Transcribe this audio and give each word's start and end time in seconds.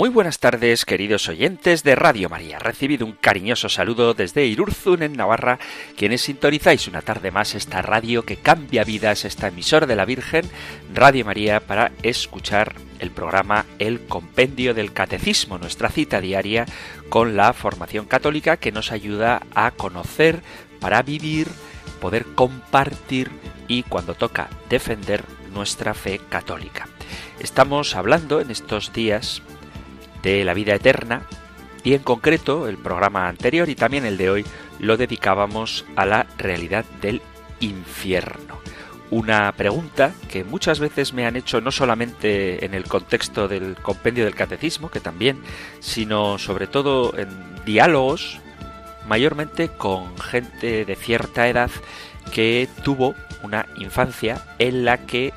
Muy 0.00 0.08
buenas 0.08 0.38
tardes, 0.38 0.86
queridos 0.86 1.28
oyentes 1.28 1.82
de 1.82 1.94
Radio 1.94 2.30
María. 2.30 2.58
Recibido 2.58 3.04
un 3.04 3.12
cariñoso 3.12 3.68
saludo 3.68 4.14
desde 4.14 4.46
Irurzun, 4.46 5.02
en 5.02 5.12
Navarra, 5.12 5.58
quienes 5.94 6.22
sintonizáis 6.22 6.88
una 6.88 7.02
tarde 7.02 7.30
más 7.30 7.54
esta 7.54 7.82
radio 7.82 8.24
que 8.24 8.38
cambia 8.38 8.82
vidas, 8.82 9.26
esta 9.26 9.48
emisora 9.48 9.86
de 9.86 9.96
la 9.96 10.06
Virgen, 10.06 10.46
Radio 10.94 11.26
María, 11.26 11.60
para 11.60 11.92
escuchar 12.02 12.76
el 12.98 13.10
programa 13.10 13.66
El 13.78 14.00
Compendio 14.06 14.72
del 14.72 14.94
Catecismo, 14.94 15.58
nuestra 15.58 15.90
cita 15.90 16.22
diaria 16.22 16.64
con 17.10 17.36
la 17.36 17.52
formación 17.52 18.06
católica 18.06 18.56
que 18.56 18.72
nos 18.72 18.92
ayuda 18.92 19.42
a 19.54 19.70
conocer, 19.72 20.40
para 20.80 21.02
vivir, 21.02 21.46
poder 22.00 22.24
compartir 22.34 23.30
y, 23.68 23.82
cuando 23.82 24.14
toca, 24.14 24.48
defender 24.70 25.24
nuestra 25.52 25.92
fe 25.92 26.22
católica. 26.30 26.88
Estamos 27.38 27.94
hablando 27.96 28.40
en 28.40 28.50
estos 28.50 28.94
días 28.94 29.42
de 30.22 30.44
la 30.44 30.54
vida 30.54 30.74
eterna 30.74 31.22
y 31.82 31.94
en 31.94 32.02
concreto 32.02 32.68
el 32.68 32.76
programa 32.76 33.28
anterior 33.28 33.68
y 33.68 33.74
también 33.74 34.04
el 34.04 34.16
de 34.16 34.30
hoy 34.30 34.46
lo 34.78 34.96
dedicábamos 34.96 35.84
a 35.96 36.06
la 36.06 36.26
realidad 36.38 36.84
del 37.00 37.22
infierno. 37.60 38.58
Una 39.10 39.50
pregunta 39.52 40.12
que 40.28 40.44
muchas 40.44 40.78
veces 40.78 41.12
me 41.12 41.26
han 41.26 41.34
hecho 41.34 41.60
no 41.60 41.72
solamente 41.72 42.64
en 42.64 42.74
el 42.74 42.84
contexto 42.84 43.48
del 43.48 43.74
compendio 43.74 44.24
del 44.24 44.36
catecismo, 44.36 44.88
que 44.88 45.00
también, 45.00 45.42
sino 45.80 46.38
sobre 46.38 46.68
todo 46.68 47.18
en 47.18 47.28
diálogos, 47.64 48.38
mayormente 49.08 49.68
con 49.68 50.16
gente 50.18 50.84
de 50.84 50.94
cierta 50.94 51.48
edad 51.48 51.70
que 52.32 52.68
tuvo 52.84 53.16
una 53.42 53.66
infancia 53.76 54.44
en 54.60 54.84
la 54.84 54.98
que 54.98 55.32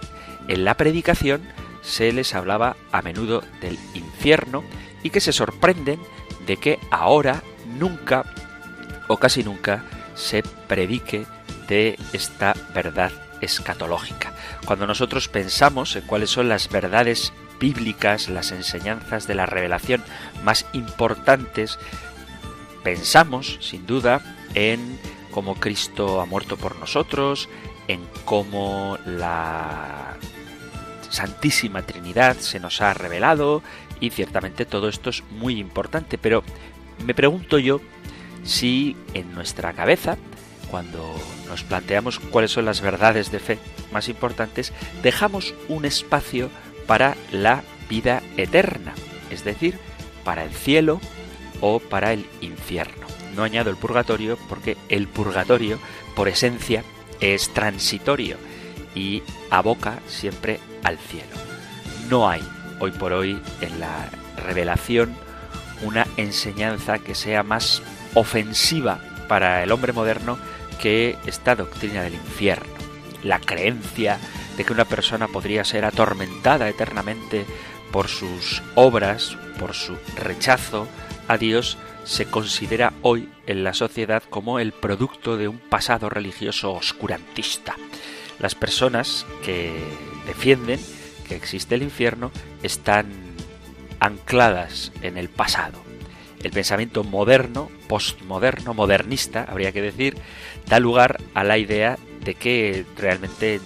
en 0.48 0.66
la 0.66 0.76
predicación 0.76 1.42
se 1.84 2.12
les 2.12 2.34
hablaba 2.34 2.76
a 2.92 3.02
menudo 3.02 3.44
del 3.62 3.78
infierno 3.94 4.64
y 5.04 5.10
que 5.10 5.20
se 5.20 5.34
sorprenden 5.34 6.00
de 6.48 6.58
que 6.58 6.80
ahora 6.90 7.44
nunca 7.78 8.26
o 9.08 9.18
casi 9.18 9.44
nunca 9.44 9.84
se 10.16 10.44
predique 10.44 11.26
de 11.68 11.98
esta 12.14 12.56
verdad 12.74 13.12
escatológica. 13.42 14.34
Cuando 14.66 14.88
nosotros 14.88 15.28
pensamos 15.28 15.96
en 15.96 16.04
cuáles 16.04 16.30
son 16.30 16.50
las 16.50 16.70
verdades 16.70 17.34
bíblicas, 17.60 18.30
las 18.30 18.52
enseñanzas 18.52 19.28
de 19.28 19.36
la 19.36 19.46
revelación 19.46 20.04
más 20.44 20.66
importantes, 20.74 21.80
pensamos, 22.84 23.58
sin 23.62 23.86
duda, 23.86 24.22
en 24.54 25.00
cómo 25.32 25.56
Cristo 25.56 26.22
ha 26.22 26.26
muerto 26.26 26.58
por 26.58 26.78
nosotros, 26.78 27.50
en 27.88 28.02
cómo 28.26 28.98
la 29.06 30.18
Santísima 31.14 31.84
Trinidad 31.84 32.38
se 32.38 32.60
nos 32.60 32.82
ha 32.82 32.92
revelado 32.96 33.62
y 34.00 34.10
ciertamente 34.10 34.66
todo 34.66 34.90
esto 34.90 35.12
es 35.12 35.24
muy 35.30 35.60
importante, 35.60 36.18
pero 36.18 36.44
me 37.06 37.14
pregunto 37.14 37.60
yo 37.60 37.82
si 38.44 38.98
en 39.14 39.32
nuestra 39.36 39.74
cabeza, 39.74 40.18
cuando 40.72 41.14
nos 41.48 41.64
planteamos 41.64 42.18
cuáles 42.18 42.50
son 42.50 42.66
las 42.66 42.82
verdades 42.82 43.32
de 43.32 43.38
fe 43.38 43.60
más 43.92 44.10
importantes, 44.10 44.74
dejamos 45.04 45.54
un 45.70 45.86
espacio 45.86 46.50
para 46.88 47.16
la 47.32 47.64
vida 47.88 48.24
eterna, 48.36 48.96
es 49.30 49.44
decir, 49.44 49.78
para 50.24 50.44
el 50.44 50.52
cielo 50.52 51.00
o 51.62 51.78
para 51.78 52.12
el 52.12 52.26
infierno. 52.42 53.06
No 53.36 53.44
añado 53.44 53.70
el 53.70 53.78
purgatorio 53.78 54.36
porque 54.50 54.78
el 54.90 55.08
purgatorio, 55.08 55.78
por 56.16 56.28
esencia, 56.28 56.84
es 57.20 57.54
transitorio 57.54 58.38
y 58.96 59.22
aboca 59.52 60.00
siempre 60.08 60.60
al 60.84 60.98
cielo. 60.98 61.32
No 62.10 62.30
hay 62.30 62.42
hoy 62.80 62.92
por 62.92 63.14
hoy 63.14 63.40
en 63.62 63.80
la 63.80 64.10
revelación 64.46 65.16
una 65.84 66.08
enseñanza 66.18 67.00
que 67.00 67.16
sea 67.16 67.44
más 67.44 67.82
ofensiva 68.14 69.00
para 69.28 69.64
el 69.64 69.72
hombre 69.72 69.94
moderno 69.94 70.38
que 70.80 71.18
esta 71.26 71.56
doctrina 71.56 72.04
del 72.04 72.16
infierno. 72.16 72.74
La 73.24 73.40
creencia 73.40 74.20
de 74.58 74.66
que 74.66 74.74
una 74.74 74.86
persona 74.86 75.28
podría 75.28 75.64
ser 75.64 75.86
atormentada 75.86 76.70
eternamente 76.70 77.46
por 77.92 78.08
sus 78.08 78.62
obras, 78.76 79.38
por 79.60 79.74
su 79.74 79.98
rechazo 80.16 80.88
a 81.28 81.38
Dios, 81.38 81.78
se 82.04 82.26
considera 82.26 82.94
hoy 83.02 83.30
en 83.48 83.64
la 83.64 83.74
sociedad 83.74 84.24
como 84.30 84.60
el 84.60 84.74
producto 84.74 85.38
de 85.38 85.48
un 85.48 85.58
pasado 85.58 86.10
religioso 86.10 86.74
oscurantista. 86.74 87.76
Las 88.40 88.56
personas 88.56 89.26
que 89.44 89.74
defienden 90.26 90.80
que 91.28 91.36
existe 91.36 91.76
el 91.76 91.84
infierno 91.84 92.32
están 92.62 93.08
ancladas 94.00 94.92
en 95.02 95.18
el 95.18 95.30
pasado. 95.30 95.82
El 96.44 96.52
pensamiento 96.52 97.04
moderno, 97.04 97.70
postmoderno, 97.88 98.74
modernista, 98.74 99.46
habría 99.48 99.72
que 99.72 99.82
decir, 99.82 100.18
da 100.68 100.80
lugar 100.80 101.22
a 101.34 101.44
la 101.44 101.58
idea 101.58 101.98
de 102.24 102.36
que 102.36 102.86
realmente 102.98 103.62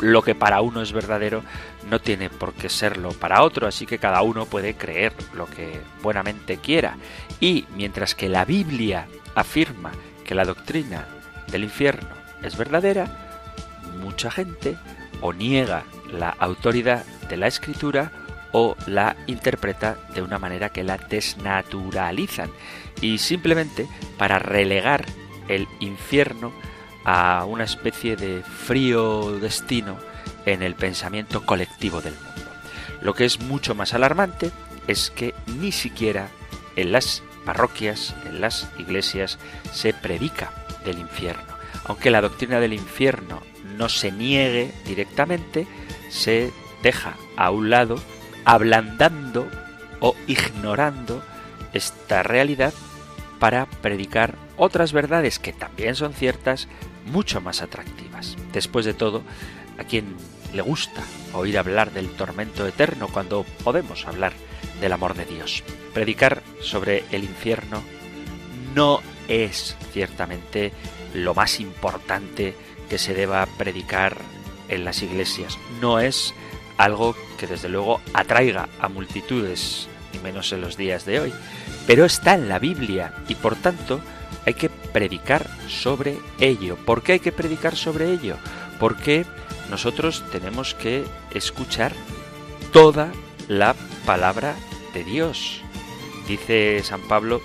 lo 0.00 0.22
que 0.22 0.34
para 0.34 0.60
uno 0.60 0.82
es 0.82 0.92
verdadero 0.92 1.42
no 1.88 2.00
tiene 2.00 2.28
por 2.28 2.54
qué 2.54 2.68
serlo 2.68 3.10
para 3.12 3.42
otro, 3.42 3.68
así 3.68 3.86
que 3.86 3.98
cada 3.98 4.22
uno 4.22 4.46
puede 4.46 4.74
creer 4.74 5.12
lo 5.32 5.46
que 5.46 5.80
buenamente 6.02 6.56
quiera. 6.56 6.96
Y 7.40 7.66
mientras 7.76 8.14
que 8.14 8.28
la 8.28 8.44
Biblia 8.44 9.06
afirma 9.34 9.92
que 10.24 10.34
la 10.34 10.44
doctrina 10.44 11.06
del 11.48 11.64
infierno 11.64 12.08
es 12.42 12.56
verdadera, 12.56 13.06
mucha 14.00 14.30
gente 14.30 14.76
o 15.24 15.32
niega 15.32 15.84
la 16.12 16.28
autoridad 16.28 17.06
de 17.30 17.38
la 17.38 17.46
escritura 17.46 18.12
o 18.52 18.76
la 18.86 19.16
interpreta 19.26 19.96
de 20.14 20.20
una 20.20 20.38
manera 20.38 20.68
que 20.68 20.84
la 20.84 20.98
desnaturalizan 20.98 22.50
y 23.00 23.16
simplemente 23.16 23.88
para 24.18 24.38
relegar 24.38 25.06
el 25.48 25.66
infierno 25.80 26.52
a 27.06 27.46
una 27.46 27.64
especie 27.64 28.16
de 28.16 28.42
frío 28.42 29.38
destino 29.40 29.96
en 30.44 30.62
el 30.62 30.74
pensamiento 30.74 31.46
colectivo 31.46 32.02
del 32.02 32.14
mundo. 32.14 32.50
Lo 33.00 33.14
que 33.14 33.24
es 33.24 33.40
mucho 33.40 33.74
más 33.74 33.94
alarmante 33.94 34.50
es 34.88 35.10
que 35.10 35.34
ni 35.58 35.72
siquiera 35.72 36.28
en 36.76 36.92
las 36.92 37.22
parroquias, 37.46 38.14
en 38.26 38.42
las 38.42 38.68
iglesias, 38.78 39.38
se 39.72 39.94
predica 39.94 40.52
del 40.84 40.98
infierno. 40.98 41.54
Aunque 41.86 42.10
la 42.10 42.20
doctrina 42.20 42.60
del 42.60 42.74
infierno 42.74 43.42
no 43.76 43.88
se 43.88 44.12
niegue 44.12 44.72
directamente, 44.86 45.66
se 46.10 46.52
deja 46.82 47.14
a 47.36 47.50
un 47.50 47.70
lado, 47.70 47.96
ablandando 48.44 49.48
o 50.00 50.14
ignorando 50.26 51.24
esta 51.72 52.22
realidad 52.22 52.72
para 53.38 53.66
predicar 53.66 54.36
otras 54.56 54.92
verdades 54.92 55.38
que 55.38 55.52
también 55.52 55.94
son 55.96 56.14
ciertas, 56.14 56.68
mucho 57.06 57.40
más 57.40 57.62
atractivas. 57.62 58.36
Después 58.52 58.86
de 58.86 58.94
todo, 58.94 59.22
a 59.78 59.84
quien 59.84 60.16
le 60.54 60.62
gusta 60.62 61.02
oír 61.32 61.58
hablar 61.58 61.92
del 61.92 62.10
tormento 62.10 62.66
eterno 62.66 63.08
cuando 63.08 63.44
podemos 63.64 64.06
hablar 64.06 64.32
del 64.80 64.92
amor 64.92 65.14
de 65.14 65.24
Dios. 65.24 65.64
Predicar 65.92 66.42
sobre 66.60 67.04
el 67.10 67.24
infierno 67.24 67.82
no 68.74 69.00
es 69.28 69.76
ciertamente 69.92 70.72
lo 71.12 71.34
más 71.34 71.60
importante 71.60 72.54
que 72.94 72.98
se 72.98 73.12
deba 73.12 73.44
predicar 73.58 74.16
en 74.68 74.84
las 74.84 75.02
iglesias. 75.02 75.58
No 75.80 75.98
es 75.98 76.32
algo 76.76 77.16
que 77.36 77.48
desde 77.48 77.68
luego 77.68 78.00
atraiga 78.12 78.68
a 78.78 78.86
multitudes, 78.86 79.88
y 80.12 80.18
menos 80.20 80.52
en 80.52 80.60
los 80.60 80.76
días 80.76 81.04
de 81.04 81.18
hoy, 81.18 81.32
pero 81.88 82.04
está 82.04 82.34
en 82.34 82.48
la 82.48 82.60
Biblia 82.60 83.12
y 83.26 83.34
por 83.34 83.56
tanto 83.56 84.00
hay 84.46 84.54
que 84.54 84.68
predicar 84.68 85.50
sobre 85.66 86.18
ello. 86.38 86.76
¿Por 86.86 87.02
qué 87.02 87.14
hay 87.14 87.18
que 87.18 87.32
predicar 87.32 87.74
sobre 87.74 88.12
ello? 88.12 88.36
Porque 88.78 89.26
nosotros 89.70 90.22
tenemos 90.30 90.74
que 90.74 91.04
escuchar 91.32 91.90
toda 92.72 93.10
la 93.48 93.74
palabra 94.06 94.54
de 94.92 95.02
Dios. 95.02 95.62
Dice 96.28 96.80
San 96.84 97.00
Pablo 97.08 97.42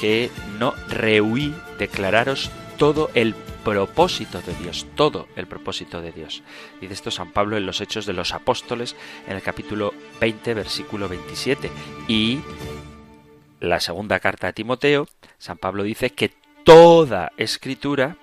que 0.00 0.32
no 0.58 0.74
rehuí 0.88 1.54
declararos 1.78 2.50
todo 2.78 3.12
el 3.14 3.36
propósito 3.68 4.40
de 4.40 4.54
Dios, 4.54 4.86
todo 4.94 5.28
el 5.36 5.46
propósito 5.46 6.00
de 6.00 6.12
Dios. 6.12 6.42
Dice 6.80 6.94
esto 6.94 7.10
San 7.10 7.32
Pablo 7.32 7.56
en 7.56 7.66
los 7.66 7.80
Hechos 7.80 8.06
de 8.06 8.14
los 8.14 8.32
Apóstoles, 8.32 8.96
en 9.26 9.36
el 9.36 9.42
capítulo 9.42 9.92
20, 10.20 10.54
versículo 10.54 11.08
27. 11.08 11.70
Y 12.08 12.40
la 13.60 13.78
segunda 13.80 14.20
carta 14.20 14.48
a 14.48 14.52
Timoteo, 14.52 15.06
San 15.36 15.58
Pablo 15.58 15.82
dice 15.82 16.10
que 16.10 16.32
toda 16.64 17.32
escritura 17.36 18.16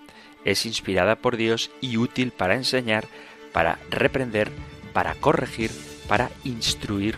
es 0.46 0.66
inspirada 0.66 1.16
por 1.16 1.38
Dios 1.38 1.70
y 1.80 1.98
útil 1.98 2.32
para 2.32 2.56
enseñar, 2.56 3.06
para 3.54 3.78
reprender, 3.92 4.52
para 4.94 5.14
corregir, 5.14 5.70
para 6.08 6.32
instruir 6.44 7.18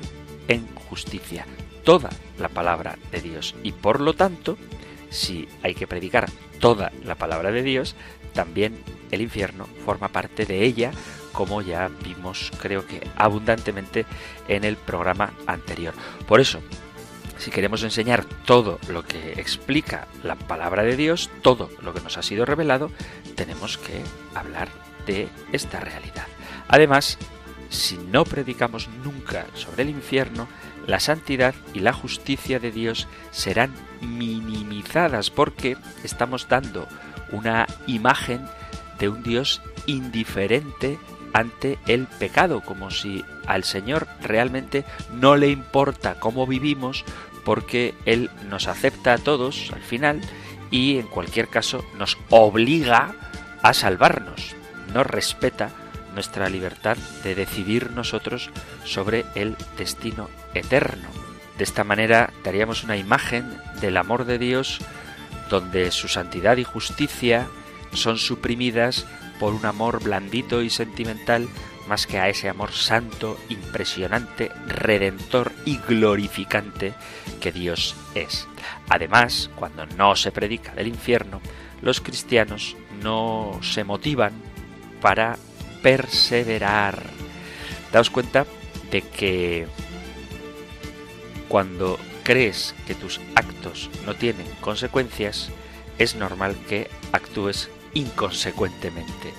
en 0.49 0.67
justicia. 0.89 1.45
Toda 1.85 2.09
la 2.37 2.49
palabra 2.49 2.97
de 3.11 3.21
Dios. 3.21 3.55
Y 3.63 3.71
por 3.71 4.01
lo 4.01 4.13
tanto, 4.13 4.57
si 5.09 5.47
hay 5.63 5.75
que 5.75 5.87
predicar 5.87 6.29
toda 6.59 6.91
la 7.05 7.15
palabra 7.15 7.51
de 7.51 7.63
Dios, 7.63 7.95
también 8.37 8.77
el 9.09 9.21
infierno 9.21 9.67
forma 9.83 10.09
parte 10.09 10.45
de 10.45 10.63
ella, 10.63 10.91
como 11.33 11.63
ya 11.63 11.89
vimos 12.03 12.51
creo 12.61 12.85
que 12.85 13.01
abundantemente 13.15 14.05
en 14.47 14.63
el 14.63 14.75
programa 14.77 15.33
anterior. 15.47 15.95
Por 16.27 16.39
eso, 16.39 16.61
si 17.39 17.49
queremos 17.49 17.81
enseñar 17.81 18.25
todo 18.45 18.77
lo 18.89 19.03
que 19.03 19.31
explica 19.33 20.07
la 20.21 20.35
palabra 20.35 20.83
de 20.83 20.95
Dios, 20.95 21.31
todo 21.41 21.71
lo 21.81 21.95
que 21.95 22.01
nos 22.01 22.19
ha 22.19 22.21
sido 22.21 22.45
revelado, 22.45 22.91
tenemos 23.33 23.79
que 23.79 24.03
hablar 24.35 24.69
de 25.07 25.29
esta 25.51 25.79
realidad. 25.79 26.27
Además, 26.67 27.17
si 27.69 27.97
no 27.97 28.23
predicamos 28.23 28.87
nunca 29.03 29.47
sobre 29.55 29.81
el 29.81 29.89
infierno, 29.89 30.47
la 30.85 30.99
santidad 30.99 31.55
y 31.73 31.79
la 31.79 31.91
justicia 31.91 32.59
de 32.59 32.71
Dios 32.71 33.07
serán 33.31 33.73
minimizadas 34.01 35.31
porque 35.31 35.75
estamos 36.03 36.47
dando 36.47 36.87
una 37.31 37.67
imagen 37.85 38.41
de 38.99 39.09
un 39.09 39.23
Dios 39.23 39.61
indiferente 39.85 40.97
ante 41.33 41.77
el 41.87 42.07
pecado, 42.07 42.61
como 42.61 42.89
si 42.89 43.23
al 43.45 43.63
Señor 43.63 44.07
realmente 44.21 44.85
no 45.13 45.35
le 45.35 45.49
importa 45.49 46.19
cómo 46.19 46.47
vivimos, 46.47 47.05
porque 47.45 47.93
Él 48.05 48.29
nos 48.49 48.67
acepta 48.67 49.13
a 49.13 49.17
todos 49.17 49.71
al 49.73 49.81
final 49.81 50.21
y 50.71 50.97
en 50.97 51.07
cualquier 51.07 51.47
caso 51.47 51.85
nos 51.97 52.17
obliga 52.29 53.13
a 53.61 53.73
salvarnos, 53.73 54.55
no 54.93 55.03
respeta 55.03 55.69
nuestra 56.13 56.49
libertad 56.49 56.97
de 57.23 57.35
decidir 57.35 57.91
nosotros 57.91 58.49
sobre 58.83 59.25
el 59.35 59.55
destino 59.77 60.29
eterno. 60.53 61.07
De 61.57 61.63
esta 61.63 61.83
manera 61.83 62.31
daríamos 62.43 62.83
una 62.83 62.97
imagen 62.97 63.45
del 63.81 63.97
amor 63.97 64.25
de 64.25 64.39
Dios 64.39 64.79
donde 65.49 65.91
su 65.91 66.07
santidad 66.07 66.57
y 66.57 66.63
justicia 66.63 67.47
son 67.93 68.17
suprimidas 68.17 69.05
por 69.39 69.53
un 69.53 69.65
amor 69.65 70.03
blandito 70.03 70.61
y 70.61 70.69
sentimental 70.69 71.47
más 71.87 72.05
que 72.05 72.19
a 72.19 72.27
ese 72.27 72.49
amor 72.49 72.73
santo, 72.73 73.37
impresionante, 73.49 74.51
redentor 74.67 75.53
y 75.65 75.77
glorificante 75.77 76.93
que 77.39 77.51
Dios 77.51 77.95
es. 78.13 78.47
Además, 78.89 79.49
cuando 79.55 79.85
no 79.85 80.15
se 80.15 80.31
predica 80.31 80.73
del 80.73 80.87
infierno, 80.87 81.41
los 81.81 82.01
cristianos 82.01 82.75
no 83.01 83.59
se 83.61 83.83
motivan 83.83 84.33
para 85.01 85.37
perseverar. 85.81 87.03
Daos 87.91 88.09
cuenta 88.09 88.45
de 88.91 89.01
que 89.01 89.67
cuando 91.47 91.97
crees 92.27 92.75
que 92.85 92.93
tus 92.93 93.21
actos 93.35 93.89
no 94.05 94.13
tienen 94.13 94.45
consecuencias, 94.59 95.47
es 95.97 96.15
normal 96.15 96.57
que 96.67 96.89
actúes 97.13 97.69
inconsecuentemente. 97.93 99.33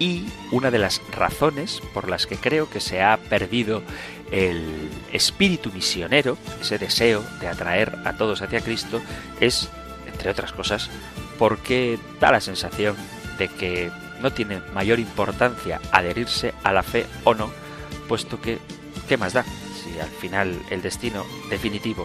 Y 0.00 0.24
una 0.50 0.72
de 0.72 0.80
las 0.80 1.00
razones 1.12 1.80
por 1.94 2.10
las 2.10 2.26
que 2.26 2.34
creo 2.34 2.68
que 2.68 2.80
se 2.80 3.00
ha 3.00 3.16
perdido 3.16 3.84
el 4.32 4.90
espíritu 5.12 5.70
misionero, 5.70 6.36
ese 6.60 6.78
deseo 6.78 7.24
de 7.40 7.46
atraer 7.46 7.96
a 8.04 8.16
todos 8.16 8.42
hacia 8.42 8.60
Cristo, 8.60 9.00
es, 9.38 9.68
entre 10.08 10.28
otras 10.28 10.52
cosas, 10.52 10.90
porque 11.38 11.96
da 12.18 12.32
la 12.32 12.40
sensación 12.40 12.96
de 13.38 13.46
que 13.46 13.92
no 14.20 14.32
tiene 14.32 14.58
mayor 14.74 14.98
importancia 14.98 15.80
adherirse 15.92 16.54
a 16.64 16.72
la 16.72 16.82
fe 16.82 17.06
o 17.22 17.34
no, 17.34 17.52
puesto 18.08 18.40
que, 18.40 18.58
¿qué 19.08 19.16
más 19.16 19.32
da? 19.32 19.44
Si 19.44 20.00
al 20.00 20.10
final 20.10 20.60
el 20.70 20.82
destino 20.82 21.24
definitivo 21.48 22.04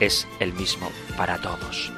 es 0.00 0.26
el 0.40 0.52
mismo 0.52 0.90
para 1.16 1.40
todos. 1.40 1.92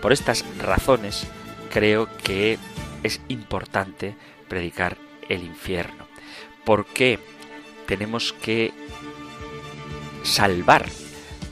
Por 0.00 0.12
estas 0.12 0.44
razones, 0.58 1.26
creo 1.70 2.08
que 2.24 2.58
es 3.02 3.20
importante 3.28 4.14
predicar 4.48 4.96
el 5.28 5.44
infierno. 5.44 6.06
¿Por 6.64 6.86
qué 6.86 7.18
tenemos 7.86 8.32
que 8.32 8.72
salvar 10.22 10.86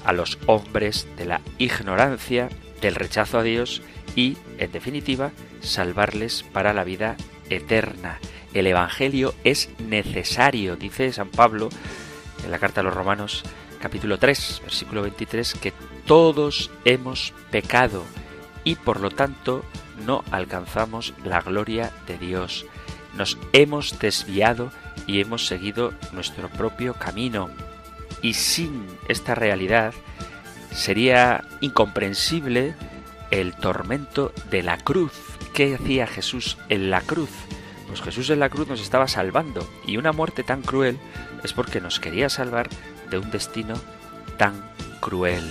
a 0.04 0.12
los 0.12 0.38
hombres 0.46 1.06
de 1.16 1.26
la 1.26 1.40
ignorancia, 1.58 2.48
del 2.80 2.94
rechazo 2.94 3.38
a 3.38 3.42
Dios 3.42 3.82
y, 4.16 4.36
en 4.58 4.72
definitiva, 4.72 5.32
salvarles 5.60 6.42
para 6.42 6.72
la 6.72 6.84
vida 6.84 7.16
eterna? 7.48 8.18
El 8.54 8.66
Evangelio 8.66 9.34
es 9.44 9.68
necesario, 9.78 10.76
dice 10.76 11.12
San 11.12 11.28
Pablo 11.28 11.68
en 12.44 12.50
la 12.50 12.58
carta 12.58 12.80
a 12.80 12.84
los 12.84 12.94
Romanos 12.94 13.44
capítulo 13.80 14.18
3, 14.18 14.60
versículo 14.62 15.02
23, 15.02 15.54
que 15.54 15.72
todos 16.06 16.70
hemos 16.84 17.32
pecado 17.50 18.04
y 18.62 18.74
por 18.76 19.00
lo 19.00 19.10
tanto 19.10 19.64
no 20.06 20.22
alcanzamos 20.30 21.14
la 21.24 21.40
gloria 21.40 21.90
de 22.06 22.18
Dios. 22.18 22.66
Nos 23.16 23.38
hemos 23.52 23.98
desviado 23.98 24.70
y 25.06 25.20
hemos 25.20 25.46
seguido 25.46 25.94
nuestro 26.12 26.48
propio 26.48 26.94
camino. 26.94 27.50
Y 28.22 28.34
sin 28.34 28.86
esta 29.08 29.34
realidad 29.34 29.94
sería 30.72 31.44
incomprensible 31.60 32.74
el 33.30 33.54
tormento 33.54 34.32
de 34.50 34.62
la 34.62 34.76
cruz. 34.78 35.12
¿Qué 35.54 35.74
hacía 35.74 36.06
Jesús 36.06 36.58
en 36.68 36.90
la 36.90 37.00
cruz? 37.00 37.30
Pues 37.88 38.02
Jesús 38.02 38.30
en 38.30 38.38
la 38.38 38.50
cruz 38.50 38.68
nos 38.68 38.80
estaba 38.80 39.08
salvando 39.08 39.68
y 39.84 39.96
una 39.96 40.12
muerte 40.12 40.44
tan 40.44 40.62
cruel 40.62 40.98
es 41.42 41.52
porque 41.52 41.80
nos 41.80 41.98
quería 41.98 42.28
salvar 42.28 42.68
de 43.10 43.18
un 43.18 43.30
destino 43.30 43.74
tan 44.36 44.54
cruel. 45.00 45.44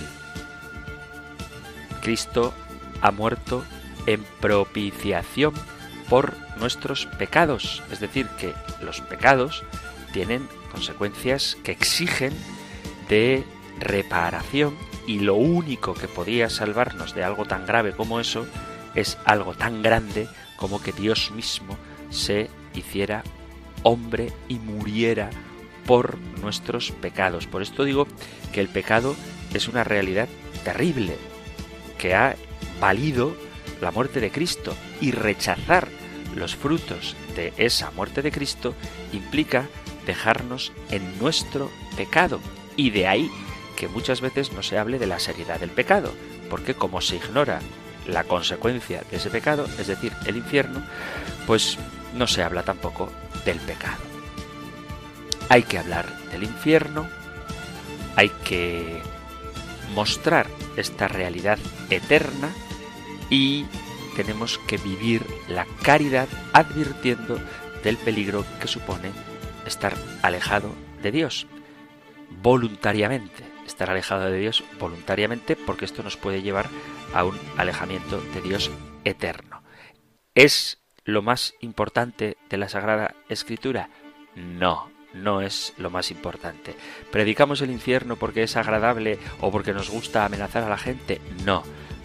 Cristo 2.02 2.54
ha 3.00 3.10
muerto 3.10 3.64
en 4.06 4.24
propiciación 4.40 5.54
por 6.08 6.36
nuestros 6.58 7.06
pecados. 7.06 7.82
Es 7.90 8.00
decir, 8.00 8.26
que 8.38 8.54
los 8.82 9.00
pecados 9.00 9.62
tienen 10.12 10.48
consecuencias 10.72 11.56
que 11.62 11.72
exigen 11.72 12.32
de 13.08 13.44
reparación 13.78 14.76
y 15.06 15.20
lo 15.20 15.34
único 15.34 15.94
que 15.94 16.08
podía 16.08 16.50
salvarnos 16.50 17.14
de 17.14 17.24
algo 17.24 17.44
tan 17.44 17.66
grave 17.66 17.92
como 17.92 18.20
eso 18.20 18.46
es 18.94 19.18
algo 19.24 19.54
tan 19.54 19.82
grande 19.82 20.28
como 20.56 20.80
que 20.82 20.92
Dios 20.92 21.30
mismo 21.30 21.76
se 22.10 22.50
hiciera 22.74 23.22
hombre 23.82 24.32
y 24.48 24.58
muriera 24.58 25.30
por 25.90 26.18
nuestros 26.40 26.92
pecados. 26.92 27.48
Por 27.48 27.62
esto 27.62 27.82
digo 27.82 28.06
que 28.52 28.60
el 28.60 28.68
pecado 28.68 29.16
es 29.52 29.66
una 29.66 29.82
realidad 29.82 30.28
terrible 30.62 31.16
que 31.98 32.14
ha 32.14 32.36
valido 32.80 33.34
la 33.80 33.90
muerte 33.90 34.20
de 34.20 34.30
Cristo 34.30 34.76
y 35.00 35.10
rechazar 35.10 35.88
los 36.36 36.54
frutos 36.54 37.16
de 37.34 37.52
esa 37.56 37.90
muerte 37.90 38.22
de 38.22 38.30
Cristo 38.30 38.76
implica 39.12 39.66
dejarnos 40.06 40.70
en 40.92 41.18
nuestro 41.18 41.72
pecado. 41.96 42.38
Y 42.76 42.90
de 42.90 43.08
ahí 43.08 43.28
que 43.74 43.88
muchas 43.88 44.20
veces 44.20 44.52
no 44.52 44.62
se 44.62 44.78
hable 44.78 45.00
de 45.00 45.08
la 45.08 45.18
seriedad 45.18 45.58
del 45.58 45.70
pecado, 45.70 46.12
porque 46.48 46.74
como 46.74 47.00
se 47.00 47.16
ignora 47.16 47.58
la 48.06 48.22
consecuencia 48.22 49.02
de 49.10 49.16
ese 49.16 49.28
pecado, 49.28 49.66
es 49.76 49.88
decir, 49.88 50.12
el 50.24 50.36
infierno, 50.36 50.84
pues 51.48 51.78
no 52.14 52.28
se 52.28 52.44
habla 52.44 52.62
tampoco 52.62 53.10
del 53.44 53.58
pecado. 53.58 54.09
Hay 55.50 55.64
que 55.64 55.78
hablar 55.78 56.06
del 56.30 56.44
infierno, 56.44 57.08
hay 58.14 58.28
que 58.44 59.02
mostrar 59.96 60.46
esta 60.76 61.08
realidad 61.08 61.58
eterna 61.90 62.50
y 63.30 63.66
tenemos 64.14 64.58
que 64.58 64.76
vivir 64.76 65.26
la 65.48 65.66
caridad 65.82 66.28
advirtiendo 66.52 67.40
del 67.82 67.96
peligro 67.96 68.44
que 68.60 68.68
supone 68.68 69.10
estar 69.66 69.96
alejado 70.22 70.70
de 71.02 71.10
Dios 71.10 71.48
voluntariamente. 72.40 73.42
Estar 73.66 73.90
alejado 73.90 74.30
de 74.30 74.38
Dios 74.38 74.62
voluntariamente 74.78 75.56
porque 75.56 75.84
esto 75.84 76.04
nos 76.04 76.16
puede 76.16 76.42
llevar 76.42 76.68
a 77.12 77.24
un 77.24 77.36
alejamiento 77.56 78.20
de 78.34 78.40
Dios 78.40 78.70
eterno. 79.04 79.64
¿Es 80.36 80.78
lo 81.04 81.22
más 81.22 81.54
importante 81.60 82.36
de 82.48 82.56
la 82.56 82.68
Sagrada 82.68 83.16
Escritura? 83.28 83.90
No, 84.36 84.90
no 85.14 85.40
es 85.40 85.72
lo 85.76 85.90
más 85.90 86.10
importante. 86.10 86.74
¿Predicamos 87.10 87.60
el 87.60 87.70
infierno 87.70 88.16
porque 88.16 88.42
es 88.42 88.56
agradable 88.56 89.18
o 89.40 89.50
porque 89.50 89.72
nos 89.72 89.90
gusta 89.90 90.24
amenazar 90.24 90.64
a 90.64 90.68
la 90.68 90.78
gente? 90.78 91.20
No 91.44 91.62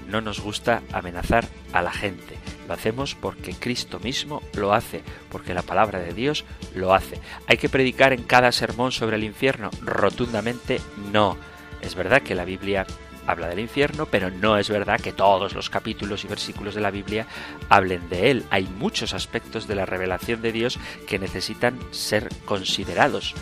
no 0.07 0.21
nos 0.21 0.39
gusta 0.39 0.81
amenazar 0.91 1.47
a 1.73 1.81
la 1.81 1.91
gente. 1.91 2.37
Lo 2.67 2.73
hacemos 2.73 3.15
porque 3.15 3.53
Cristo 3.53 3.99
mismo 3.99 4.41
lo 4.53 4.73
hace, 4.73 5.03
porque 5.29 5.53
la 5.53 5.61
palabra 5.61 5.99
de 5.99 6.13
Dios 6.13 6.45
lo 6.73 6.93
hace. 6.93 7.19
¿Hay 7.47 7.57
que 7.57 7.69
predicar 7.69 8.13
en 8.13 8.23
cada 8.23 8.51
sermón 8.51 8.91
sobre 8.91 9.17
el 9.17 9.23
infierno? 9.23 9.69
Rotundamente 9.81 10.81
no. 11.11 11.37
Es 11.81 11.95
verdad 11.95 12.21
que 12.21 12.35
la 12.35 12.45
Biblia 12.45 12.85
habla 13.27 13.47
del 13.47 13.59
infierno, 13.59 14.05
pero 14.05 14.29
no 14.29 14.57
es 14.57 14.69
verdad 14.69 14.99
que 14.99 15.13
todos 15.13 15.53
los 15.53 15.69
capítulos 15.69 16.23
y 16.23 16.27
versículos 16.27 16.75
de 16.75 16.81
la 16.81 16.91
Biblia 16.91 17.27
hablen 17.69 18.09
de 18.09 18.31
él. 18.31 18.45
Hay 18.49 18.65
muchos 18.65 19.13
aspectos 19.13 19.67
de 19.67 19.75
la 19.75 19.85
revelación 19.85 20.41
de 20.41 20.51
Dios 20.51 20.79
que 21.07 21.19
necesitan 21.19 21.77
ser 21.91 22.29
considerados. 22.45 23.33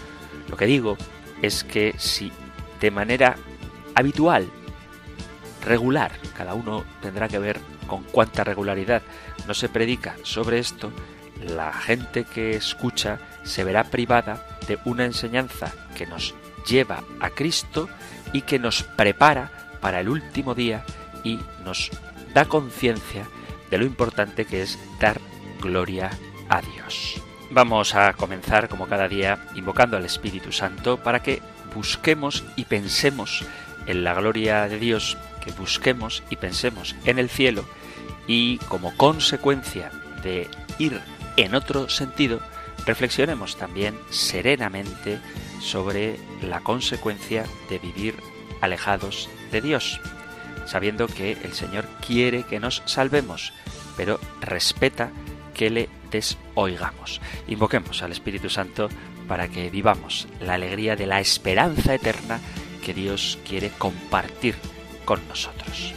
Lo 0.49 0.57
que 0.57 0.65
digo 0.65 0.97
es 1.41 1.63
que 1.63 1.95
si 1.97 2.31
de 2.79 2.91
manera 2.91 3.35
habitual, 3.95 4.47
regular, 5.65 6.11
cada 6.35 6.53
uno 6.53 6.83
tendrá 7.01 7.27
que 7.27 7.39
ver 7.39 7.59
con 7.87 8.03
cuánta 8.03 8.43
regularidad 8.43 9.01
no 9.47 9.53
se 9.53 9.69
predica 9.69 10.15
sobre 10.23 10.59
esto, 10.59 10.91
la 11.41 11.73
gente 11.73 12.23
que 12.25 12.55
escucha 12.55 13.19
se 13.43 13.63
verá 13.63 13.83
privada 13.83 14.45
de 14.67 14.79
una 14.85 15.05
enseñanza 15.05 15.73
que 15.95 16.05
nos 16.05 16.33
lleva 16.65 17.03
a 17.19 17.29
Cristo 17.29 17.89
y 18.31 18.41
que 18.41 18.59
nos 18.59 18.83
prepara 18.83 19.62
para 19.83 19.99
el 19.99 20.07
último 20.07 20.55
día 20.55 20.85
y 21.25 21.39
nos 21.65 21.91
da 22.33 22.45
conciencia 22.45 23.27
de 23.69 23.77
lo 23.77 23.85
importante 23.85 24.45
que 24.45 24.61
es 24.61 24.79
dar 24.99 25.19
gloria 25.61 26.09
a 26.47 26.61
Dios. 26.61 27.21
Vamos 27.51 27.93
a 27.93 28.13
comenzar, 28.13 28.69
como 28.69 28.87
cada 28.87 29.09
día, 29.09 29.45
invocando 29.55 29.97
al 29.97 30.05
Espíritu 30.05 30.53
Santo 30.53 30.97
para 31.03 31.21
que 31.21 31.41
busquemos 31.75 32.45
y 32.55 32.63
pensemos 32.63 33.45
en 33.85 34.05
la 34.05 34.13
gloria 34.13 34.69
de 34.69 34.79
Dios, 34.79 35.17
que 35.43 35.51
busquemos 35.51 36.23
y 36.29 36.37
pensemos 36.37 36.95
en 37.03 37.19
el 37.19 37.29
cielo 37.29 37.65
y 38.25 38.59
como 38.69 38.95
consecuencia 38.95 39.91
de 40.23 40.49
ir 40.79 41.01
en 41.35 41.55
otro 41.55 41.89
sentido, 41.89 42.39
reflexionemos 42.85 43.57
también 43.57 43.99
serenamente 44.09 45.19
sobre 45.59 46.17
la 46.41 46.61
consecuencia 46.61 47.43
de 47.69 47.79
vivir 47.79 48.15
alejados 48.61 49.29
de 49.53 49.61
Dios, 49.61 50.01
sabiendo 50.65 51.07
que 51.07 51.37
el 51.43 51.53
Señor 51.53 51.85
quiere 52.05 52.43
que 52.43 52.59
nos 52.59 52.83
salvemos, 52.85 53.53
pero 53.95 54.19
respeta 54.41 55.11
que 55.53 55.69
le 55.69 55.87
desoigamos. 56.11 57.21
Invoquemos 57.47 58.03
al 58.03 58.11
Espíritu 58.11 58.49
Santo 58.49 58.89
para 59.27 59.47
que 59.47 59.69
vivamos 59.69 60.27
la 60.41 60.55
alegría 60.55 60.97
de 60.97 61.07
la 61.07 61.21
esperanza 61.21 61.93
eterna 61.93 62.41
que 62.83 62.93
Dios 62.93 63.39
quiere 63.47 63.71
compartir 63.77 64.55
con 65.05 65.25
nosotros. 65.27 65.93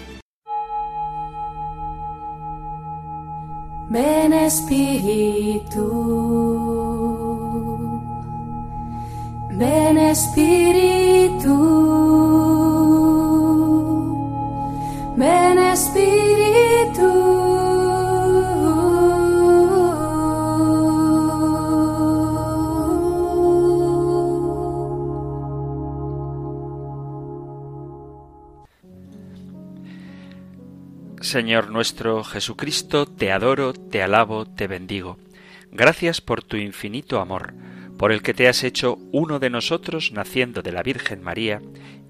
Ven 3.88 4.32
Espíritu, 4.32 5.86
ven 9.52 9.98
Espíritu, 9.98 12.05
ven 15.16 15.58
Espíritu. 15.58 17.26
Señor 31.20 31.70
nuestro 31.70 32.23
Jesucristo, 32.23 33.04
te 33.04 33.32
adoro, 33.32 33.73
te 33.73 34.02
alabo, 34.02 34.46
te 34.46 34.68
bendigo. 34.68 35.18
Gracias 35.73 36.20
por 36.20 36.44
tu 36.44 36.56
infinito 36.56 37.20
amor, 37.20 37.52
por 37.99 38.12
el 38.12 38.23
que 38.23 38.32
te 38.32 38.49
has 38.49 38.62
hecho 38.62 38.99
uno 39.12 39.38
de 39.38 39.50
nosotros 39.50 40.12
naciendo 40.12 40.62
de 40.62 40.73
la 40.73 40.82
Virgen 40.82 41.23
María 41.23 41.61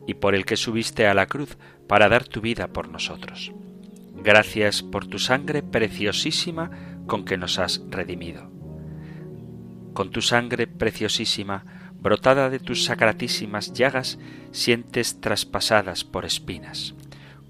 y 0.06 0.14
por 0.14 0.34
el 0.34 0.44
que 0.44 0.56
subiste 0.56 1.06
a 1.06 1.14
la 1.14 1.26
cruz 1.26 1.56
para 1.86 2.08
dar 2.08 2.24
tu 2.24 2.40
vida 2.40 2.68
por 2.68 2.88
nosotros. 2.88 3.52
Gracias 4.14 4.82
por 4.82 5.06
tu 5.06 5.18
sangre 5.18 5.62
preciosísima 5.62 6.70
con 7.06 7.24
que 7.24 7.36
nos 7.36 7.58
has 7.58 7.82
redimido. 7.88 8.50
Con 9.92 10.10
tu 10.10 10.20
sangre 10.20 10.66
preciosísima, 10.66 11.64
brotada 12.00 12.50
de 12.50 12.58
tus 12.58 12.84
sacratísimas 12.84 13.72
llagas, 13.72 14.18
sientes 14.50 15.20
traspasadas 15.20 16.04
por 16.04 16.24
espinas. 16.24 16.94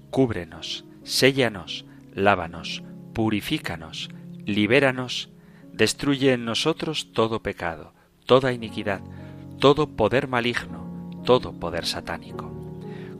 Cúbrenos, 0.09 0.85
séllanos, 1.03 1.85
lávanos, 2.13 2.83
purifícanos, 3.13 4.09
libéranos, 4.45 5.29
destruye 5.73 6.33
en 6.33 6.45
nosotros 6.45 7.11
todo 7.11 7.41
pecado, 7.41 7.93
toda 8.25 8.53
iniquidad, 8.53 9.01
todo 9.59 9.95
poder 9.95 10.27
maligno, 10.27 11.21
todo 11.25 11.53
poder 11.53 11.85
satánico. 11.85 12.56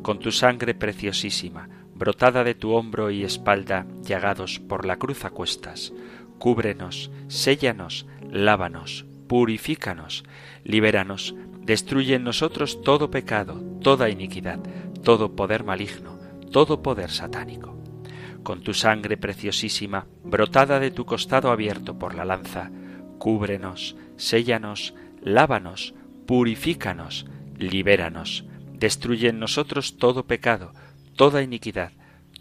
Con 0.02 0.20
tu 0.20 0.32
sangre 0.32 0.74
preciosísima, 0.74 1.70
brotada 1.96 2.44
de 2.44 2.56
tu 2.56 2.72
hombro 2.72 3.12
y 3.12 3.24
espalda, 3.24 3.86
llagados 4.04 4.60
por 4.60 4.86
la 4.86 4.98
cruz 4.98 5.26
a 5.26 5.32
cuestas, 5.32 5.94
cúbrenos, 6.38 7.12
séllanos, 7.28 8.06
lávanos, 8.30 9.06
purifícanos, 9.28 10.24
libéranos, 10.64 11.36
destruye 11.64 12.16
en 12.16 12.24
nosotros 12.24 12.82
todo 12.82 13.12
pecado, 13.12 13.62
toda 13.82 14.10
iniquidad, 14.10 14.60
todo 15.04 15.36
poder 15.36 15.64
maligno, 15.64 16.18
todo 16.52 16.82
poder 16.82 17.10
satánico. 17.10 17.76
Con 18.44 18.62
tu 18.62 18.74
sangre 18.74 19.18
preciosísima, 19.18 20.08
brotada 20.24 20.80
de 20.80 20.92
tu 20.92 21.06
costado 21.06 21.52
abierto 21.52 22.00
por 22.00 22.16
la 22.16 22.24
lanza, 22.24 22.72
cúbrenos, 23.18 23.98
séllanos, 24.16 24.94
lávanos, 25.22 25.94
purifícanos, 26.26 27.26
libéranos, 27.58 28.46
destruye 28.80 29.30
en 29.30 29.40
nosotros 29.40 29.98
todo 29.98 30.28
pecado, 30.28 30.74
toda 31.16 31.42
iniquidad, 31.42 31.92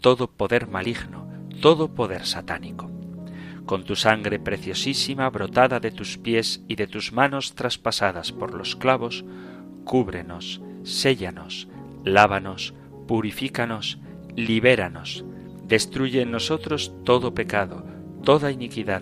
todo 0.01 0.29
poder 0.29 0.67
maligno, 0.67 1.27
todo 1.61 1.93
poder 1.93 2.25
satánico. 2.25 2.91
Con 3.65 3.83
tu 3.83 3.95
sangre 3.95 4.39
preciosísima, 4.39 5.29
brotada 5.29 5.79
de 5.79 5.91
tus 5.91 6.17
pies 6.17 6.63
y 6.67 6.75
de 6.75 6.87
tus 6.87 7.11
manos 7.11 7.55
traspasadas 7.55 8.31
por 8.31 8.53
los 8.53 8.75
clavos, 8.75 9.25
cúbrenos, 9.83 10.61
séllanos, 10.83 11.67
lávanos, 12.05 12.73
purifícanos, 13.07 13.99
libéranos, 14.35 15.25
destruye 15.65 16.21
en 16.21 16.31
nosotros 16.31 16.93
todo 17.03 17.33
pecado, 17.33 17.85
toda 18.23 18.51
iniquidad, 18.51 19.01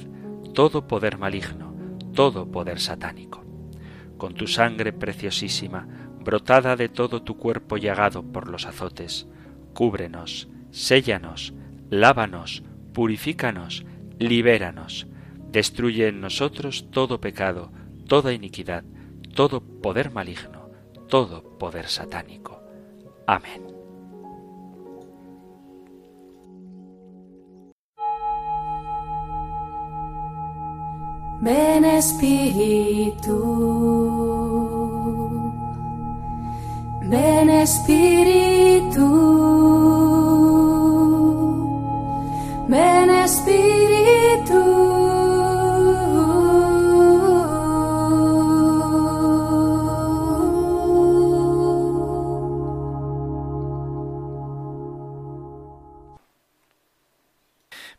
todo 0.54 0.88
poder 0.88 1.18
maligno, 1.18 1.76
todo 2.14 2.50
poder 2.50 2.80
satánico. 2.80 3.44
Con 4.18 4.34
tu 4.34 4.48
sangre 4.48 4.94
preciosísima, 4.94 6.05
brotada 6.26 6.76
de 6.76 6.90
todo 6.90 7.22
tu 7.22 7.38
cuerpo 7.38 7.78
llagado 7.78 8.24
por 8.24 8.50
los 8.50 8.66
azotes, 8.66 9.28
cúbrenos, 9.74 10.50
séllanos, 10.72 11.54
lávanos, 11.90 12.64
purifícanos, 12.94 13.86
libéranos, 14.20 15.08
destruye 15.52 16.08
en 16.08 16.20
nosotros 16.20 16.88
todo 16.92 17.22
pecado, 17.22 17.72
toda 18.08 18.34
iniquidad, 18.34 18.84
todo 19.36 19.62
poder 19.62 20.12
maligno, 20.12 20.70
todo 21.08 21.58
poder 21.58 21.88
satánico. 21.88 22.62
Amén. 23.28 23.76
Ven 31.42 31.86
Espíritu, 31.86 33.36
ven 37.08 37.50
Espíritu, 37.50 39.06
ven 42.68 43.10
Espíritu. 43.10 44.86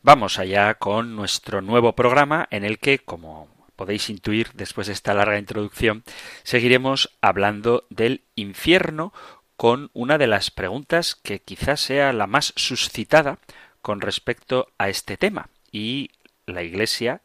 Vamos 0.02 0.38
allá 0.38 0.75
con 0.75 1.16
nuestro 1.16 1.62
nuevo 1.62 1.94
programa 1.94 2.46
en 2.52 2.64
el 2.64 2.78
que, 2.78 3.00
como 3.00 3.48
podéis 3.76 4.11
intuir 4.11 4.50
después 4.54 4.87
de 4.87 4.95
esta 4.95 5.14
larga 5.14 5.38
introducción, 5.38 6.02
seguiremos 6.42 7.16
hablando 7.21 7.87
del 7.90 8.23
infierno 8.35 9.12
con 9.56 9.90
una 9.95 10.18
de 10.18 10.26
las 10.26 10.50
preguntas 10.50 11.14
que 11.14 11.40
quizás 11.40 11.80
sea 11.80 12.12
la 12.12 12.26
más 12.26 12.52
suscitada 12.56 13.38
con 13.80 14.00
respecto 14.00 14.68
a 14.78 14.88
este 14.88 15.16
tema. 15.16 15.49
Y 15.71 16.11
la 16.47 16.62
Iglesia, 16.62 17.23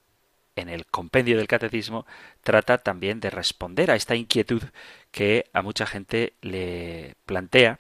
en 0.56 0.70
el 0.70 0.86
compendio 0.86 1.38
del 1.38 1.48
Catecismo, 1.48 2.06
trata 2.42 2.78
también 2.78 3.20
de 3.20 3.30
responder 3.30 3.92
a 3.92 3.96
esta 3.96 4.16
inquietud 4.16 4.64
que 5.12 5.50
a 5.54 5.62
mucha 5.62 5.86
gente 5.86 6.34
le 6.42 7.16
plantea 7.26 7.80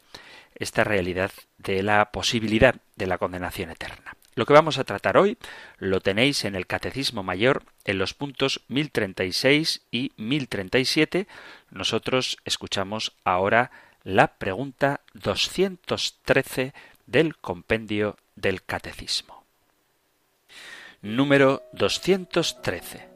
esta 0.55 0.83
realidad 0.83 1.31
de 1.57 1.83
la 1.83 2.11
posibilidad 2.11 2.75
de 2.95 3.07
la 3.07 3.17
condenación 3.17 3.71
eterna. 3.71 4.15
Lo 4.33 4.45
que 4.45 4.53
vamos 4.53 4.77
a 4.77 4.85
tratar 4.85 5.17
hoy 5.17 5.37
lo 5.77 5.99
tenéis 5.99 6.45
en 6.45 6.55
el 6.55 6.65
Catecismo 6.65 7.21
Mayor 7.21 7.63
en 7.83 7.97
los 7.97 8.13
puntos 8.13 8.61
1036 8.69 9.81
y 9.91 10.11
1037. 10.15 11.27
Nosotros 11.69 12.37
escuchamos 12.45 13.13
ahora 13.25 13.71
la 14.03 14.27
pregunta 14.27 15.01
213 15.13 16.73
del 17.07 17.35
compendio 17.35 18.17
del 18.35 18.63
Catecismo. 18.63 19.43
Número 21.01 21.63
213. 21.73 23.09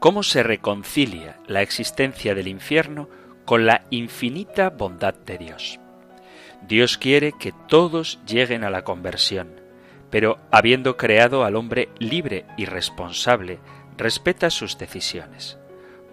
¿Cómo 0.00 0.22
se 0.22 0.42
reconcilia 0.42 1.38
la 1.46 1.62
existencia 1.62 2.34
del 2.34 2.48
infierno 2.48 3.08
con 3.44 3.66
la 3.66 3.84
infinita 3.90 4.70
bondad 4.70 5.14
de 5.14 5.38
Dios? 5.38 5.78
Dios 6.62 6.96
quiere 6.96 7.32
que 7.32 7.52
todos 7.68 8.18
lleguen 8.26 8.64
a 8.64 8.70
la 8.70 8.84
conversión, 8.84 9.63
pero 10.14 10.38
habiendo 10.52 10.96
creado 10.96 11.42
al 11.44 11.56
hombre 11.56 11.88
libre 11.98 12.44
y 12.56 12.66
responsable, 12.66 13.58
respeta 13.96 14.48
sus 14.48 14.78
decisiones. 14.78 15.58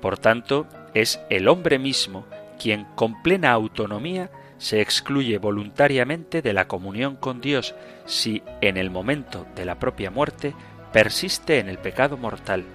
Por 0.02 0.18
tanto, 0.18 0.66
es 0.96 1.20
el 1.30 1.48
hombre 1.48 1.78
mismo 1.78 2.26
quien 2.60 2.86
con 2.96 3.22
plena 3.22 3.52
autonomía 3.52 4.32
se 4.58 4.82
excluye 4.82 5.38
voluntariamente 5.38 6.42
de 6.42 6.52
la 6.52 6.68
comunión 6.68 7.16
con 7.16 7.42
Dios 7.42 7.76
si 8.08 8.42
en 8.62 8.78
el 8.78 8.90
momento 8.90 9.46
de 9.54 9.66
la 9.66 9.78
propia 9.78 10.10
muerte 10.10 10.56
persiste 10.92 11.60
en 11.60 11.70
el 11.70 11.78
pecado 11.78 12.18
mortal, 12.18 12.66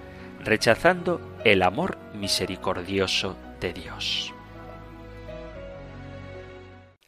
rechazando 0.45 1.19
el 1.43 1.61
amor 1.61 1.97
misericordioso 2.13 3.35
de 3.59 3.73
Dios. 3.73 4.33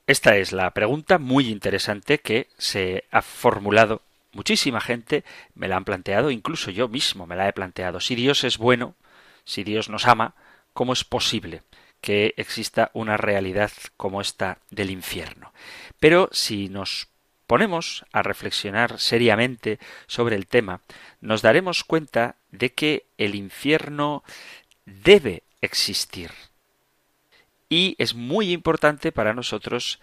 Esta 0.07 0.35
es 0.35 0.51
la 0.51 0.71
pregunta 0.71 1.19
muy 1.19 1.47
interesante 1.47 2.17
que 2.17 2.47
se 2.57 3.05
ha 3.11 3.21
formulado 3.21 4.01
muchísima 4.33 4.81
gente, 4.81 5.23
me 5.55 5.67
la 5.67 5.77
han 5.77 5.85
planteado, 5.85 6.31
incluso 6.31 6.71
yo 6.71 6.87
mismo 6.87 7.27
me 7.27 7.35
la 7.35 7.47
he 7.47 7.53
planteado. 7.53 7.99
Si 7.99 8.15
Dios 8.15 8.43
es 8.43 8.57
bueno, 8.57 8.95
si 9.43 9.63
Dios 9.63 9.89
nos 9.89 10.07
ama, 10.07 10.35
¿cómo 10.73 10.93
es 10.93 11.03
posible 11.03 11.61
que 12.01 12.33
exista 12.37 12.91
una 12.93 13.17
realidad 13.17 13.71
como 13.97 14.21
esta 14.21 14.59
del 14.69 14.89
infierno. 14.89 15.53
Pero 15.99 16.29
si 16.31 16.69
nos 16.69 17.07
ponemos 17.47 18.05
a 18.11 18.21
reflexionar 18.21 18.99
seriamente 18.99 19.79
sobre 20.07 20.35
el 20.35 20.47
tema, 20.47 20.81
nos 21.19 21.41
daremos 21.41 21.83
cuenta 21.83 22.35
de 22.51 22.71
que 22.73 23.05
el 23.17 23.35
infierno 23.35 24.23
debe 24.85 25.43
existir. 25.61 26.31
Y 27.69 27.95
es 27.97 28.15
muy 28.15 28.51
importante 28.51 29.11
para 29.11 29.33
nosotros 29.33 29.99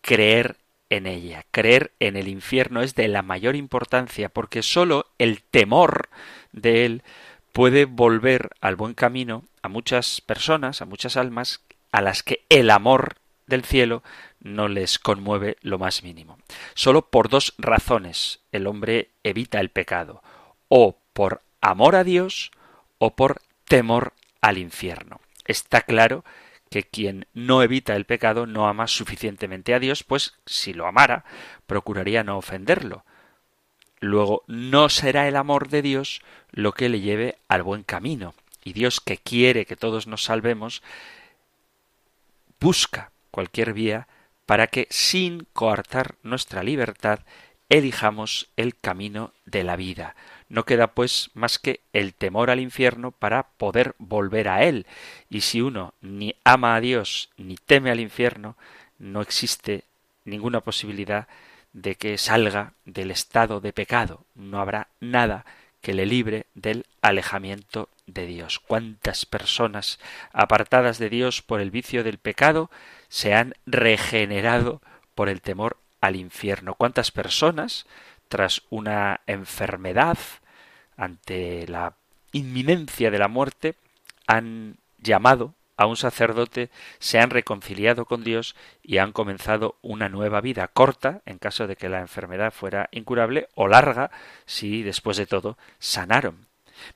creer 0.00 0.56
en 0.90 1.06
ella. 1.06 1.44
Creer 1.50 1.92
en 2.00 2.16
el 2.16 2.28
infierno 2.28 2.82
es 2.82 2.94
de 2.94 3.08
la 3.08 3.22
mayor 3.22 3.56
importancia 3.56 4.28
porque 4.28 4.62
sólo 4.62 5.06
el 5.18 5.42
temor 5.42 6.08
de 6.52 6.84
él 6.84 7.02
puede 7.52 7.84
volver 7.84 8.50
al 8.60 8.76
buen 8.76 8.94
camino 8.94 9.44
a 9.62 9.68
muchas 9.68 10.20
personas, 10.20 10.82
a 10.82 10.86
muchas 10.86 11.16
almas, 11.16 11.62
a 11.92 12.00
las 12.00 12.22
que 12.22 12.44
el 12.48 12.70
amor 12.70 13.16
del 13.46 13.64
cielo 13.64 14.02
no 14.40 14.68
les 14.68 14.98
conmueve 14.98 15.56
lo 15.62 15.78
más 15.78 16.02
mínimo. 16.02 16.38
Solo 16.74 17.02
por 17.02 17.28
dos 17.28 17.54
razones 17.58 18.40
el 18.52 18.66
hombre 18.66 19.10
evita 19.22 19.60
el 19.60 19.70
pecado, 19.70 20.22
o 20.68 20.98
por 21.12 21.42
amor 21.60 21.96
a 21.96 22.04
Dios 22.04 22.50
o 22.98 23.14
por 23.14 23.40
temor 23.66 24.12
al 24.40 24.58
infierno. 24.58 25.20
Está 25.46 25.82
claro 25.82 26.24
que 26.74 26.82
quien 26.82 27.28
no 27.34 27.62
evita 27.62 27.94
el 27.94 28.04
pecado 28.04 28.46
no 28.46 28.66
ama 28.66 28.88
suficientemente 28.88 29.74
a 29.74 29.78
Dios, 29.78 30.02
pues 30.02 30.34
si 30.44 30.74
lo 30.74 30.88
amara, 30.88 31.24
procuraría 31.68 32.24
no 32.24 32.36
ofenderlo. 32.36 33.04
Luego, 34.00 34.42
no 34.48 34.88
será 34.88 35.28
el 35.28 35.36
amor 35.36 35.68
de 35.68 35.82
Dios 35.82 36.20
lo 36.50 36.72
que 36.72 36.88
le 36.88 37.00
lleve 37.00 37.38
al 37.46 37.62
buen 37.62 37.84
camino. 37.84 38.34
Y 38.64 38.72
Dios 38.72 38.98
que 38.98 39.18
quiere 39.18 39.66
que 39.66 39.76
todos 39.76 40.08
nos 40.08 40.24
salvemos, 40.24 40.82
busca 42.58 43.12
cualquier 43.30 43.72
vía 43.72 44.08
para 44.44 44.66
que, 44.66 44.88
sin 44.90 45.46
coartar 45.52 46.16
nuestra 46.24 46.64
libertad, 46.64 47.20
elijamos 47.68 48.48
el 48.56 48.76
camino 48.76 49.32
de 49.46 49.62
la 49.62 49.76
vida. 49.76 50.16
No 50.48 50.64
queda 50.64 50.88
pues 50.88 51.30
más 51.34 51.58
que 51.58 51.80
el 51.92 52.14
temor 52.14 52.50
al 52.50 52.60
infierno 52.60 53.10
para 53.10 53.44
poder 53.56 53.94
volver 53.98 54.48
a 54.48 54.64
él. 54.64 54.86
Y 55.30 55.40
si 55.40 55.60
uno 55.60 55.94
ni 56.00 56.34
ama 56.44 56.76
a 56.76 56.80
Dios 56.80 57.30
ni 57.36 57.56
teme 57.56 57.90
al 57.90 58.00
infierno, 58.00 58.56
no 58.98 59.22
existe 59.22 59.84
ninguna 60.24 60.60
posibilidad 60.60 61.28
de 61.72 61.96
que 61.96 62.18
salga 62.18 62.72
del 62.84 63.10
estado 63.10 63.60
de 63.60 63.72
pecado. 63.72 64.24
No 64.34 64.60
habrá 64.60 64.88
nada 65.00 65.44
que 65.80 65.92
le 65.92 66.06
libre 66.06 66.46
del 66.54 66.86
alejamiento 67.02 67.90
de 68.06 68.26
Dios. 68.26 68.58
¿Cuántas 68.58 69.26
personas 69.26 69.98
apartadas 70.32 70.98
de 70.98 71.10
Dios 71.10 71.42
por 71.42 71.60
el 71.60 71.70
vicio 71.70 72.02
del 72.04 72.18
pecado 72.18 72.70
se 73.08 73.34
han 73.34 73.54
regenerado 73.66 74.80
por 75.14 75.28
el 75.28 75.42
temor 75.42 75.76
al 76.00 76.16
infierno? 76.16 76.74
¿Cuántas 76.74 77.10
personas, 77.10 77.86
tras 78.34 78.62
una 78.68 79.20
enfermedad, 79.28 80.18
ante 80.96 81.68
la 81.68 81.94
inminencia 82.32 83.12
de 83.12 83.18
la 83.20 83.28
muerte, 83.28 83.76
han 84.26 84.78
llamado 84.98 85.54
a 85.76 85.86
un 85.86 85.96
sacerdote, 85.96 86.68
se 86.98 87.20
han 87.20 87.30
reconciliado 87.30 88.06
con 88.06 88.24
Dios 88.24 88.56
y 88.82 88.98
han 88.98 89.12
comenzado 89.12 89.76
una 89.82 90.08
nueva 90.08 90.40
vida 90.40 90.66
corta 90.66 91.22
en 91.26 91.38
caso 91.38 91.68
de 91.68 91.76
que 91.76 91.88
la 91.88 92.00
enfermedad 92.00 92.52
fuera 92.52 92.88
incurable 92.90 93.46
o 93.54 93.68
larga 93.68 94.10
si 94.46 94.82
después 94.82 95.16
de 95.16 95.26
todo 95.26 95.56
sanaron. 95.78 96.48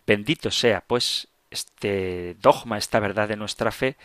Bendito 0.08 0.50
sea, 0.50 0.80
pues, 0.84 1.28
este 1.52 2.34
dogma, 2.40 2.78
esta 2.78 2.98
verdad 2.98 3.28
de 3.28 3.36
nuestra 3.36 3.70
fe, 3.70 3.96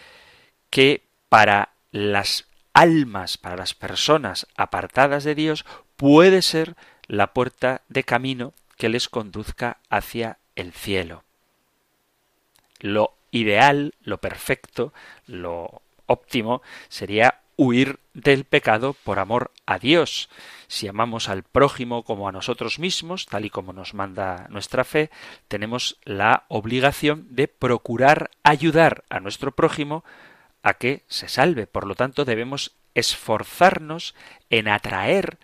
que 0.69 1.01
para 1.29 1.69
las 1.89 2.45
almas, 2.73 3.39
para 3.39 3.55
las 3.55 3.73
personas 3.73 4.45
apartadas 4.55 5.23
de 5.23 5.33
Dios, 5.33 5.65
puede 5.95 6.43
ser 6.43 6.75
la 7.07 7.33
puerta 7.33 7.81
de 7.89 8.03
camino 8.03 8.53
que 8.77 8.89
les 8.89 9.09
conduzca 9.09 9.77
hacia 9.89 10.37
el 10.55 10.73
cielo. 10.73 11.23
Lo 12.79 13.13
ideal, 13.31 13.93
lo 14.03 14.19
perfecto, 14.19 14.93
lo 15.25 15.81
óptimo 16.05 16.61
sería 16.89 17.39
huir 17.55 17.99
del 18.13 18.45
pecado 18.45 18.93
por 18.93 19.19
amor 19.19 19.51
a 19.65 19.79
Dios. 19.79 20.29
Si 20.67 20.87
amamos 20.87 21.29
al 21.29 21.43
prójimo 21.43 22.03
como 22.03 22.27
a 22.27 22.31
nosotros 22.31 22.79
mismos, 22.79 23.25
tal 23.27 23.45
y 23.45 23.49
como 23.49 23.73
nos 23.73 23.93
manda 23.93 24.47
nuestra 24.49 24.83
fe, 24.83 25.09
tenemos 25.47 25.97
la 26.03 26.45
obligación 26.47 27.27
de 27.29 27.47
procurar 27.47 28.31
ayudar 28.43 29.03
a 29.09 29.19
nuestro 29.19 29.51
prójimo 29.51 30.03
a 30.63 30.75
que 30.75 31.03
se 31.07 31.27
salve. 31.27 31.67
Por 31.67 31.85
lo 31.85 31.95
tanto, 31.95 32.25
debemos 32.25 32.71
esforzarnos 32.95 34.15
en 34.49 34.67
atraer 34.67 35.37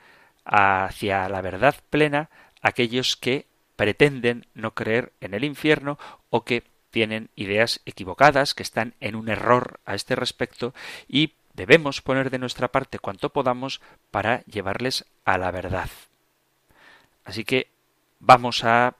hacia 0.49 1.29
la 1.29 1.41
verdad 1.41 1.75
plena 1.89 2.29
aquellos 2.61 3.15
que 3.15 3.45
pretenden 3.75 4.47
no 4.55 4.73
creer 4.73 5.13
en 5.21 5.33
el 5.33 5.43
infierno 5.43 5.97
o 6.29 6.43
que 6.43 6.63
tienen 6.91 7.29
ideas 7.35 7.81
equivocadas, 7.85 8.55
que 8.55 8.63
están 8.63 8.95
en 8.99 9.15
un 9.15 9.29
error 9.29 9.79
a 9.85 9.93
este 9.93 10.15
respecto 10.15 10.73
y 11.07 11.33
debemos 11.53 12.01
poner 12.01 12.31
de 12.31 12.39
nuestra 12.39 12.69
parte 12.69 12.99
cuanto 12.99 13.29
podamos 13.29 13.79
para 14.11 14.43
llevarles 14.45 15.05
a 15.23 15.37
la 15.37 15.51
verdad. 15.51 15.89
Así 17.23 17.45
que 17.45 17.67
vamos 18.19 18.63
a 18.63 18.95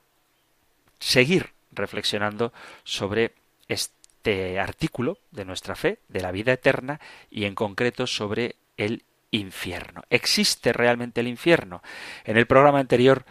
seguir 1.00 1.52
reflexionando 1.72 2.54
sobre 2.84 3.34
este 3.68 4.60
artículo 4.60 5.18
de 5.32 5.46
nuestra 5.46 5.76
fe, 5.76 6.00
de 6.10 6.22
la 6.22 6.32
vida 6.32 6.54
eterna, 6.54 7.00
y 7.32 7.46
en 7.46 7.56
concreto 7.56 8.06
sobre 8.06 8.56
el 8.78 9.04
infierno. 9.32 10.04
¿Existe 10.10 10.74
realmente 10.74 11.22
el 11.22 11.28
infierno? 11.28 11.82
En 12.26 12.38
el 12.38 12.48
programa 12.48 12.80
anterior 12.80 13.26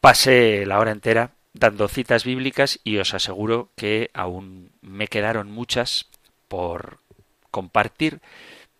pasé 0.00 0.66
la 0.66 0.78
hora 0.78 0.90
entera 0.90 1.32
dando 1.54 1.88
citas 1.88 2.24
bíblicas 2.24 2.80
y 2.82 2.98
os 2.98 3.14
aseguro 3.14 3.70
que 3.76 4.10
aún 4.14 4.72
me 4.80 5.08
quedaron 5.08 5.50
muchas 5.50 6.06
por 6.48 6.98
compartir, 7.50 8.20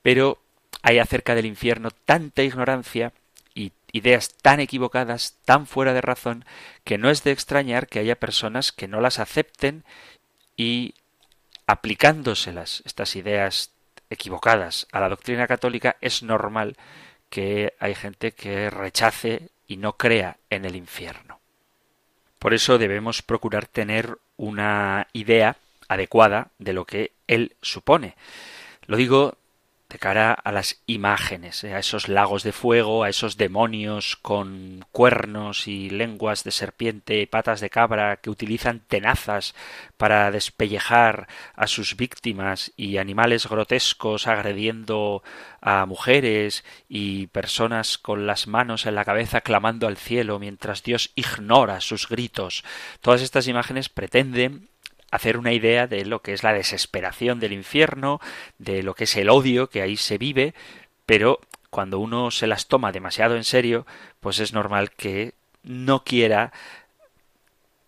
pero 0.03 0.39
hay 0.83 0.99
acerca 0.99 1.35
del 1.35 1.47
infierno 1.47 1.91
tanta 1.91 2.43
ignorancia 2.43 3.13
y 3.55 3.73
ideas 3.93 4.35
tan 4.41 4.61
equivocadas, 4.61 5.37
tan 5.45 5.67
fuera 5.67 5.93
de 5.93 6.01
razón, 6.01 6.45
que 6.85 6.99
no 6.99 7.11
es 7.11 7.23
de 7.25 7.33
extrañar 7.33 7.87
que 7.87 7.99
haya 7.99 8.19
personas 8.19 8.73
que 8.73 8.89
no 8.89 9.01
las 9.01 9.19
acepten 9.19 9.85
y 10.57 10.95
aplicándoselas 11.67 12.83
estas 12.85 13.15
ideas 13.17 13.72
equivocadas 14.13 14.87
a 14.93 15.01
la 15.01 15.09
doctrina 15.09 15.47
católica 15.47 15.97
es 16.01 16.23
normal 16.23 16.77
que 17.29 17.75
hay 17.79 17.95
gente 17.95 18.33
que 18.33 18.71
rechace 18.71 19.49
y 19.67 19.79
no 19.79 19.97
crea 19.97 20.37
en 20.51 20.65
el 20.65 20.77
infierno. 20.77 21.41
Por 22.39 22.55
eso 22.55 22.79
debemos 22.79 23.23
procurar 23.23 23.67
tener 23.67 24.19
una 24.37 25.07
idea 25.13 25.57
adecuada 25.89 26.49
de 26.59 26.73
lo 26.73 26.85
que 26.85 27.13
él 27.27 27.57
supone. 27.63 28.17
Lo 28.87 28.97
digo 28.97 29.37
de 29.93 29.99
cara 29.99 30.33
a 30.33 30.51
las 30.53 30.83
imágenes, 30.87 31.63
eh, 31.65 31.75
a 31.75 31.79
esos 31.79 32.09
lagos 32.09 32.43
de 32.43 32.53
fuego, 32.53 33.05
a 33.05 33.11
esos 33.11 33.37
demonios 33.37 34.17
con 34.17 34.85
cuernos 34.91 35.69
y 35.69 35.91
lenguas 35.91 36.45
de 36.45 36.51
serpiente 36.51 37.27
patas 37.27 37.61
de 37.61 37.71
cabra 37.71 38.17
que 38.17 38.31
utilizan 38.31 38.81
tenazas 38.81 39.55
para 39.97 40.31
despellejar 40.31 41.29
a 41.55 41.67
sus 41.67 41.97
víctimas 41.97 42.73
y 42.77 42.97
animales 42.97 43.47
grotescos 43.47 44.27
agrediendo 44.27 45.23
a 45.61 45.85
mujeres 45.87 46.65
y 46.89 47.27
personas 47.29 47.99
con 47.99 48.27
las 48.27 48.47
manos 48.47 48.87
en 48.87 48.95
la 48.95 49.05
cabeza 49.05 49.43
clamando 49.43 49.87
al 49.87 49.97
cielo 49.97 50.39
mientras 50.39 50.83
Dios 50.83 51.13
ignora 51.15 51.81
sus 51.81 52.09
gritos. 52.09 52.65
Todas 53.01 53.21
estas 53.21 53.47
imágenes 53.47 53.89
pretenden 53.89 54.72
hacer 55.13 55.37
una 55.37 55.53
idea 55.53 55.87
de 55.87 56.05
lo 56.05 56.23
que 56.23 56.33
es 56.33 56.43
la 56.43 56.53
desesperación 56.53 57.39
del 57.39 57.53
infierno, 57.53 58.21
de 58.59 58.83
lo 58.83 58.95
que 58.95 59.05
es 59.05 59.15
el 59.17 59.31
odio 59.31 59.69
que 59.69 59.83
ahí 59.83 59.97
se 59.97 60.19
vive, 60.19 60.55
pero 61.07 61.39
cuando 61.71 62.01
uno 62.01 62.31
se 62.31 62.47
las 62.47 62.67
toma 62.67 62.93
demasiado 62.93 63.37
en 63.37 63.45
serio, 63.45 63.87
pues 64.21 64.41
es 64.41 64.53
normal 64.53 64.91
que 64.91 65.35
no 65.63 66.03
quiera 66.03 66.53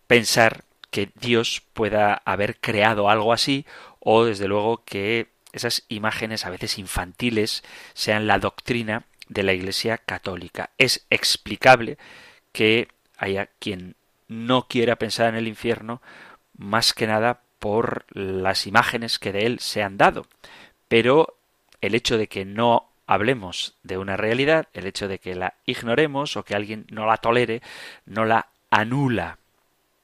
pensar 0.07 0.63
que 0.91 1.09
Dios 1.15 1.63
pueda 1.73 2.21
haber 2.25 2.57
creado 2.59 3.09
algo 3.09 3.33
así 3.33 3.65
o 3.99 4.23
desde 4.23 4.47
luego 4.47 4.83
que 4.85 5.27
esas 5.51 5.83
imágenes 5.89 6.45
a 6.45 6.51
veces 6.51 6.77
infantiles 6.77 7.63
sean 7.93 8.27
la 8.27 8.37
doctrina 8.37 9.03
de 9.29 9.43
la 9.43 9.53
Iglesia 9.53 9.97
católica. 9.97 10.69
Es 10.77 11.05
explicable 11.09 11.97
que 12.51 12.87
haya 13.17 13.49
quien 13.59 13.95
no 14.27 14.67
quiera 14.67 14.95
pensar 14.97 15.29
en 15.29 15.35
el 15.35 15.47
infierno 15.47 16.01
más 16.57 16.93
que 16.93 17.07
nada 17.07 17.41
por 17.59 18.05
las 18.09 18.67
imágenes 18.67 19.19
que 19.19 19.31
de 19.31 19.45
él 19.45 19.59
se 19.59 19.81
han 19.81 19.97
dado. 19.97 20.25
Pero 20.87 21.37
el 21.81 21.95
hecho 21.95 22.17
de 22.17 22.27
que 22.27 22.45
no 22.45 22.89
hablemos 23.07 23.75
de 23.83 23.97
una 23.97 24.17
realidad, 24.17 24.67
el 24.73 24.87
hecho 24.87 25.07
de 25.07 25.19
que 25.19 25.35
la 25.35 25.55
ignoremos 25.65 26.37
o 26.37 26.43
que 26.43 26.55
alguien 26.55 26.85
no 26.89 27.05
la 27.05 27.17
tolere, 27.17 27.61
no 28.05 28.25
la 28.25 28.49
anula. 28.69 29.39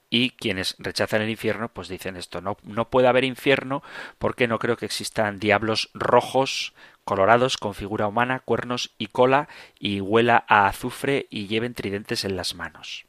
Y 0.09 0.31
quienes 0.31 0.75
rechazan 0.77 1.21
el 1.21 1.29
infierno, 1.29 1.69
pues 1.69 1.87
dicen 1.87 2.17
esto, 2.17 2.41
no, 2.41 2.57
no 2.63 2.89
puede 2.89 3.07
haber 3.07 3.23
infierno 3.23 3.81
porque 4.17 4.47
no 4.47 4.59
creo 4.59 4.75
que 4.75 4.85
existan 4.85 5.39
diablos 5.39 5.89
rojos, 5.93 6.73
colorados, 7.05 7.57
con 7.57 7.73
figura 7.73 8.07
humana, 8.07 8.39
cuernos 8.39 8.91
y 8.97 9.07
cola, 9.07 9.47
y 9.79 10.01
huela 10.01 10.43
a 10.47 10.67
azufre 10.67 11.27
y 11.29 11.47
lleven 11.47 11.73
tridentes 11.73 12.25
en 12.25 12.35
las 12.35 12.55
manos 12.55 13.05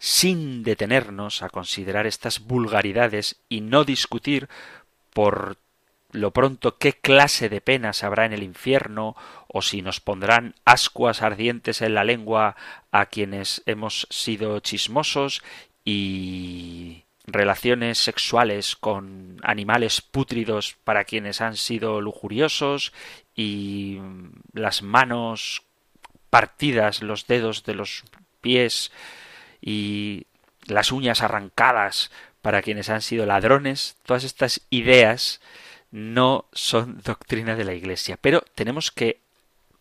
sin 0.00 0.62
detenernos 0.62 1.42
a 1.42 1.50
considerar 1.50 2.06
estas 2.06 2.40
vulgaridades 2.40 3.36
y 3.50 3.60
no 3.60 3.84
discutir 3.84 4.48
por 5.12 5.58
lo 6.10 6.30
pronto 6.32 6.78
qué 6.78 6.94
clase 6.94 7.50
de 7.50 7.60
penas 7.60 8.02
habrá 8.02 8.24
en 8.24 8.32
el 8.32 8.42
infierno 8.42 9.14
o 9.46 9.60
si 9.60 9.82
nos 9.82 10.00
pondrán 10.00 10.54
ascuas 10.64 11.20
ardientes 11.20 11.82
en 11.82 11.94
la 11.94 12.04
lengua 12.04 12.56
a 12.90 13.06
quienes 13.06 13.62
hemos 13.66 14.06
sido 14.10 14.58
chismosos 14.60 15.42
y 15.84 17.04
relaciones 17.26 17.98
sexuales 17.98 18.76
con 18.76 19.36
animales 19.42 20.00
pútridos 20.00 20.76
para 20.82 21.04
quienes 21.04 21.42
han 21.42 21.56
sido 21.56 22.00
lujuriosos 22.00 22.94
y 23.36 23.98
las 24.54 24.82
manos 24.82 25.62
partidas, 26.30 27.02
los 27.02 27.26
dedos 27.26 27.64
de 27.64 27.74
los 27.74 28.02
pies 28.40 28.90
y 29.60 30.26
las 30.66 30.92
uñas 30.92 31.22
arrancadas 31.22 32.10
para 32.42 32.62
quienes 32.62 32.88
han 32.88 33.02
sido 33.02 33.26
ladrones, 33.26 33.96
todas 34.04 34.24
estas 34.24 34.62
ideas 34.70 35.40
no 35.90 36.46
son 36.52 37.00
doctrina 37.02 37.56
de 37.56 37.64
la 37.64 37.74
Iglesia. 37.74 38.18
Pero 38.20 38.42
tenemos 38.54 38.90
que 38.90 39.20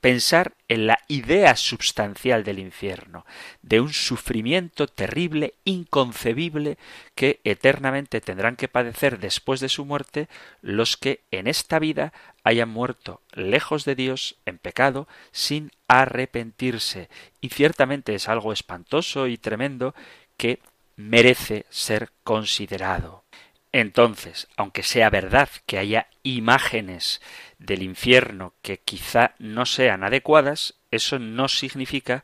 pensar 0.02 0.54
en 0.68 0.88
la 0.88 1.00
idea 1.08 1.56
substancial 1.56 2.44
del 2.44 2.60
infierno, 2.60 3.26
de 3.62 3.82
un 3.82 3.94
sufrimiento 3.94 4.88
terrible, 4.88 5.56
inconcebible, 5.66 6.78
que 7.16 7.40
eternamente 7.44 8.22
tendrán 8.22 8.56
que 8.56 8.68
padecer 8.68 9.20
después 9.20 9.60
de 9.60 9.70
su 9.70 9.86
muerte 9.86 10.30
los 10.62 10.98
que 10.98 11.22
en 11.32 11.48
esta 11.48 11.80
vida 11.80 12.14
hayan 12.44 12.70
muerto 12.70 13.22
lejos 13.34 13.86
de 13.86 13.96
Dios, 13.96 14.38
en 14.46 14.58
pecado, 14.58 15.08
sin 15.32 15.72
arrepentirse. 15.88 17.10
Y 17.42 17.50
ciertamente 17.50 18.16
es 18.16 18.30
algo 18.30 18.54
espantoso 18.54 19.28
y 19.28 19.38
tremendo 19.38 19.94
que 20.38 20.60
merece 20.96 21.66
ser 21.70 22.12
considerado. 22.24 23.24
Entonces, 23.72 24.48
aunque 24.58 24.84
sea 24.84 25.10
verdad 25.10 25.50
que 25.66 25.78
haya 25.78 26.08
imágenes 26.24 27.22
del 27.60 27.84
infierno 27.84 28.54
que 28.62 28.80
quizá 28.80 29.36
no 29.38 29.66
sean 29.66 30.04
adecuadas, 30.04 30.76
eso 30.92 31.20
no 31.20 31.48
significa 31.48 32.24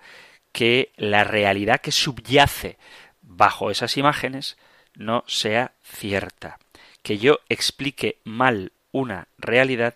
que 0.52 0.92
la 0.96 1.24
realidad 1.24 1.82
que 1.82 1.92
subyace 1.92 2.78
bajo 3.22 3.70
esas 3.70 3.98
imágenes 3.98 4.58
no 4.96 5.24
sea 5.28 5.74
cierta. 5.84 6.58
Que 7.04 7.18
yo 7.18 7.40
explique 7.50 8.20
mal 8.24 8.72
una 8.92 9.28
realidad 9.38 9.96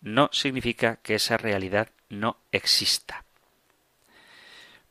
no 0.00 0.30
significa 0.32 0.96
que 0.96 1.14
esa 1.14 1.36
realidad 1.36 1.90
no 2.08 2.38
exista. 2.50 3.24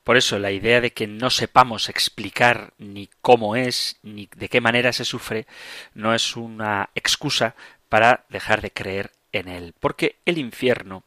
Por 0.07 0.15
eso 0.15 0.39
la 0.39 0.53
idea 0.53 0.79
de 0.79 0.93
que 0.93 1.05
no 1.05 1.29
sepamos 1.29 1.89
explicar 1.89 2.71
ni 2.77 3.09
cómo 3.19 3.57
es, 3.57 3.99
ni 4.03 4.29
de 4.37 4.47
qué 4.47 4.61
manera 4.61 4.93
se 4.93 5.03
sufre, 5.03 5.47
no 5.93 6.15
es 6.15 6.37
una 6.37 6.91
excusa 6.95 7.55
para 7.89 8.23
dejar 8.29 8.61
de 8.61 8.71
creer 8.71 9.11
en 9.33 9.49
él. 9.49 9.73
Porque 9.77 10.15
el 10.23 10.37
infierno 10.37 11.03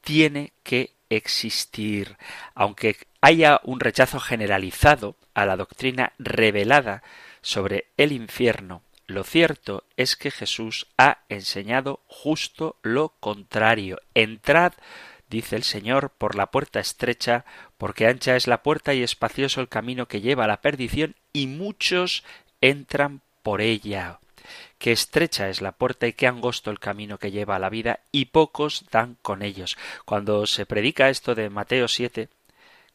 tiene 0.00 0.54
que 0.62 0.94
existir. 1.10 2.16
Aunque 2.54 2.96
haya 3.20 3.60
un 3.64 3.80
rechazo 3.80 4.18
generalizado 4.18 5.16
a 5.34 5.44
la 5.44 5.58
doctrina 5.58 6.14
revelada 6.18 7.02
sobre 7.42 7.88
el 7.98 8.12
infierno, 8.12 8.80
lo 9.06 9.24
cierto 9.24 9.84
es 9.98 10.16
que 10.16 10.30
Jesús 10.30 10.86
ha 10.96 11.18
enseñado 11.28 12.00
justo 12.06 12.76
lo 12.80 13.10
contrario. 13.20 14.00
Entrad, 14.14 14.72
dice 15.30 15.56
el 15.56 15.62
Señor, 15.62 16.10
por 16.10 16.34
la 16.34 16.46
puerta 16.46 16.80
estrecha, 16.80 17.44
porque 17.76 18.06
ancha 18.06 18.36
es 18.36 18.46
la 18.46 18.62
puerta 18.62 18.94
y 18.94 19.02
espacioso 19.02 19.60
el 19.60 19.68
camino 19.68 20.06
que 20.06 20.20
lleva 20.20 20.44
a 20.44 20.48
la 20.48 20.60
perdición, 20.60 21.14
y 21.32 21.46
muchos 21.46 22.24
entran 22.60 23.20
por 23.42 23.60
ella. 23.60 24.18
Qué 24.78 24.92
estrecha 24.92 25.48
es 25.48 25.60
la 25.60 25.72
puerta 25.72 26.06
y 26.06 26.12
qué 26.12 26.26
angosto 26.26 26.70
el 26.70 26.78
camino 26.78 27.18
que 27.18 27.30
lleva 27.30 27.56
a 27.56 27.58
la 27.58 27.68
vida, 27.68 28.00
y 28.12 28.26
pocos 28.26 28.84
dan 28.90 29.16
con 29.22 29.42
ellos. 29.42 29.76
Cuando 30.04 30.46
se 30.46 30.66
predica 30.66 31.10
esto 31.10 31.34
de 31.34 31.50
Mateo 31.50 31.88
siete, 31.88 32.28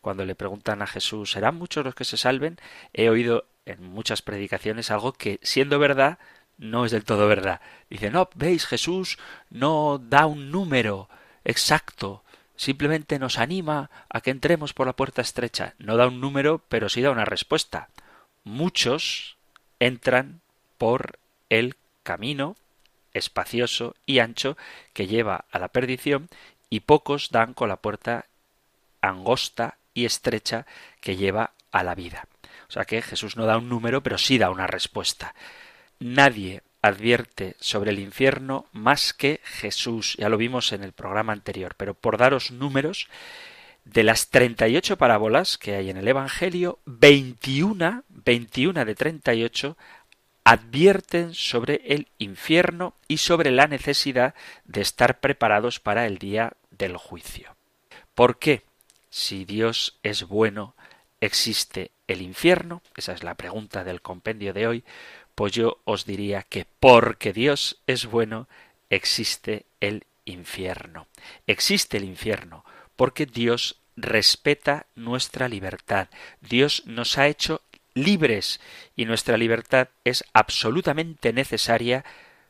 cuando 0.01 0.25
le 0.25 0.35
preguntan 0.35 0.81
a 0.81 0.87
Jesús, 0.87 1.31
¿serán 1.31 1.55
muchos 1.55 1.85
los 1.85 1.95
que 1.95 2.03
se 2.03 2.17
salven? 2.17 2.59
He 2.93 3.09
oído 3.09 3.45
en 3.65 3.83
muchas 3.83 4.21
predicaciones 4.21 4.91
algo 4.91 5.13
que, 5.13 5.39
siendo 5.43 5.79
verdad, 5.79 6.19
no 6.57 6.85
es 6.85 6.91
del 6.91 7.05
todo 7.05 7.27
verdad. 7.27 7.61
Dice, 7.89 8.09
no, 8.09 8.29
veis, 8.35 8.65
Jesús 8.65 9.17
no 9.49 9.99
da 9.99 10.25
un 10.25 10.51
número 10.51 11.09
exacto, 11.45 12.22
simplemente 12.55 13.19
nos 13.19 13.39
anima 13.39 13.89
a 14.09 14.21
que 14.21 14.31
entremos 14.31 14.73
por 14.73 14.87
la 14.87 14.93
puerta 14.93 15.21
estrecha. 15.21 15.73
No 15.77 15.97
da 15.97 16.07
un 16.07 16.21
número, 16.21 16.61
pero 16.69 16.89
sí 16.89 17.01
da 17.01 17.11
una 17.11 17.25
respuesta. 17.25 17.89
Muchos 18.43 19.37
entran 19.79 20.41
por 20.77 21.19
el 21.49 21.75
camino 22.03 22.55
espacioso 23.13 23.95
y 24.05 24.19
ancho 24.19 24.57
que 24.93 25.07
lleva 25.07 25.45
a 25.51 25.59
la 25.59 25.67
perdición 25.67 26.29
y 26.69 26.81
pocos 26.81 27.29
dan 27.31 27.53
con 27.53 27.69
la 27.69 27.77
puerta 27.77 28.25
angosta 29.01 29.77
y 29.93 30.05
estrecha 30.05 30.65
que 30.99 31.15
lleva 31.15 31.51
a 31.71 31.83
la 31.83 31.95
vida. 31.95 32.27
O 32.67 32.71
sea 32.71 32.85
que 32.85 33.01
Jesús 33.01 33.37
no 33.37 33.45
da 33.45 33.57
un 33.57 33.69
número, 33.69 34.01
pero 34.01 34.17
sí 34.17 34.37
da 34.37 34.49
una 34.49 34.67
respuesta. 34.67 35.35
Nadie 35.99 36.63
advierte 36.83 37.55
sobre 37.59 37.91
el 37.91 37.99
infierno 37.99 38.67
más 38.73 39.13
que 39.13 39.39
Jesús. 39.43 40.15
Ya 40.19 40.29
lo 40.29 40.37
vimos 40.37 40.73
en 40.73 40.83
el 40.83 40.91
programa 40.91 41.33
anterior, 41.33 41.73
pero 41.77 41.95
por 41.95 42.17
daros 42.17 42.51
números, 42.51 43.07
de 43.85 44.03
las 44.03 44.29
38 44.29 44.97
parábolas 44.97 45.57
que 45.57 45.75
hay 45.75 45.89
en 45.89 45.97
el 45.97 46.07
Evangelio, 46.07 46.79
21, 46.85 48.03
21 48.09 48.85
de 48.85 48.95
38 48.95 49.77
advierten 50.43 51.33
sobre 51.33 51.81
el 51.85 52.09
infierno 52.17 52.95
y 53.07 53.17
sobre 53.17 53.51
la 53.51 53.67
necesidad 53.67 54.35
de 54.65 54.81
estar 54.81 55.21
preparados 55.21 55.79
para 55.79 56.05
el 56.05 56.17
día 56.17 56.51
del 56.69 56.97
juicio. 56.97 57.55
¿Por 58.13 58.39
qué? 58.39 58.63
Si 59.09 59.45
Dios 59.45 59.99
es 60.03 60.23
bueno, 60.23 60.75
existe 61.21 61.91
el 62.07 62.21
infierno? 62.21 62.81
Esa 62.95 63.13
es 63.13 63.23
la 63.23 63.35
pregunta 63.35 63.83
del 63.83 64.01
compendio 64.01 64.53
de 64.53 64.67
hoy. 64.67 64.83
Pues 65.35 65.53
yo 65.53 65.79
os 65.85 66.05
diría 66.05 66.43
que 66.43 66.65
porque 66.79 67.33
Dios 67.33 67.77
es 67.87 68.05
bueno, 68.05 68.47
existe 68.89 69.65
el 69.79 70.05
infierno. 70.25 71.07
Existe 71.47 71.97
el 71.97 72.03
infierno 72.03 72.63
porque 72.95 73.25
Dios 73.25 73.77
respeta 73.95 74.85
nuestra 74.95 75.47
libertad. 75.47 76.07
Dios 76.41 76.83
nos 76.85 77.17
ha 77.17 77.27
hecho 77.27 77.61
libres 77.93 78.59
y 78.95 79.05
nuestra 79.05 79.37
libertad 79.37 79.89
es 80.03 80.23
absolutamente 80.33 81.33
necesaria 81.33 82.03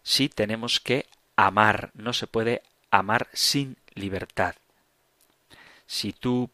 si 0.03 0.29
tenemos 0.29 0.79
que 0.79 1.05
amar. 1.35 1.91
No 1.93 2.13
se 2.13 2.27
puede 2.27 2.61
amar 2.91 3.27
sin 3.33 3.77
libertad. 3.95 4.55
Si 5.87 6.13
tú 6.13 6.49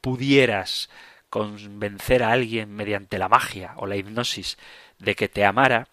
pudieras 0.00 0.88
convencer 1.30 2.22
a 2.22 2.32
alguien 2.32 2.74
mediante 2.74 3.18
la 3.18 3.28
magia 3.28 3.74
o 3.76 3.86
la 3.86 3.96
hipnosis 3.96 4.58
de 4.98 5.14
que 5.14 5.28
te 5.28 5.44
amara, 5.44 5.88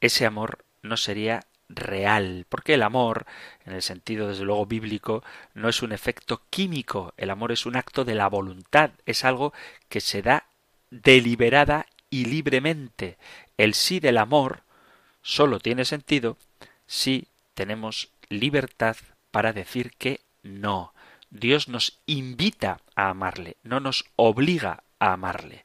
ese 0.00 0.26
amor 0.26 0.64
no 0.82 0.96
sería 0.96 1.46
real, 1.68 2.46
porque 2.48 2.74
el 2.74 2.82
amor, 2.82 3.26
en 3.64 3.72
el 3.72 3.82
sentido 3.82 4.28
desde 4.28 4.44
luego 4.44 4.66
bíblico, 4.66 5.24
no 5.54 5.68
es 5.68 5.82
un 5.82 5.92
efecto 5.92 6.42
químico, 6.50 7.14
el 7.16 7.30
amor 7.30 7.52
es 7.52 7.66
un 7.66 7.76
acto 7.76 8.04
de 8.04 8.14
la 8.14 8.28
voluntad, 8.28 8.90
es 9.06 9.24
algo 9.24 9.52
que 9.88 10.00
se 10.00 10.22
da 10.22 10.44
deliberada 10.90 11.86
y 12.10 12.26
libremente. 12.26 13.16
El 13.56 13.74
sí 13.74 14.00
del 14.00 14.18
amor 14.18 14.62
solo 15.22 15.58
tiene 15.58 15.84
sentido 15.84 16.36
si 16.86 17.26
tenemos 17.54 18.10
libertad 18.28 18.96
para 19.30 19.52
decir 19.52 19.92
que 19.98 20.20
no. 20.42 20.93
Dios 21.34 21.68
nos 21.68 21.98
invita 22.06 22.80
a 22.94 23.10
amarle, 23.10 23.56
no 23.64 23.80
nos 23.80 24.04
obliga 24.14 24.84
a 25.00 25.12
amarle. 25.12 25.64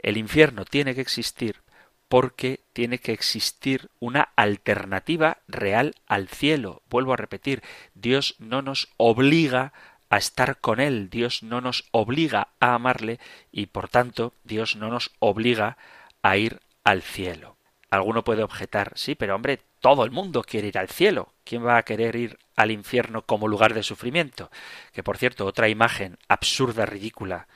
El 0.00 0.16
infierno 0.16 0.64
tiene 0.64 0.96
que 0.96 1.00
existir 1.00 1.62
porque 2.08 2.60
tiene 2.72 2.98
que 2.98 3.12
existir 3.12 3.88
una 4.00 4.30
alternativa 4.34 5.38
real 5.46 5.94
al 6.08 6.28
cielo. 6.28 6.82
Vuelvo 6.90 7.12
a 7.12 7.16
repetir, 7.16 7.62
Dios 7.94 8.34
no 8.40 8.62
nos 8.62 8.88
obliga 8.96 9.72
a 10.10 10.16
estar 10.18 10.58
con 10.58 10.80
Él, 10.80 11.08
Dios 11.08 11.44
no 11.44 11.60
nos 11.60 11.84
obliga 11.92 12.48
a 12.58 12.74
amarle 12.74 13.20
y 13.52 13.66
por 13.66 13.88
tanto 13.88 14.34
Dios 14.42 14.74
no 14.74 14.90
nos 14.90 15.12
obliga 15.20 15.78
a 16.22 16.36
ir 16.36 16.60
al 16.82 17.02
cielo. 17.02 17.55
Alguno 17.90 18.24
puede 18.24 18.42
objetar, 18.42 18.92
sí, 18.96 19.14
pero 19.14 19.34
hombre, 19.34 19.60
todo 19.80 20.04
el 20.04 20.10
mundo 20.10 20.42
quiere 20.42 20.68
ir 20.68 20.78
al 20.78 20.88
cielo. 20.88 21.32
¿Quién 21.44 21.64
va 21.64 21.76
a 21.76 21.84
querer 21.84 22.16
ir 22.16 22.38
al 22.56 22.70
infierno 22.70 23.22
como 23.22 23.48
lugar 23.48 23.74
de 23.74 23.82
sufrimiento? 23.82 24.50
Que 24.92 25.02
por 25.02 25.18
cierto, 25.18 25.46
otra 25.46 25.68
imagen 25.68 26.18
absurda, 26.28 26.86
ridícula 26.86 27.46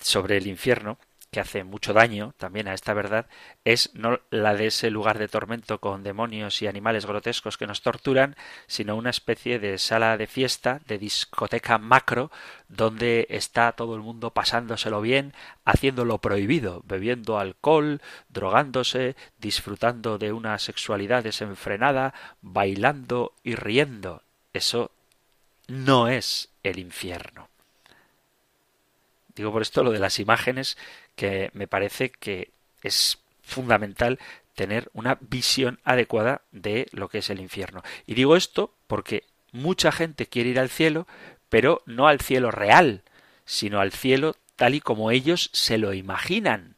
sobre 0.00 0.36
el 0.36 0.46
infierno 0.46 0.98
que 1.36 1.40
hace 1.40 1.64
mucho 1.64 1.92
daño 1.92 2.32
también 2.38 2.66
a 2.66 2.72
esta 2.72 2.94
verdad 2.94 3.26
es 3.62 3.90
no 3.92 4.20
la 4.30 4.54
de 4.54 4.68
ese 4.68 4.88
lugar 4.88 5.18
de 5.18 5.28
tormento 5.28 5.80
con 5.82 6.02
demonios 6.02 6.62
y 6.62 6.66
animales 6.66 7.04
grotescos 7.04 7.58
que 7.58 7.66
nos 7.66 7.82
torturan, 7.82 8.36
sino 8.66 8.96
una 8.96 9.10
especie 9.10 9.58
de 9.58 9.76
sala 9.76 10.16
de 10.16 10.28
fiesta, 10.28 10.80
de 10.86 10.96
discoteca 10.96 11.76
macro, 11.76 12.30
donde 12.70 13.26
está 13.28 13.72
todo 13.72 13.96
el 13.96 14.00
mundo 14.00 14.30
pasándoselo 14.30 15.02
bien, 15.02 15.34
haciendo 15.66 16.06
lo 16.06 16.22
prohibido, 16.22 16.80
bebiendo 16.86 17.38
alcohol, 17.38 18.00
drogándose, 18.30 19.14
disfrutando 19.36 20.16
de 20.16 20.32
una 20.32 20.58
sexualidad 20.58 21.22
desenfrenada, 21.22 22.14
bailando 22.40 23.34
y 23.42 23.56
riendo. 23.56 24.22
Eso 24.54 24.90
no 25.68 26.08
es 26.08 26.48
el 26.62 26.78
infierno. 26.78 27.50
Digo 29.36 29.52
por 29.52 29.62
esto 29.62 29.84
lo 29.84 29.92
de 29.92 29.98
las 29.98 30.18
imágenes 30.18 30.76
que 31.14 31.50
me 31.52 31.68
parece 31.68 32.10
que 32.10 32.50
es 32.82 33.18
fundamental 33.42 34.18
tener 34.54 34.90
una 34.94 35.18
visión 35.20 35.78
adecuada 35.84 36.42
de 36.50 36.88
lo 36.90 37.08
que 37.08 37.18
es 37.18 37.30
el 37.30 37.40
infierno. 37.40 37.82
Y 38.06 38.14
digo 38.14 38.34
esto 38.34 38.74
porque 38.86 39.24
mucha 39.52 39.92
gente 39.92 40.26
quiere 40.26 40.50
ir 40.50 40.58
al 40.58 40.70
cielo, 40.70 41.06
pero 41.48 41.82
no 41.86 42.08
al 42.08 42.20
cielo 42.20 42.50
real, 42.50 43.02
sino 43.44 43.78
al 43.80 43.92
cielo 43.92 44.34
tal 44.56 44.74
y 44.74 44.80
como 44.80 45.10
ellos 45.10 45.50
se 45.52 45.76
lo 45.76 45.92
imaginan, 45.92 46.76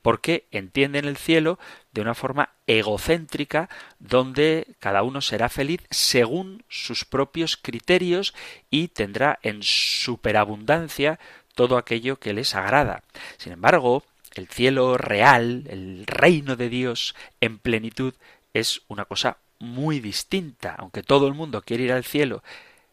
porque 0.00 0.46
entienden 0.50 1.04
el 1.04 1.18
cielo 1.18 1.58
de 1.92 2.00
una 2.00 2.14
forma 2.14 2.50
egocéntrica 2.66 3.68
donde 3.98 4.66
cada 4.78 5.02
uno 5.02 5.20
será 5.20 5.50
feliz 5.50 5.82
según 5.90 6.64
sus 6.68 7.04
propios 7.04 7.58
criterios 7.58 8.34
y 8.70 8.88
tendrá 8.88 9.38
en 9.42 9.62
superabundancia 9.62 11.20
todo 11.54 11.76
aquello 11.76 12.18
que 12.18 12.32
les 12.32 12.54
agrada. 12.54 13.02
Sin 13.38 13.52
embargo, 13.52 14.04
el 14.34 14.48
cielo 14.48 14.96
real, 14.96 15.64
el 15.68 16.06
reino 16.06 16.56
de 16.56 16.68
Dios 16.68 17.14
en 17.40 17.58
plenitud, 17.58 18.14
es 18.54 18.82
una 18.88 19.04
cosa 19.04 19.38
muy 19.58 20.00
distinta. 20.00 20.74
Aunque 20.78 21.02
todo 21.02 21.28
el 21.28 21.34
mundo 21.34 21.62
quiere 21.62 21.84
ir 21.84 21.92
al 21.92 22.04
cielo, 22.04 22.42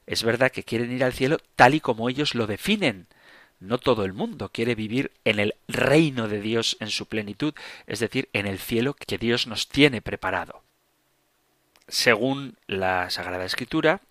es 0.05 0.23
verdad 0.23 0.51
que 0.51 0.63
quieren 0.63 0.91
ir 0.91 1.03
al 1.03 1.13
cielo 1.13 1.37
tal 1.55 1.75
y 1.75 1.79
como 1.79 2.09
ellos 2.09 2.35
lo 2.35 2.47
definen. 2.47 3.07
No 3.59 3.77
todo 3.77 4.05
el 4.05 4.13
mundo 4.13 4.49
quiere 4.53 4.73
vivir 4.73 5.11
en 5.25 5.39
el 5.39 5.55
reino 5.67 6.27
de 6.27 6.39
Dios 6.41 6.77
en 6.79 6.89
su 6.89 7.07
plenitud, 7.07 7.53
es 7.87 7.99
decir, 7.99 8.29
en 8.31 8.47
el 8.47 8.57
cielo 8.57 8.93
que 8.93 9.17
Dios 9.17 9.47
nos 9.47 9.67
tiene 9.67 10.01
preparado. 10.01 10.63
Según 11.87 12.55
la 12.67 13.09
Sagrada 13.09 13.45
Escritura, 13.45 14.01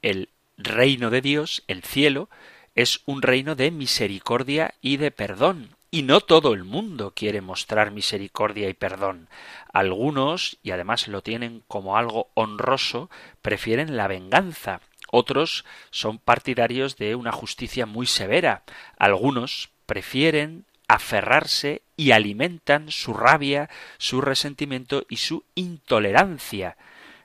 el 0.00 0.28
reino 0.56 1.10
de 1.10 1.20
Dios, 1.20 1.64
el 1.66 1.82
cielo, 1.82 2.28
es 2.74 3.00
un 3.06 3.22
reino 3.22 3.54
de 3.54 3.70
misericordia 3.70 4.74
y 4.80 4.96
de 4.96 5.10
perdón. 5.10 5.76
Y 5.90 6.02
no 6.02 6.20
todo 6.20 6.54
el 6.54 6.64
mundo 6.64 7.12
quiere 7.14 7.40
mostrar 7.40 7.92
misericordia 7.92 8.68
y 8.68 8.74
perdón. 8.74 9.28
Algunos, 9.72 10.58
y 10.62 10.72
además 10.72 11.06
lo 11.06 11.22
tienen 11.22 11.62
como 11.68 11.96
algo 11.96 12.30
honroso, 12.34 13.10
prefieren 13.42 13.96
la 13.96 14.08
venganza. 14.08 14.80
Otros 15.12 15.64
son 15.92 16.18
partidarios 16.18 16.96
de 16.96 17.14
una 17.14 17.30
justicia 17.30 17.86
muy 17.86 18.06
severa. 18.06 18.64
Algunos 18.98 19.70
prefieren 19.86 20.64
aferrarse 20.88 21.82
y 21.96 22.10
alimentan 22.10 22.90
su 22.90 23.14
rabia, 23.14 23.70
su 23.98 24.20
resentimiento 24.20 25.06
y 25.08 25.18
su 25.18 25.44
intolerancia. 25.54 26.76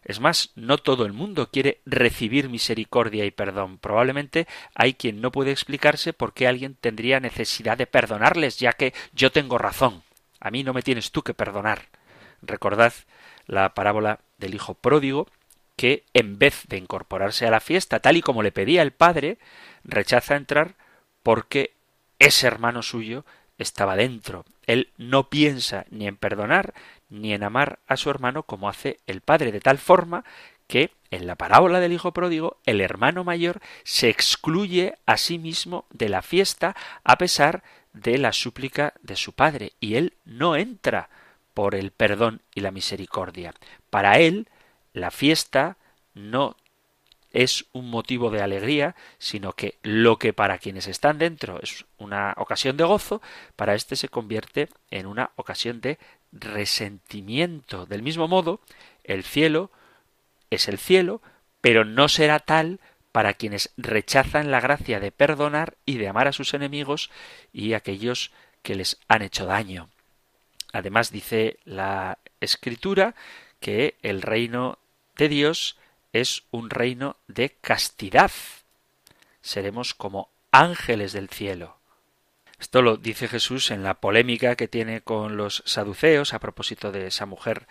Es 0.04 0.20
más, 0.20 0.52
no 0.56 0.78
todo 0.78 1.06
el 1.06 1.14
mundo 1.14 1.50
quiere 1.52 1.82
recibir 1.86 2.50
misericordia 2.50 3.26
y 3.26 3.32
perdón. 3.32 3.78
Probablemente 3.78 4.48
hay 4.74 4.94
quien 4.94 5.22
no 5.22 5.32
puede 5.32 5.52
explicarse 5.52 6.14
por 6.14 6.34
qué 6.34 6.48
alguien 6.48 6.76
tendría 6.80 7.20
necesidad 7.20 7.78
de 7.78 7.88
perdonarles, 7.88 8.60
ya 8.60 8.74
que 8.74 8.94
yo 9.14 9.32
tengo 9.32 9.58
razón. 9.58 10.04
A 10.40 10.52
mí 10.52 10.64
no 10.64 10.74
me 10.74 10.82
tienes 10.82 11.12
tú 11.12 11.22
que 11.22 11.34
perdonar. 11.34 11.88
Recordad 12.42 12.94
la 13.46 13.74
parábola 13.74 14.20
del 14.38 14.56
hijo 14.56 14.74
pródigo, 14.74 15.28
que 15.76 16.04
en 16.14 16.38
vez 16.40 16.64
de 16.68 16.78
incorporarse 16.78 17.46
a 17.46 17.52
la 17.52 17.60
fiesta 17.60 18.00
tal 18.00 18.18
y 18.18 18.22
como 18.22 18.44
le 18.44 18.52
pedía 18.52 18.82
el 18.82 18.92
padre, 18.92 19.38
rechaza 19.84 20.36
entrar 20.36 20.76
porque 21.24 21.74
ese 22.20 22.48
hermano 22.48 22.82
suyo 22.84 23.26
estaba 23.58 23.96
dentro. 23.96 24.46
Él 24.66 24.90
no 24.98 25.30
piensa 25.30 25.86
ni 25.90 26.08
en 26.08 26.18
perdonar 26.18 26.74
ni 27.10 27.34
en 27.34 27.44
amar 27.44 27.80
a 27.88 27.98
su 27.98 28.10
hermano 28.10 28.44
como 28.44 28.70
hace 28.70 29.00
el 29.08 29.22
padre, 29.22 29.52
de 29.52 29.62
tal 29.62 29.78
forma 29.78 30.24
que 30.68 30.92
en 31.10 31.26
la 31.26 31.36
parábola 31.36 31.80
del 31.80 31.94
hijo 31.94 32.14
pródigo 32.14 32.58
el 32.66 32.82
hermano 32.82 33.24
mayor 33.24 33.60
se 33.84 34.10
excluye 34.10 34.96
a 35.06 35.18
sí 35.18 35.40
mismo 35.40 35.86
de 35.90 36.10
la 36.10 36.22
fiesta 36.22 36.76
a 37.04 37.18
pesar 37.18 37.64
de 37.94 38.20
la 38.20 38.34
súplica 38.34 38.94
de 39.02 39.16
su 39.16 39.34
padre 39.34 39.74
y 39.80 39.96
él 39.96 40.14
no 40.26 40.56
entra 40.56 41.10
por 41.56 41.74
el 41.74 41.92
perdón 41.92 42.42
y 42.54 42.62
la 42.62 42.72
misericordia. 42.72 43.54
Para 43.90 44.20
él 44.20 44.48
la 44.94 45.10
fiesta 45.10 45.78
no 46.14 46.56
es 47.32 47.66
un 47.74 47.90
motivo 47.90 48.32
de 48.32 48.42
alegría, 48.42 48.96
sino 49.18 49.54
que 49.54 49.78
lo 49.84 50.18
que 50.18 50.34
para 50.34 50.58
quienes 50.58 50.88
están 50.88 51.18
dentro 51.18 51.60
es 51.62 51.86
una 51.98 52.34
ocasión 52.38 52.78
de 52.78 52.84
gozo, 52.84 53.22
para 53.56 53.76
éste 53.76 53.96
se 53.96 54.10
convierte 54.10 54.70
en 54.90 55.06
una 55.06 55.32
ocasión 55.36 55.82
de 55.82 56.00
resentimiento. 56.32 57.86
Del 57.86 58.04
mismo 58.04 58.28
modo, 58.28 58.62
el 59.04 59.24
cielo 59.24 59.72
es 60.50 60.68
el 60.68 60.78
cielo, 60.78 61.22
pero 61.62 61.86
no 61.86 62.08
será 62.08 62.40
tal 62.40 62.80
para 63.12 63.34
quienes 63.34 63.72
rechazan 63.78 64.52
la 64.52 64.62
gracia 64.62 65.00
de 65.00 65.12
perdonar 65.12 65.76
y 65.86 65.98
de 65.98 66.08
amar 66.08 66.28
a 66.28 66.34
sus 66.34 66.54
enemigos 66.54 67.10
y 67.52 67.74
aquellos 67.74 68.32
que 68.62 68.76
les 68.76 69.00
han 69.08 69.22
hecho 69.22 69.46
daño. 69.46 69.90
Además 70.72 71.12
dice 71.12 71.58
la 71.66 72.20
escritura 72.40 73.16
que 73.60 73.98
el 74.02 74.22
reino 74.22 74.78
de 75.18 75.30
Dios 75.30 75.78
es 76.14 76.44
un 76.52 76.70
reino 76.70 77.18
de 77.28 77.50
castidad. 77.50 78.32
Seremos 79.42 79.94
como 79.94 80.30
ángeles 80.52 81.14
del 81.14 81.30
cielo. 81.30 81.79
Esto 82.60 82.82
lo 82.82 82.98
dice 82.98 83.28
Jesús 83.28 83.72
en 83.72 83.84
la 83.84 84.02
polémica 84.02 84.56
que 84.56 84.68
tiene 84.68 85.02
con 85.02 85.38
los 85.38 85.64
saduceos 85.66 86.34
a 86.34 86.40
propósito 86.40 86.92
de 86.92 87.08
esa 87.08 87.26
mujer 87.26 87.68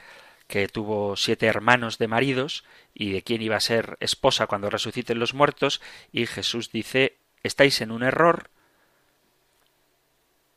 que 0.47 0.67
tuvo 0.67 1.15
siete 1.17 1.47
hermanos 1.47 1.99
de 1.99 2.09
maridos 2.09 2.65
y 2.95 3.13
de 3.13 3.23
quién 3.23 3.43
iba 3.43 3.57
a 3.57 3.61
ser 3.61 3.99
esposa 4.01 4.47
cuando 4.47 4.71
resuciten 4.71 5.19
los 5.19 5.35
muertos, 5.35 5.83
y 6.11 6.27
Jesús 6.27 6.73
dice 6.73 7.19
estáis 7.43 7.81
en 7.83 7.91
un 7.91 8.03
error, 8.03 8.51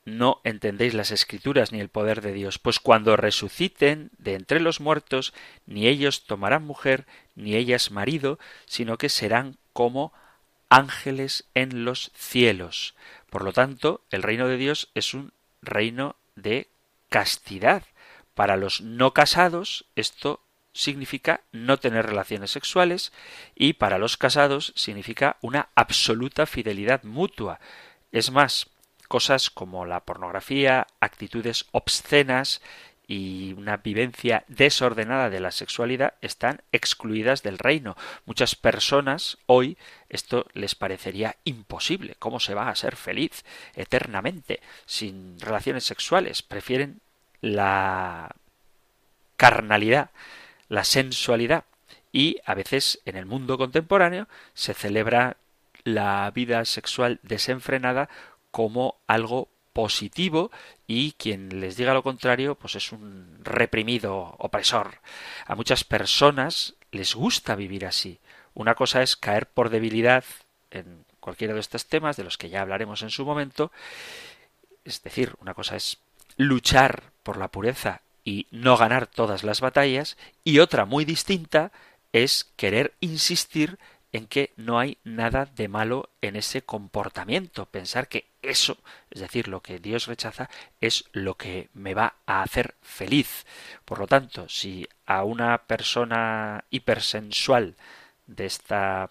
no 0.06 0.41
entendéis 0.44 0.94
las 0.94 1.12
escrituras 1.12 1.72
ni 1.72 1.80
el 1.80 1.89
poder 1.89 2.22
de 2.22 2.34
Dios, 2.34 2.58
pues 2.58 2.80
cuando 2.80 3.17
resuciten 3.17 4.12
de 4.17 4.36
entre 4.36 4.62
los 4.62 4.80
muertos, 4.80 5.34
ni 5.67 5.88
ellos 5.88 6.26
tomarán 6.26 6.65
mujer, 6.65 7.06
ni 7.36 7.56
ellas 7.56 7.91
marido, 7.91 8.39
sino 8.65 8.98
que 8.98 9.10
serán 9.10 9.58
como 9.74 10.13
ángeles 10.71 11.43
en 11.53 11.86
los 11.86 12.12
cielos. 12.15 12.95
Por 13.29 13.43
lo 13.43 13.53
tanto, 13.53 14.01
el 14.10 14.23
reino 14.23 14.47
de 14.47 14.57
Dios 14.57 14.89
es 14.95 15.13
un 15.13 15.34
reino 15.62 16.15
de 16.36 16.69
castidad. 17.10 17.84
Para 18.34 18.55
los 18.55 18.81
no 18.81 19.13
casados 19.13 19.86
esto 19.95 20.41
significa 20.73 21.41
no 21.51 21.77
tener 21.77 22.05
relaciones 22.05 22.51
sexuales 22.51 23.12
y 23.53 23.73
para 23.73 23.97
los 23.97 24.15
casados 24.15 24.71
significa 24.75 25.36
una 25.41 25.67
absoluta 25.75 26.45
fidelidad 26.45 27.03
mutua. 27.03 27.60
Es 28.13 28.31
más, 28.31 28.69
cosas 29.10 29.49
como 29.49 29.86
la 29.86 30.05
pornografía, 30.05 30.88
actitudes 31.01 31.65
obscenas 31.71 32.62
y 33.12 33.52
una 33.58 33.76
vivencia 33.76 34.45
desordenada 34.47 35.30
de 35.30 35.41
la 35.41 35.52
sexualidad 35.52 36.13
están 36.21 36.62
excluidas 36.71 37.43
del 37.43 37.58
reino. 37.58 37.97
Muchas 38.26 38.56
personas 38.56 39.38
hoy 39.47 39.78
esto 40.08 40.47
les 40.54 40.76
parecería 40.76 41.36
imposible. 41.43 42.15
¿Cómo 42.19 42.39
se 42.39 42.54
va 42.54 42.69
a 42.69 42.76
ser 42.76 42.95
feliz 42.95 43.43
eternamente 43.76 44.62
sin 44.86 45.38
relaciones 45.41 45.84
sexuales? 45.84 46.41
Prefieren 46.41 47.02
la 47.41 48.34
carnalidad, 49.36 50.12
la 50.69 50.86
sensualidad. 50.86 51.65
Y 52.13 52.38
a 52.45 52.54
veces 52.54 53.02
en 53.04 53.17
el 53.17 53.26
mundo 53.26 53.58
contemporáneo 53.58 54.30
se 54.54 54.74
celebra 54.74 55.36
la 55.84 56.32
vida 56.34 56.63
sexual 56.63 57.19
desenfrenada 57.24 58.08
como 58.52 59.02
algo 59.06 59.50
positivo 59.73 60.51
y 60.88 61.13
quien 61.13 61.60
les 61.62 61.77
diga 61.77 61.93
lo 61.93 62.03
contrario 62.03 62.55
pues 62.55 62.75
es 62.75 62.91
un 62.91 63.39
reprimido 63.43 64.36
opresor. 64.38 64.99
A 65.45 65.55
muchas 65.55 65.84
personas 65.84 66.75
les 66.91 67.15
gusta 67.15 67.55
vivir 67.55 67.86
así. 67.86 68.19
Una 68.53 68.75
cosa 68.75 69.01
es 69.01 69.15
caer 69.15 69.47
por 69.47 69.69
debilidad 69.69 70.23
en 70.71 71.05
cualquiera 71.19 71.53
de 71.53 71.60
estos 71.60 71.86
temas 71.86 72.17
de 72.17 72.23
los 72.23 72.38
que 72.38 72.49
ya 72.49 72.62
hablaremos 72.62 73.01
en 73.01 73.10
su 73.10 73.25
momento. 73.25 73.71
Es 74.84 75.01
decir, 75.03 75.36
una 75.39 75.53
cosa 75.53 75.75
es 75.75 75.99
luchar 76.38 77.12
por 77.23 77.38
la 77.38 77.49
pureza 77.49 78.01
y 78.23 78.47
no 78.51 78.77
ganar 78.77 79.07
todas 79.07 79.43
las 79.43 79.62
batallas 79.62 80.17
y 80.43 80.60
otra 80.60 80.86
muy 80.86 81.05
distinta 81.05 81.71
es 82.13 82.51
querer 82.55 82.93
insistir 82.99 83.79
en 84.13 84.28
que 84.28 84.52
no 84.58 84.80
hay 84.80 84.97
nada 85.04 85.45
de 85.45 85.67
malo 85.67 86.10
en 86.21 86.36
ese 86.36 86.63
comportamiento, 86.63 87.65
pensar 87.65 88.08
que 88.08 88.26
eso, 88.41 88.78
es 89.10 89.21
decir, 89.21 89.47
lo 89.47 89.62
que 89.62 89.80
Dios 89.80 90.08
rechaza, 90.08 90.50
es 90.82 91.06
lo 91.13 91.36
que 91.36 91.69
me 91.74 91.93
va 91.93 92.15
a 92.26 92.41
hacer 92.41 92.76
feliz. 92.82 93.45
Por 93.86 94.00
lo 94.00 94.08
tanto, 94.08 94.50
si 94.50 94.88
a 95.06 95.24
una 95.24 95.60
persona 95.60 96.65
hipersensual 96.69 97.76
de 98.28 98.45
esta 98.45 99.10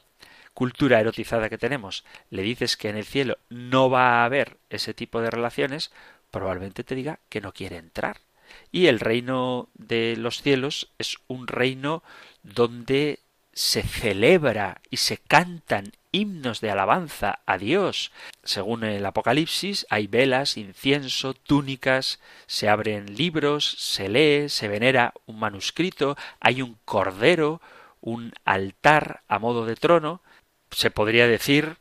cultura 0.55 1.01
erotizada 1.01 1.49
que 1.49 1.59
tenemos 1.59 2.05
le 2.29 2.43
dices 2.43 2.77
que 2.77 2.89
en 2.89 2.97
el 2.97 3.05
cielo 3.05 3.39
no 3.49 3.89
va 3.89 4.21
a 4.21 4.25
haber 4.25 4.59
ese 4.69 4.93
tipo 4.95 5.21
de 5.21 5.31
relaciones, 5.31 5.91
probablemente 6.31 6.85
te 6.85 6.95
diga 6.95 7.19
que 7.29 7.41
no 7.41 7.53
quiere 7.53 7.77
entrar. 7.77 8.19
Y 8.73 8.87
el 8.87 9.01
reino 9.01 9.69
de 9.75 10.17
los 10.17 10.43
cielos 10.43 10.91
es 10.99 11.19
un 11.29 11.47
reino 11.47 12.03
donde 12.43 13.21
se 13.53 13.83
celebra 13.83 14.81
y 14.91 14.99
se 14.99 15.19
cantan 15.19 15.93
himnos 16.13 16.61
de 16.61 16.71
alabanza 16.71 17.41
a 17.47 17.59
Dios. 17.59 18.13
Según 18.43 18.85
el 18.85 19.05
Apocalipsis, 19.05 19.87
hay 19.91 20.07
velas, 20.07 20.57
incienso, 20.57 21.35
túnicas, 21.35 22.21
se 22.47 22.69
abren 22.69 23.17
libros, 23.17 23.65
se 23.79 24.09
lee, 24.09 24.49
se 24.49 24.69
venera 24.69 25.15
un 25.27 25.39
manuscrito, 25.39 26.17
hay 26.41 26.63
un 26.63 26.79
cordero, 26.85 27.61
un 28.01 28.33
altar 28.45 29.23
a 29.29 29.39
modo 29.39 29.67
de 29.67 29.77
trono. 29.77 30.23
Se 30.71 30.91
podría 30.91 31.27
decir 31.27 31.77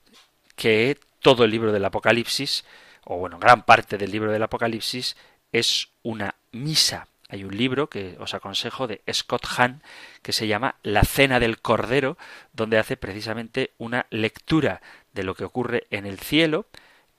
que 0.56 1.00
todo 1.22 1.44
el 1.44 1.52
libro 1.52 1.72
del 1.72 1.86
Apocalipsis, 1.86 2.66
o 3.06 3.18
bueno, 3.18 3.40
gran 3.40 3.64
parte 3.64 3.98
del 3.98 4.12
libro 4.12 4.32
del 4.32 4.44
Apocalipsis, 4.44 5.16
es 5.52 5.90
una 6.04 6.36
misa 6.52 7.08
hay 7.30 7.44
un 7.44 7.56
libro 7.56 7.90
que 7.90 8.18
os 8.20 8.34
aconsejo 8.34 8.88
de 8.88 9.02
Scott 9.14 9.46
Hahn 9.46 9.84
que 10.24 10.34
se 10.34 10.48
llama 10.48 10.76
La 10.82 11.04
Cena 11.04 11.40
del 11.40 11.62
Cordero, 11.62 12.18
donde 12.54 12.80
hace 12.80 12.98
precisamente 12.98 13.72
una 13.78 14.08
lectura 14.10 14.82
de 15.14 15.24
lo 15.24 15.36
que 15.36 15.46
ocurre 15.46 15.86
en 15.92 16.08
el 16.08 16.20
cielo, 16.20 16.66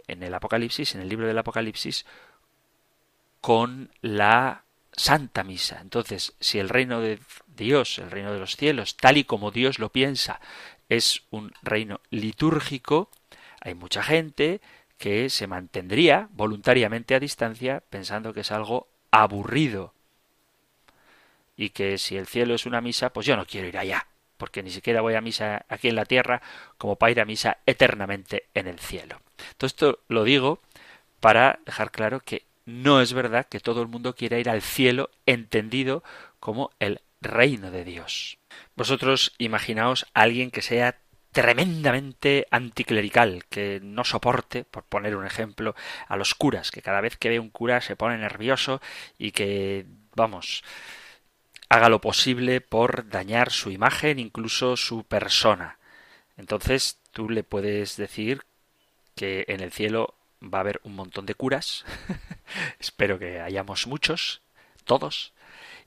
en 0.08 0.24
el 0.24 0.34
Apocalipsis, 0.34 0.96
en 0.96 1.00
el 1.00 1.08
libro 1.08 1.28
del 1.28 1.38
Apocalipsis, 1.38 2.06
con 3.40 3.92
la 4.00 4.64
Santa 4.92 5.44
Misa. 5.44 5.78
Entonces, 5.80 6.34
si 6.40 6.58
el 6.58 6.68
reino 6.68 7.00
de 7.00 7.20
Dios, 7.46 7.98
el 8.00 8.10
reino 8.10 8.32
de 8.32 8.40
los 8.40 8.56
cielos, 8.56 8.96
tal 8.96 9.16
y 9.16 9.22
como 9.22 9.52
Dios 9.52 9.78
lo 9.78 9.90
piensa, 9.90 10.40
es 10.88 11.22
un 11.30 11.52
reino 11.62 12.00
litúrgico, 12.10 13.10
hay 13.60 13.74
mucha 13.74 14.02
gente 14.02 14.60
que 14.98 15.30
se 15.30 15.46
mantendría 15.46 16.28
voluntariamente 16.32 17.14
a 17.14 17.20
distancia 17.20 17.84
pensando 17.88 18.34
que 18.34 18.40
es 18.40 18.50
algo 18.50 18.88
aburrido 19.12 19.94
y 21.60 21.68
que 21.70 21.98
si 21.98 22.16
el 22.16 22.26
cielo 22.26 22.54
es 22.54 22.64
una 22.64 22.80
misa, 22.80 23.12
pues 23.12 23.26
yo 23.26 23.36
no 23.36 23.44
quiero 23.44 23.68
ir 23.68 23.76
allá, 23.76 24.06
porque 24.38 24.62
ni 24.62 24.70
siquiera 24.70 25.02
voy 25.02 25.14
a 25.14 25.20
misa 25.20 25.66
aquí 25.68 25.88
en 25.88 25.94
la 25.94 26.06
tierra 26.06 26.40
como 26.78 26.96
para 26.96 27.12
ir 27.12 27.20
a 27.20 27.26
misa 27.26 27.58
eternamente 27.66 28.46
en 28.54 28.66
el 28.66 28.78
cielo. 28.78 29.20
Todo 29.58 29.66
esto 29.66 29.98
lo 30.08 30.24
digo 30.24 30.62
para 31.20 31.60
dejar 31.66 31.90
claro 31.90 32.20
que 32.20 32.46
no 32.64 33.02
es 33.02 33.12
verdad 33.12 33.46
que 33.46 33.60
todo 33.60 33.82
el 33.82 33.88
mundo 33.88 34.14
quiera 34.14 34.38
ir 34.38 34.48
al 34.48 34.62
cielo 34.62 35.10
entendido 35.26 36.02
como 36.38 36.70
el 36.80 37.02
reino 37.20 37.70
de 37.70 37.84
Dios. 37.84 38.38
Vosotros 38.74 39.34
imaginaos 39.36 40.06
a 40.14 40.22
alguien 40.22 40.50
que 40.50 40.62
sea 40.62 40.96
tremendamente 41.30 42.46
anticlerical, 42.50 43.44
que 43.50 43.80
no 43.82 44.04
soporte, 44.04 44.64
por 44.64 44.84
poner 44.84 45.14
un 45.14 45.26
ejemplo, 45.26 45.74
a 46.08 46.16
los 46.16 46.34
curas, 46.34 46.70
que 46.70 46.80
cada 46.80 47.02
vez 47.02 47.18
que 47.18 47.28
ve 47.28 47.38
un 47.38 47.50
cura 47.50 47.82
se 47.82 47.96
pone 47.96 48.16
nervioso 48.16 48.80
y 49.18 49.32
que, 49.32 49.84
vamos, 50.16 50.64
haga 51.70 51.88
lo 51.88 52.00
posible 52.00 52.60
por 52.60 53.08
dañar 53.08 53.50
su 53.50 53.70
imagen, 53.70 54.18
incluso 54.18 54.76
su 54.76 55.04
persona. 55.04 55.78
Entonces 56.36 56.98
tú 57.12 57.30
le 57.30 57.44
puedes 57.44 57.96
decir 57.96 58.42
que 59.14 59.44
en 59.48 59.60
el 59.60 59.72
cielo 59.72 60.14
va 60.42 60.58
a 60.58 60.60
haber 60.62 60.80
un 60.84 60.96
montón 60.96 61.26
de 61.26 61.34
curas, 61.34 61.84
espero 62.80 63.18
que 63.18 63.40
hayamos 63.40 63.86
muchos, 63.86 64.40
todos, 64.84 65.32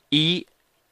y 0.10 0.48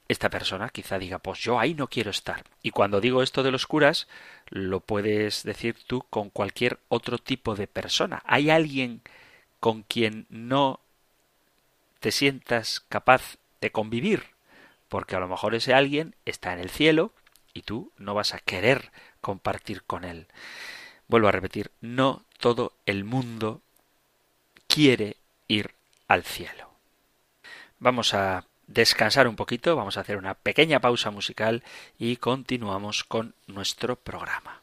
esta 0.10 0.30
persona 0.30 0.70
quizá 0.70 1.00
diga, 1.00 1.20
pues 1.20 1.40
yo 1.40 1.58
ahí 1.58 1.74
no 1.74 1.88
quiero 1.88 2.12
estar. 2.12 2.44
Y 2.62 2.72
cuando 2.72 3.00
digo 3.00 3.24
esto 3.24 3.44
de 3.44 3.52
los 3.52 3.68
curas, 3.68 4.10
lo 4.50 4.82
puedes 4.82 5.44
decir 5.44 5.78
tú 5.88 6.04
con 6.10 6.30
cualquier 6.30 6.80
otro 6.90 7.18
tipo 7.18 7.56
de 7.56 7.68
persona. 7.68 8.22
¿Hay 8.26 8.50
alguien 8.50 9.02
con 9.62 9.84
quien 9.84 10.26
no 10.30 10.82
te 12.02 12.12
sientas 12.12 12.82
capaz 12.90 13.38
de 13.62 13.72
convivir? 13.72 14.26
Porque 14.92 15.16
a 15.16 15.22
lo 15.22 15.30
mejor 15.30 15.56
ese 15.56 15.74
alguien 15.74 16.16
está 16.26 16.52
en 16.52 16.60
el 16.60 16.70
cielo 16.70 17.14
y 17.54 17.62
tú 17.62 17.94
no 17.98 18.14
vas 18.14 18.34
a 18.34 18.40
querer 18.40 18.92
compartir 19.22 19.84
con 19.84 20.04
él. 20.04 20.28
Vuelvo 21.08 21.30
a 21.30 21.32
repetir, 21.32 21.72
no 21.80 22.26
todo 22.40 22.74
el 22.86 23.06
mundo 23.06 23.62
quiere 24.68 25.16
ir 25.48 25.74
al 26.10 26.24
cielo. 26.24 26.72
Vamos 27.80 28.14
a 28.14 28.44
descansar 28.68 29.30
un 29.30 29.38
poquito, 29.38 29.78
vamos 29.78 29.96
a 29.96 30.02
hacer 30.02 30.18
una 30.18 30.34
pequeña 30.34 30.82
pausa 30.82 31.10
musical 31.10 31.64
y 31.98 32.18
continuamos 32.18 33.06
con 33.06 33.34
nuestro 33.48 33.96
programa. 33.96 34.61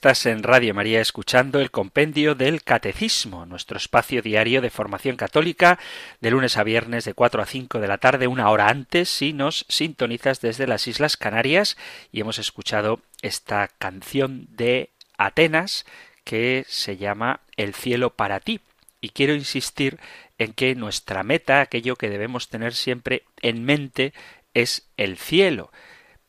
Estás 0.00 0.24
en 0.24 0.42
Radio 0.42 0.72
María 0.72 1.02
escuchando 1.02 1.60
el 1.60 1.70
compendio 1.70 2.34
del 2.34 2.62
Catecismo, 2.62 3.44
nuestro 3.44 3.76
espacio 3.76 4.22
diario 4.22 4.62
de 4.62 4.70
formación 4.70 5.18
católica, 5.18 5.78
de 6.22 6.30
lunes 6.30 6.56
a 6.56 6.64
viernes 6.64 7.04
de 7.04 7.12
4 7.12 7.42
a 7.42 7.44
5 7.44 7.80
de 7.80 7.86
la 7.86 7.98
tarde, 7.98 8.26
una 8.26 8.48
hora 8.48 8.68
antes, 8.68 9.10
si 9.10 9.34
nos 9.34 9.66
sintonizas 9.68 10.40
desde 10.40 10.66
las 10.66 10.88
Islas 10.88 11.18
Canarias, 11.18 11.76
y 12.12 12.20
hemos 12.22 12.38
escuchado 12.38 13.00
esta 13.20 13.68
canción 13.76 14.46
de 14.48 14.88
Atenas 15.18 15.84
que 16.24 16.64
se 16.66 16.96
llama 16.96 17.40
El 17.58 17.74
cielo 17.74 18.08
para 18.08 18.40
ti. 18.40 18.60
Y 19.02 19.10
quiero 19.10 19.34
insistir 19.34 19.98
en 20.38 20.54
que 20.54 20.74
nuestra 20.74 21.24
meta, 21.24 21.60
aquello 21.60 21.96
que 21.96 22.08
debemos 22.08 22.48
tener 22.48 22.72
siempre 22.72 23.24
en 23.42 23.66
mente, 23.66 24.14
es 24.54 24.88
el 24.96 25.18
cielo. 25.18 25.70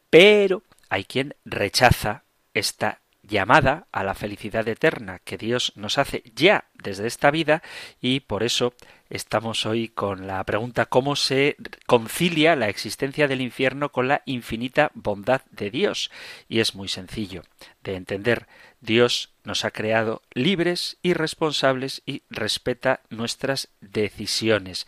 Pero 0.10 0.62
hay 0.90 1.06
quien 1.06 1.36
rechaza 1.46 2.26
esta 2.54 3.00
llamada 3.24 3.88
a 3.92 4.04
la 4.04 4.14
felicidad 4.14 4.68
eterna 4.68 5.20
que 5.20 5.38
Dios 5.38 5.74
nos 5.76 5.98
hace 5.98 6.24
ya 6.36 6.66
desde 6.74 7.08
esta 7.08 7.32
vida 7.32 7.62
y 8.02 8.22
por 8.22 8.44
eso 8.44 8.74
estamos 9.10 9.66
hoy 9.66 9.90
con 9.90 10.26
la 10.28 10.44
pregunta 10.44 10.86
cómo 10.86 11.16
se 11.16 11.56
concilia 11.86 12.56
la 12.56 12.70
existencia 12.70 13.28
del 13.28 13.42
infierno 13.42 13.92
con 13.92 14.08
la 14.08 14.22
infinita 14.26 14.92
bondad 14.94 15.42
de 15.52 15.70
Dios. 15.70 16.10
Y 16.50 16.60
es 16.60 16.76
muy 16.76 16.88
sencillo 16.88 17.44
de 17.84 17.96
entender. 17.96 18.48
Dios 18.80 19.30
nos 19.44 19.66
ha 19.66 19.72
creado 19.72 20.22
libres 20.34 20.98
y 21.04 21.14
responsables 21.14 22.02
y 22.06 22.24
respeta 22.30 23.02
nuestras 23.10 23.70
decisiones. 23.82 24.88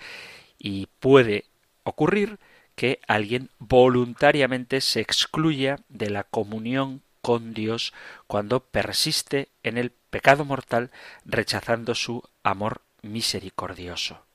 Y 0.57 0.87
puede 0.99 1.45
ocurrir 1.83 2.39
que 2.75 2.99
alguien 3.07 3.49
voluntariamente 3.59 4.81
se 4.81 4.99
excluya 4.99 5.79
de 5.89 6.09
la 6.09 6.23
comunión 6.23 7.02
con 7.23 7.53
Dios 7.53 7.93
cuando 8.27 8.59
persiste 8.59 9.47
en 9.63 9.77
el 9.77 9.91
pecado 9.91 10.43
mortal 10.43 10.91
rechazando 11.23 11.95
su 11.95 12.21
amor 12.43 12.81
misericordioso. 13.01 14.25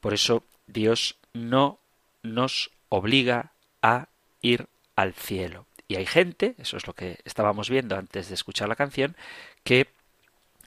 Por 0.00 0.14
eso 0.14 0.42
Dios 0.66 1.18
no 1.34 1.78
nos 2.22 2.70
obliga 2.88 3.52
a 3.82 4.08
ir 4.40 4.66
al 4.96 5.12
cielo. 5.12 5.66
Y 5.88 5.96
hay 5.96 6.06
gente, 6.06 6.54
eso 6.56 6.78
es 6.78 6.86
lo 6.86 6.94
que 6.94 7.18
estábamos 7.24 7.68
viendo 7.68 7.96
antes 7.96 8.28
de 8.28 8.34
escuchar 8.34 8.66
la 8.66 8.76
canción, 8.76 9.14
que 9.62 9.88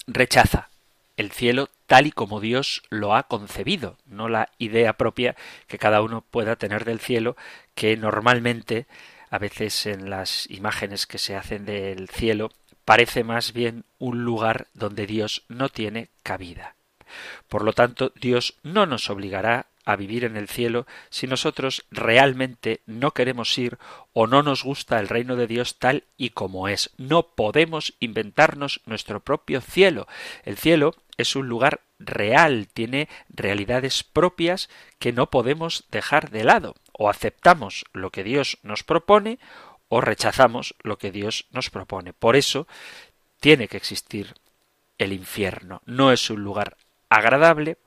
rechaza 0.06 0.70
el 1.18 1.32
cielo 1.32 1.70
tal 1.88 2.06
y 2.06 2.12
como 2.12 2.42
Dios 2.42 2.84
lo 2.90 3.16
ha 3.16 3.24
concebido, 3.24 3.98
no 4.06 4.30
la 4.30 4.50
idea 4.60 4.94
propia 4.94 5.36
que 5.66 5.80
cada 5.80 6.04
uno 6.04 6.22
pueda 6.22 6.58
tener 6.58 6.86
del 6.86 7.00
cielo, 7.00 7.36
que 7.74 7.98
normalmente 7.98 8.86
a 9.36 9.38
veces 9.38 9.86
en 9.86 10.10
las 10.10 10.50
imágenes 10.50 11.06
que 11.06 11.18
se 11.18 11.36
hacen 11.36 11.66
del 11.66 12.08
cielo 12.08 12.52
parece 12.86 13.26
más 13.26 13.52
bien 13.52 13.84
un 14.00 14.24
lugar 14.24 14.68
donde 14.74 15.06
Dios 15.08 15.44
no 15.50 15.68
tiene 15.68 16.10
cabida. 16.24 16.76
Por 17.50 17.66
lo 17.66 17.74
tanto, 17.74 18.14
Dios 18.16 18.56
no 18.64 18.86
nos 18.86 19.10
obligará 19.10 19.68
a 19.84 19.98
vivir 19.98 20.24
en 20.24 20.38
el 20.38 20.48
cielo 20.48 20.88
si 21.10 21.28
nosotros 21.28 21.86
realmente 21.92 22.80
no 22.86 23.12
queremos 23.12 23.58
ir 23.58 23.78
o 24.14 24.26
no 24.26 24.42
nos 24.42 24.64
gusta 24.64 25.02
el 25.02 25.10
reino 25.10 25.36
de 25.36 25.48
Dios 25.48 25.80
tal 25.80 26.06
y 26.16 26.30
como 26.30 26.70
es. 26.70 26.92
No 26.98 27.28
podemos 27.36 27.94
inventarnos 28.00 28.82
nuestro 28.86 29.20
propio 29.20 29.60
cielo. 29.60 30.08
El 30.44 30.56
cielo 30.56 30.96
es 31.18 31.36
un 31.36 31.50
lugar 31.50 31.82
real, 32.00 32.70
tiene 32.74 33.10
realidades 33.28 34.04
propias 34.04 34.70
que 34.98 35.12
no 35.12 35.30
podemos 35.30 35.84
dejar 35.92 36.30
de 36.30 36.46
lado. 36.46 36.76
O 36.98 37.10
aceptamos 37.10 37.86
lo 37.94 38.12
que 38.12 38.24
Dios 38.24 38.58
nos 38.64 38.84
propone 38.84 39.40
o 39.90 40.02
rechazamos 40.02 40.76
lo 40.82 40.98
que 40.98 41.12
Dios 41.12 41.48
nos 41.52 41.70
propone. 41.70 42.14
Por 42.14 42.36
eso 42.36 42.68
tiene 43.40 43.68
que 43.68 43.78
existir 43.78 44.34
el 44.98 45.14
infierno. 45.14 45.82
No 45.86 46.12
es 46.12 46.30
un 46.30 46.44
lugar 46.44 46.78
agradable, 47.10 47.78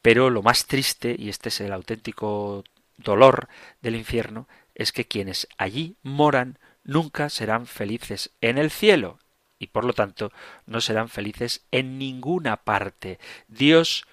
pero 0.00 0.30
lo 0.30 0.42
más 0.42 0.66
triste, 0.66 1.14
y 1.18 1.28
este 1.28 1.48
es 1.48 1.60
el 1.60 1.72
auténtico 1.72 2.64
dolor 2.96 3.48
del 3.80 3.96
infierno, 3.96 4.48
es 4.74 4.92
que 4.92 5.06
quienes 5.06 5.48
allí 5.58 5.96
moran 6.02 6.58
nunca 6.84 7.28
serán 7.28 7.66
felices 7.66 8.30
en 8.40 8.58
el 8.58 8.70
cielo 8.70 9.18
y 9.58 9.68
por 9.68 9.84
lo 9.84 9.92
tanto 9.92 10.32
no 10.66 10.80
serán 10.80 11.08
felices 11.08 11.64
en 11.70 11.98
ninguna 11.98 12.56
parte. 12.56 13.20
Dios 13.46 14.06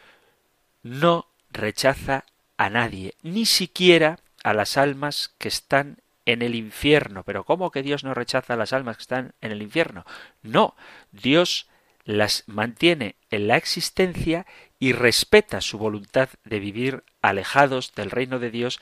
no 0.83 1.27
rechaza 1.49 2.25
a 2.59 2.69
nadie, 2.69 3.15
ni 3.23 3.45
siquiera 3.45 4.19
a 4.43 4.53
las 4.53 4.75
almas 4.75 5.33
que 5.37 5.47
están 5.47 5.99
en 6.25 6.41
el 6.41 6.55
infierno. 6.55 7.23
Pero 7.23 7.45
¿cómo 7.45 7.71
que 7.71 7.81
Dios 7.81 8.03
no 8.03 8.13
rechaza 8.13 8.53
a 8.53 8.57
las 8.57 8.73
almas 8.73 8.97
que 8.97 9.03
están 9.03 9.33
en 9.39 9.53
el 9.53 9.61
infierno? 9.61 10.05
No, 10.43 10.75
Dios 11.13 11.69
las 12.03 12.43
mantiene 12.47 13.15
en 13.31 13.47
la 13.47 13.55
existencia 13.55 14.45
y 14.77 14.91
respeta 14.91 15.61
su 15.61 15.77
voluntad 15.77 16.27
de 16.43 16.59
vivir 16.59 17.03
alejados 17.21 17.95
del 17.95 18.11
reino 18.11 18.39
de 18.39 18.51
Dios, 18.51 18.81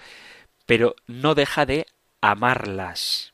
pero 0.65 0.95
no 1.05 1.35
deja 1.35 1.67
de 1.67 1.85
amarlas. 2.19 3.33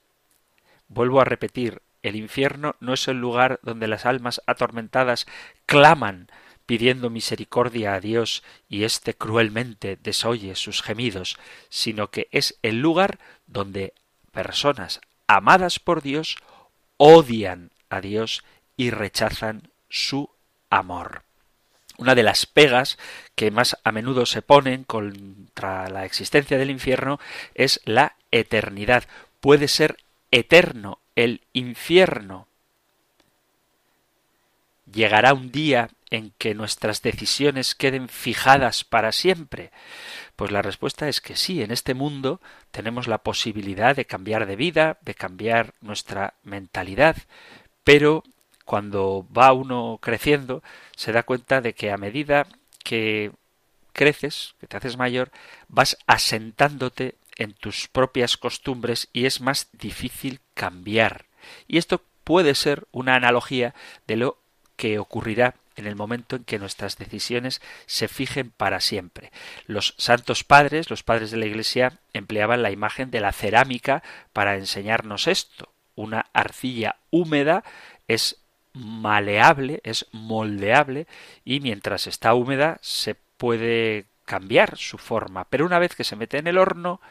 Vuelvo 0.89 1.21
a 1.21 1.25
repetir, 1.25 1.81
el 2.01 2.17
infierno 2.17 2.75
no 2.81 2.95
es 2.95 3.07
el 3.07 3.17
lugar 3.17 3.61
donde 3.63 3.87
las 3.87 4.05
almas 4.05 4.41
atormentadas 4.45 5.25
claman 5.65 6.27
pidiendo 6.65 7.09
misericordia 7.09 7.93
a 7.93 7.99
Dios 7.99 8.43
y 8.69 8.83
éste 8.83 9.13
cruelmente 9.13 9.97
desoye 10.01 10.55
sus 10.55 10.81
gemidos, 10.81 11.37
sino 11.69 12.09
que 12.09 12.27
es 12.31 12.57
el 12.61 12.79
lugar 12.79 13.19
donde 13.47 13.93
personas 14.31 15.01
amadas 15.27 15.79
por 15.79 16.01
Dios 16.01 16.37
odian 16.97 17.71
a 17.89 18.01
Dios 18.01 18.43
y 18.77 18.89
rechazan 18.89 19.69
su 19.89 20.29
amor. 20.69 21.23
Una 21.97 22.15
de 22.15 22.23
las 22.23 22.45
pegas 22.45 22.97
que 23.35 23.51
más 23.51 23.77
a 23.83 23.91
menudo 23.91 24.25
se 24.25 24.41
ponen 24.41 24.83
contra 24.83 25.89
la 25.89 26.05
existencia 26.05 26.57
del 26.57 26.71
infierno 26.71 27.19
es 27.53 27.81
la 27.85 28.15
eternidad. 28.31 29.03
Puede 29.39 29.67
ser 29.67 29.97
eterno 30.31 30.99
el 31.15 31.41
infierno. 31.53 32.47
¿Llegará 34.91 35.33
un 35.33 35.51
día 35.51 35.89
en 36.13 36.31
que 36.37 36.53
nuestras 36.53 37.01
decisiones 37.01 37.73
queden 37.73 38.07
fijadas 38.07 38.83
para 38.83 39.11
siempre? 39.11 39.71
Pues 40.35 40.51
la 40.51 40.61
respuesta 40.61 41.09
es 41.09 41.21
que 41.21 41.35
sí, 41.35 41.63
en 41.63 41.71
este 41.71 41.95
mundo 41.95 42.39
tenemos 42.69 43.07
la 43.07 43.17
posibilidad 43.17 43.95
de 43.95 44.05
cambiar 44.05 44.45
de 44.45 44.55
vida, 44.55 44.99
de 45.01 45.15
cambiar 45.15 45.73
nuestra 45.81 46.35
mentalidad, 46.43 47.17
pero 47.83 48.23
cuando 48.63 49.25
va 49.35 49.53
uno 49.53 49.97
creciendo, 50.01 50.61
se 50.95 51.11
da 51.11 51.23
cuenta 51.23 51.61
de 51.61 51.73
que 51.73 51.91
a 51.91 51.97
medida 51.97 52.45
que 52.83 53.31
creces, 53.91 54.53
que 54.59 54.67
te 54.67 54.77
haces 54.77 54.97
mayor, 54.97 55.31
vas 55.67 55.97
asentándote 56.05 57.15
en 57.37 57.53
tus 57.53 57.87
propias 57.87 58.37
costumbres 58.37 59.09
y 59.13 59.25
es 59.25 59.41
más 59.41 59.67
difícil 59.71 60.41
cambiar. 60.53 61.25
Y 61.67 61.79
esto 61.79 62.03
puede 62.23 62.53
ser 62.53 62.87
una 62.91 63.15
analogía 63.15 63.73
de 64.05 64.17
lo 64.17 64.37
que 64.75 64.99
ocurrirá 64.99 65.55
en 65.75 65.87
el 65.87 65.95
momento 65.95 66.35
en 66.35 66.43
que 66.43 66.59
nuestras 66.59 66.97
decisiones 66.97 67.61
se 67.85 68.07
fijen 68.07 68.51
para 68.51 68.79
siempre. 68.79 69.31
Los 69.65 69.95
santos 69.97 70.43
padres, 70.43 70.89
los 70.89 71.03
padres 71.03 71.31
de 71.31 71.37
la 71.37 71.45
Iglesia, 71.45 71.99
empleaban 72.13 72.61
la 72.61 72.71
imagen 72.71 73.11
de 73.11 73.19
la 73.19 73.31
cerámica 73.31 74.03
para 74.33 74.55
enseñarnos 74.55 75.27
esto. 75.27 75.69
Una 75.95 76.25
arcilla 76.33 76.97
húmeda 77.11 77.63
es 78.07 78.37
maleable, 78.73 79.81
es 79.83 80.07
moldeable 80.11 81.07
y 81.45 81.59
mientras 81.59 82.07
está 82.07 82.33
húmeda 82.33 82.79
se 82.81 83.15
puede 83.37 84.05
cambiar 84.25 84.77
su 84.77 84.97
forma, 84.97 85.45
pero 85.49 85.65
una 85.65 85.79
vez 85.79 85.95
que 85.95 86.03
se 86.03 86.15
mete 86.15 86.37
en 86.37 86.47
el 86.47 86.57
horno, 86.57 87.01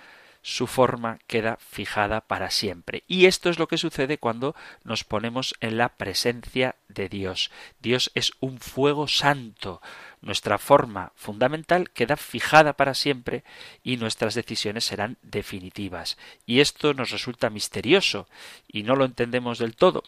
su 0.42 0.66
forma 0.66 1.20
queda 1.28 1.56
fijada 1.60 2.20
para 2.20 2.50
siempre. 2.50 3.04
Y 3.06 3.26
esto 3.26 3.48
es 3.48 3.58
lo 3.58 3.68
que 3.68 3.78
sucede 3.78 4.18
cuando 4.18 4.54
nos 4.82 5.04
ponemos 5.04 5.54
en 5.60 5.78
la 5.78 5.90
presencia 5.90 6.74
de 6.88 7.08
Dios. 7.08 7.50
Dios 7.80 8.10
es 8.14 8.32
un 8.40 8.58
fuego 8.58 9.06
santo. 9.06 9.80
Nuestra 10.20 10.58
forma 10.58 11.12
fundamental 11.14 11.90
queda 11.90 12.16
fijada 12.16 12.72
para 12.74 12.94
siempre 12.94 13.44
y 13.84 13.96
nuestras 13.96 14.34
decisiones 14.34 14.84
serán 14.84 15.16
definitivas. 15.22 16.18
Y 16.44 16.60
esto 16.60 16.92
nos 16.92 17.10
resulta 17.10 17.48
misterioso 17.48 18.28
y 18.66 18.82
no 18.82 18.96
lo 18.96 19.04
entendemos 19.04 19.58
del 19.58 19.76
todo. 19.76 20.02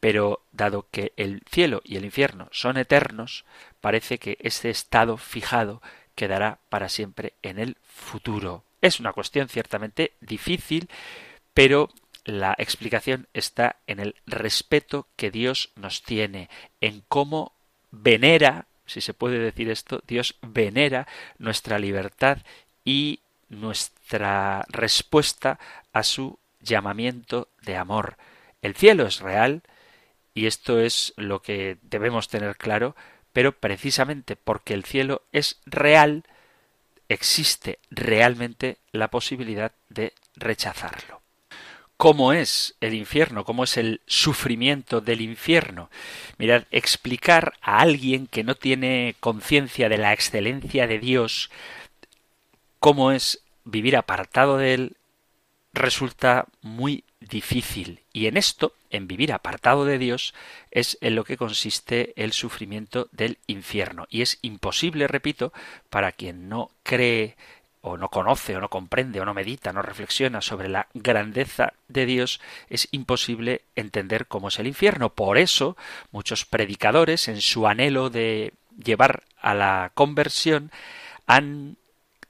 Pero 0.00 0.42
dado 0.50 0.88
que 0.90 1.12
el 1.16 1.42
cielo 1.50 1.82
y 1.84 1.96
el 1.96 2.04
infierno 2.04 2.48
son 2.50 2.76
eternos, 2.76 3.44
parece 3.80 4.18
que 4.18 4.36
este 4.40 4.70
estado 4.70 5.16
fijado 5.16 5.80
quedará 6.14 6.58
para 6.68 6.88
siempre 6.88 7.34
en 7.42 7.58
el 7.58 7.76
futuro. 7.84 8.64
Es 8.82 9.00
una 9.00 9.14
cuestión 9.14 9.48
ciertamente 9.48 10.12
difícil, 10.20 10.90
pero 11.54 11.88
la 12.24 12.54
explicación 12.58 13.28
está 13.32 13.76
en 13.86 14.00
el 14.00 14.14
respeto 14.26 15.08
que 15.16 15.30
Dios 15.30 15.70
nos 15.76 16.02
tiene, 16.02 16.50
en 16.80 17.02
cómo 17.08 17.52
venera, 17.90 18.66
si 18.86 19.00
se 19.00 19.14
puede 19.14 19.38
decir 19.38 19.70
esto, 19.70 20.02
Dios 20.06 20.36
venera 20.42 21.08
nuestra 21.38 21.78
libertad 21.78 22.38
y 22.84 23.20
nuestra 23.48 24.64
respuesta 24.68 25.58
a 25.92 26.02
su 26.02 26.38
llamamiento 26.60 27.48
de 27.62 27.76
amor. 27.76 28.16
El 28.62 28.74
cielo 28.74 29.06
es 29.06 29.20
real 29.20 29.62
y 30.34 30.46
esto 30.46 30.80
es 30.80 31.12
lo 31.16 31.42
que 31.42 31.78
debemos 31.82 32.28
tener 32.28 32.56
claro, 32.56 32.96
pero 33.32 33.52
precisamente 33.52 34.36
porque 34.36 34.74
el 34.74 34.84
cielo 34.84 35.22
es 35.32 35.60
real, 35.66 36.24
existe 37.12 37.78
realmente 37.90 38.78
la 38.92 39.08
posibilidad 39.08 39.72
de 39.88 40.12
rechazarlo. 40.36 41.22
¿Cómo 41.96 42.32
es 42.32 42.74
el 42.80 42.94
infierno? 42.94 43.44
¿Cómo 43.44 43.62
es 43.62 43.76
el 43.76 44.00
sufrimiento 44.06 45.00
del 45.00 45.20
infierno? 45.20 45.88
Mirad, 46.36 46.64
explicar 46.72 47.54
a 47.62 47.78
alguien 47.78 48.26
que 48.26 48.42
no 48.42 48.56
tiene 48.56 49.14
conciencia 49.20 49.88
de 49.88 49.98
la 49.98 50.12
excelencia 50.12 50.88
de 50.88 50.98
Dios 50.98 51.50
cómo 52.80 53.12
es 53.12 53.44
vivir 53.64 53.96
apartado 53.96 54.56
de 54.56 54.74
él 54.74 54.96
resulta 55.72 56.46
muy 56.62 57.04
difícil. 57.28 58.00
Y 58.12 58.26
en 58.26 58.36
esto, 58.36 58.74
en 58.90 59.08
vivir 59.08 59.32
apartado 59.32 59.84
de 59.84 59.98
Dios, 59.98 60.34
es 60.70 60.98
en 61.00 61.14
lo 61.14 61.24
que 61.24 61.36
consiste 61.36 62.12
el 62.16 62.32
sufrimiento 62.32 63.08
del 63.12 63.38
infierno. 63.46 64.06
Y 64.10 64.22
es 64.22 64.38
imposible, 64.42 65.08
repito, 65.08 65.52
para 65.90 66.12
quien 66.12 66.48
no 66.48 66.70
cree 66.82 67.36
o 67.80 67.96
no 67.96 68.08
conoce 68.08 68.56
o 68.56 68.60
no 68.60 68.68
comprende 68.68 69.20
o 69.20 69.24
no 69.24 69.34
medita, 69.34 69.72
no 69.72 69.82
reflexiona 69.82 70.40
sobre 70.40 70.68
la 70.68 70.86
grandeza 70.94 71.72
de 71.88 72.06
Dios, 72.06 72.40
es 72.68 72.88
imposible 72.92 73.62
entender 73.74 74.26
cómo 74.26 74.48
es 74.48 74.58
el 74.60 74.68
infierno. 74.68 75.10
Por 75.10 75.36
eso, 75.36 75.76
muchos 76.12 76.44
predicadores, 76.44 77.26
en 77.26 77.40
su 77.40 77.66
anhelo 77.66 78.08
de 78.08 78.52
llevar 78.82 79.24
a 79.40 79.54
la 79.54 79.90
conversión, 79.94 80.70
han 81.26 81.76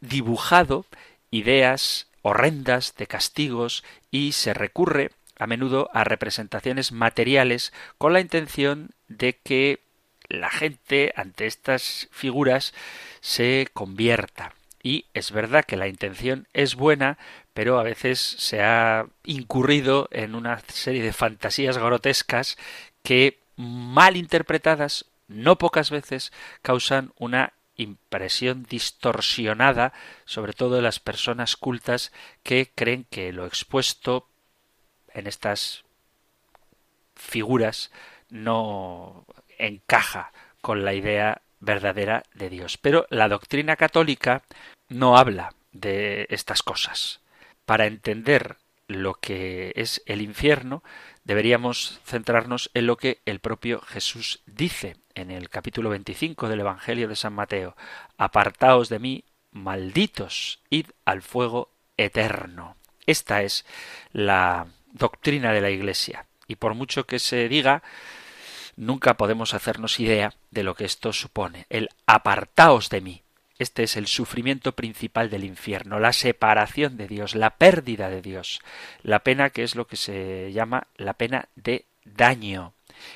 dibujado 0.00 0.86
ideas 1.30 2.06
horrendas 2.22 2.94
de 2.96 3.06
castigos 3.06 3.84
y 4.10 4.32
se 4.32 4.54
recurre 4.54 5.10
a 5.38 5.46
menudo 5.46 5.90
a 5.92 6.04
representaciones 6.04 6.92
materiales 6.92 7.72
con 7.98 8.12
la 8.12 8.20
intención 8.20 8.90
de 9.08 9.36
que 9.36 9.80
la 10.28 10.50
gente 10.50 11.12
ante 11.16 11.46
estas 11.46 12.08
figuras 12.10 12.72
se 13.20 13.68
convierta. 13.74 14.54
Y 14.82 15.06
es 15.14 15.30
verdad 15.30 15.64
que 15.64 15.76
la 15.76 15.88
intención 15.88 16.48
es 16.52 16.74
buena, 16.74 17.18
pero 17.54 17.78
a 17.78 17.82
veces 17.82 18.18
se 18.20 18.62
ha 18.62 19.06
incurrido 19.24 20.08
en 20.10 20.34
una 20.34 20.60
serie 20.68 21.02
de 21.02 21.12
fantasías 21.12 21.78
grotescas 21.78 22.56
que, 23.02 23.38
mal 23.56 24.16
interpretadas, 24.16 25.06
no 25.28 25.56
pocas 25.56 25.90
veces 25.90 26.32
causan 26.62 27.12
una 27.18 27.52
impresión 27.82 28.64
distorsionada, 28.68 29.92
sobre 30.24 30.52
todo 30.52 30.76
de 30.76 30.82
las 30.82 31.00
personas 31.00 31.56
cultas 31.56 32.12
que 32.42 32.70
creen 32.74 33.06
que 33.10 33.32
lo 33.32 33.46
expuesto 33.46 34.28
en 35.12 35.26
estas 35.26 35.84
figuras 37.14 37.90
no 38.30 39.26
encaja 39.58 40.32
con 40.60 40.84
la 40.84 40.94
idea 40.94 41.42
verdadera 41.60 42.24
de 42.34 42.50
Dios. 42.50 42.78
Pero 42.78 43.06
la 43.10 43.28
doctrina 43.28 43.76
católica 43.76 44.42
no 44.88 45.16
habla 45.16 45.54
de 45.72 46.26
estas 46.30 46.62
cosas. 46.62 47.20
Para 47.64 47.86
entender 47.86 48.56
lo 48.88 49.14
que 49.14 49.72
es 49.76 50.02
el 50.06 50.20
infierno, 50.20 50.82
deberíamos 51.24 52.00
centrarnos 52.04 52.70
en 52.74 52.86
lo 52.86 52.96
que 52.96 53.20
el 53.26 53.40
propio 53.40 53.80
Jesús 53.80 54.40
dice 54.46 54.96
en 55.14 55.30
el 55.30 55.48
capítulo 55.48 55.90
25 55.90 56.48
del 56.48 56.60
Evangelio 56.60 57.08
de 57.08 57.16
San 57.16 57.32
Mateo. 57.32 57.76
Apartaos 58.16 58.88
de 58.88 58.98
mí, 58.98 59.24
malditos, 59.50 60.60
id 60.70 60.86
al 61.04 61.22
fuego 61.22 61.70
eterno. 61.96 62.76
Esta 63.06 63.42
es 63.42 63.64
la 64.12 64.66
doctrina 64.92 65.52
de 65.52 65.60
la 65.60 65.70
Iglesia. 65.70 66.26
Y 66.46 66.56
por 66.56 66.74
mucho 66.74 67.06
que 67.06 67.18
se 67.18 67.48
diga, 67.48 67.82
nunca 68.76 69.16
podemos 69.16 69.54
hacernos 69.54 70.00
idea 70.00 70.34
de 70.50 70.62
lo 70.62 70.74
que 70.74 70.84
esto 70.84 71.12
supone. 71.12 71.66
El 71.68 71.88
apartaos 72.06 72.90
de 72.90 73.00
mí. 73.00 73.22
Este 73.58 73.84
es 73.84 73.96
el 73.96 74.06
sufrimiento 74.06 74.72
principal 74.72 75.30
del 75.30 75.44
infierno, 75.44 76.00
la 76.00 76.12
separación 76.12 76.96
de 76.96 77.08
Dios, 77.08 77.34
la 77.34 77.50
pérdida 77.50 78.08
de 78.10 78.22
Dios, 78.22 78.60
la 79.02 79.20
pena 79.20 79.50
que 79.50 79.62
es 79.62 79.74
lo 79.74 79.86
que 79.86 79.96
se 79.96 80.52
llama 80.52 80.86
la 80.96 81.14
pena 81.14 81.48
de 81.54 81.84
daño. 82.04 82.72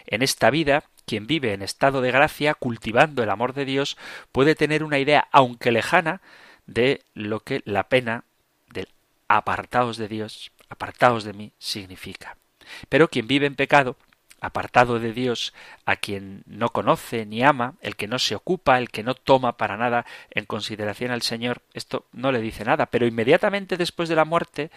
En 0.06 0.22
esta 0.22 0.50
vida, 0.50 0.84
quien 1.04 1.26
vive 1.26 1.52
en 1.52 1.62
estado 1.62 2.00
de 2.00 2.10
gracia, 2.10 2.54
cultivando 2.54 3.22
el 3.22 3.30
amor 3.30 3.54
de 3.54 3.64
Dios, 3.64 3.96
puede 4.32 4.54
tener 4.54 4.84
una 4.84 4.98
idea, 4.98 5.28
aunque 5.32 5.72
lejana, 5.72 6.20
de 6.66 7.02
lo 7.14 7.40
que 7.40 7.62
la 7.64 7.88
pena 7.88 8.24
del 8.72 8.88
apartaos 9.28 9.96
de 9.96 10.08
Dios, 10.08 10.52
apartaos 10.68 11.24
de 11.24 11.32
mí, 11.32 11.52
significa. 11.58 12.36
Pero 12.88 13.08
quien 13.08 13.28
vive 13.28 13.46
en 13.46 13.54
pecado 13.54 13.96
apartado 14.40 14.98
de 14.98 15.12
Dios, 15.12 15.54
a 15.84 15.96
quien 15.96 16.42
no 16.46 16.70
conoce 16.70 17.26
ni 17.26 17.42
ama, 17.42 17.74
el 17.80 17.96
que 17.96 18.06
no 18.06 18.18
se 18.18 18.34
ocupa, 18.34 18.78
el 18.78 18.90
que 18.90 19.02
no 19.02 19.14
toma 19.14 19.56
para 19.56 19.76
nada 19.76 20.06
en 20.30 20.44
consideración 20.44 21.10
al 21.10 21.22
Señor, 21.22 21.62
esto 21.74 22.06
no 22.12 22.32
le 22.32 22.40
dice 22.40 22.64
nada, 22.64 22.86
pero 22.86 23.06
inmediatamente 23.06 23.76
después 23.76 24.08
de 24.08 24.16
la 24.16 24.24
muerte, 24.24 24.70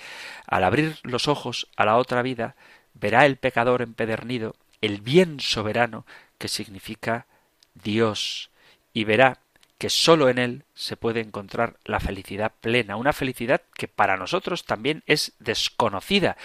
al 0.47 0.63
abrir 0.63 0.97
los 1.03 1.27
ojos 1.27 1.67
a 1.75 1.85
la 1.85 1.97
otra 1.97 2.21
vida, 2.21 2.55
verá 2.93 3.25
el 3.25 3.37
pecador 3.37 3.81
empedernido 3.81 4.55
el 4.81 5.01
bien 5.01 5.39
soberano 5.39 6.05
que 6.37 6.47
significa 6.47 7.27
Dios, 7.73 8.49
y 8.93 9.03
verá 9.03 9.39
que 9.79 9.89
sólo 9.89 10.27
en 10.27 10.37
Él 10.37 10.65
se 10.75 10.97
puede 10.97 11.21
encontrar 11.21 11.77
la 11.85 12.01
felicidad 12.01 12.51
plena, 12.59 12.97
una 12.97 13.13
felicidad 13.13 13.61
que 13.75 13.87
para 13.87 14.17
nosotros 14.17 14.65
también 14.65 15.03
es 15.07 15.31
desconocida, 15.39 16.35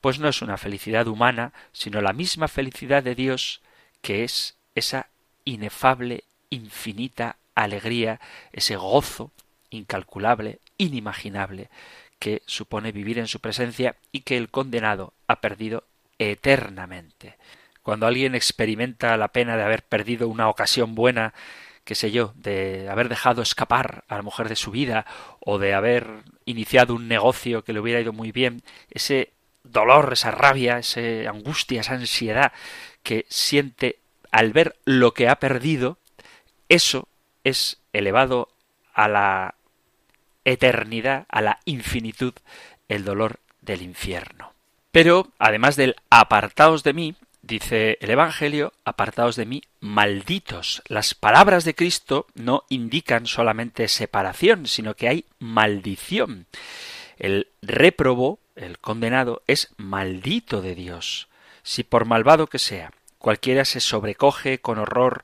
pues 0.00 0.20
no 0.20 0.28
es 0.28 0.42
una 0.42 0.56
felicidad 0.56 1.08
humana, 1.08 1.52
sino 1.72 2.00
la 2.00 2.12
misma 2.12 2.46
felicidad 2.46 3.02
de 3.02 3.16
Dios, 3.16 3.62
que 4.00 4.22
es 4.22 4.56
esa 4.76 5.08
inefable, 5.44 6.22
infinita 6.50 7.36
alegría, 7.56 8.20
ese 8.52 8.76
gozo 8.76 9.32
incalculable, 9.70 10.60
inimaginable, 10.78 11.70
que 12.20 12.42
supone 12.46 12.92
vivir 12.92 13.18
en 13.18 13.26
su 13.26 13.40
presencia 13.40 13.96
y 14.12 14.20
que 14.20 14.36
el 14.36 14.50
condenado 14.50 15.14
ha 15.26 15.40
perdido 15.40 15.82
eternamente. 16.20 17.36
Cuando 17.82 18.06
alguien 18.06 18.36
experimenta 18.36 19.16
la 19.16 19.28
pena 19.28 19.56
de 19.56 19.64
haber 19.64 19.82
perdido 19.82 20.28
una 20.28 20.48
ocasión 20.48 20.94
buena 20.94 21.34
qué 21.84 21.94
sé 21.94 22.10
yo, 22.10 22.32
de 22.36 22.88
haber 22.88 23.08
dejado 23.08 23.42
escapar 23.42 24.04
a 24.08 24.16
la 24.16 24.22
mujer 24.22 24.48
de 24.48 24.56
su 24.56 24.70
vida 24.70 25.06
o 25.40 25.58
de 25.58 25.74
haber 25.74 26.06
iniciado 26.46 26.94
un 26.94 27.08
negocio 27.08 27.62
que 27.62 27.72
le 27.72 27.80
hubiera 27.80 28.00
ido 28.00 28.12
muy 28.12 28.32
bien, 28.32 28.62
ese 28.90 29.32
dolor, 29.62 30.12
esa 30.12 30.30
rabia, 30.30 30.78
esa 30.78 31.00
angustia, 31.30 31.80
esa 31.80 31.94
ansiedad 31.94 32.52
que 33.02 33.26
siente 33.28 33.98
al 34.30 34.52
ver 34.52 34.76
lo 34.84 35.14
que 35.14 35.28
ha 35.28 35.36
perdido, 35.36 35.98
eso 36.68 37.08
es 37.44 37.78
elevado 37.92 38.48
a 38.94 39.08
la 39.08 39.54
eternidad, 40.44 41.26
a 41.28 41.42
la 41.42 41.60
infinitud, 41.64 42.34
el 42.88 43.04
dolor 43.04 43.40
del 43.60 43.82
infierno. 43.82 44.52
Pero, 44.90 45.28
además 45.38 45.76
del 45.76 45.96
apartaos 46.10 46.82
de 46.82 46.92
mí, 46.92 47.16
Dice 47.46 47.98
el 48.00 48.08
Evangelio, 48.08 48.72
apartaos 48.86 49.36
de 49.36 49.44
mí, 49.44 49.62
malditos. 49.78 50.82
Las 50.88 51.12
palabras 51.12 51.64
de 51.64 51.74
Cristo 51.74 52.26
no 52.34 52.64
indican 52.70 53.26
solamente 53.26 53.86
separación, 53.88 54.66
sino 54.66 54.94
que 54.94 55.08
hay 55.08 55.26
maldición. 55.40 56.46
El 57.18 57.48
réprobo, 57.60 58.38
el 58.56 58.78
condenado, 58.78 59.42
es 59.46 59.74
maldito 59.76 60.62
de 60.62 60.74
Dios. 60.74 61.28
Si 61.62 61.84
por 61.84 62.06
malvado 62.06 62.46
que 62.46 62.58
sea, 62.58 62.92
cualquiera 63.18 63.66
se 63.66 63.80
sobrecoge 63.80 64.62
con 64.62 64.78
horror 64.78 65.22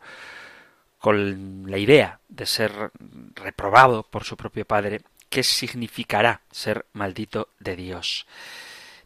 con 0.99 1.71
la 1.71 1.79
idea 1.79 2.21
de 2.29 2.45
ser 2.45 2.91
reprobado 3.35 4.03
por 4.03 4.25
su 4.25 4.37
propio 4.37 4.67
Padre, 4.67 5.01
¿qué 5.31 5.43
significará 5.43 6.43
ser 6.51 6.85
maldito 6.93 7.49
de 7.61 7.77
Dios? 7.77 8.27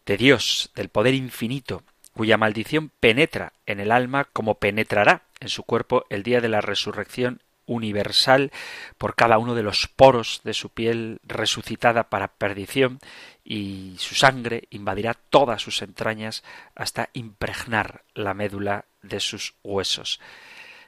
De 0.04 0.16
Dios, 0.16 0.72
del 0.74 0.88
poder 0.88 1.14
infinito, 1.14 1.84
cuya 2.14 2.36
maldición 2.36 2.90
penetra 3.00 3.52
en 3.66 3.80
el 3.80 3.92
alma 3.92 4.24
como 4.32 4.54
penetrará 4.54 5.22
en 5.40 5.48
su 5.48 5.64
cuerpo 5.64 6.06
el 6.10 6.22
día 6.22 6.40
de 6.40 6.48
la 6.48 6.60
resurrección 6.60 7.40
universal 7.66 8.52
por 8.98 9.14
cada 9.14 9.38
uno 9.38 9.54
de 9.54 9.62
los 9.62 9.88
poros 9.88 10.40
de 10.44 10.54
su 10.54 10.70
piel 10.70 11.18
resucitada 11.24 12.04
para 12.10 12.28
perdición 12.28 13.00
y 13.44 13.96
su 13.98 14.14
sangre 14.14 14.64
invadirá 14.70 15.14
todas 15.14 15.62
sus 15.62 15.82
entrañas 15.82 16.44
hasta 16.74 17.10
impregnar 17.12 18.02
la 18.14 18.34
médula 18.34 18.84
de 19.02 19.20
sus 19.20 19.54
huesos. 19.62 20.20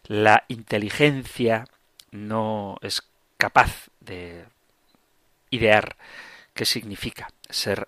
La 0.04 0.44
inteligencia 0.48 1.66
no 2.10 2.78
es 2.82 3.02
capaz 3.36 3.88
de 4.00 4.44
idear 5.50 5.96
¿Qué 6.56 6.64
significa 6.64 7.28
ser 7.50 7.86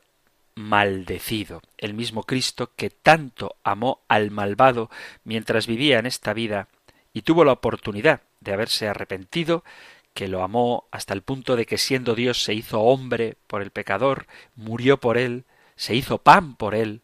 maldecido? 0.59 1.63
El 1.79 1.95
mismo 1.95 2.25
Cristo 2.25 2.73
que 2.77 2.91
tanto 2.91 3.57
amó 3.63 4.01
al 4.09 4.31
malvado 4.31 4.91
mientras 5.25 5.67
vivía 5.67 5.99
en 5.99 6.07
esta 6.07 6.35
vida 6.35 6.69
y 7.13 7.23
tuvo 7.23 7.45
la 7.45 7.53
oportunidad 7.53 8.23
de 8.41 8.53
haberse 8.53 8.89
arrepentido, 8.89 9.65
que 10.15 10.29
lo 10.29 10.43
amó 10.43 10.89
hasta 10.91 11.15
el 11.15 11.23
punto 11.23 11.57
de 11.57 11.65
que 11.65 11.79
siendo 11.79 12.15
Dios 12.15 12.43
se 12.43 12.55
hizo 12.55 12.81
hombre 12.81 13.37
por 13.47 13.63
el 13.63 13.71
pecador, 13.71 14.27
murió 14.57 14.99
por 14.99 15.17
él, 15.17 15.45
se 15.77 15.95
hizo 15.95 16.19
pan 16.19 16.57
por 16.57 16.75
él, 16.75 17.03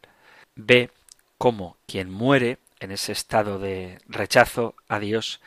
ve 0.57 0.91
cómo 1.39 1.77
quien 1.87 2.11
muere 2.11 2.59
en 2.81 2.91
ese 2.91 3.13
estado 3.13 3.59
de 3.59 3.99
rechazo 4.09 4.75
a 4.89 4.99
Dios 4.99 5.41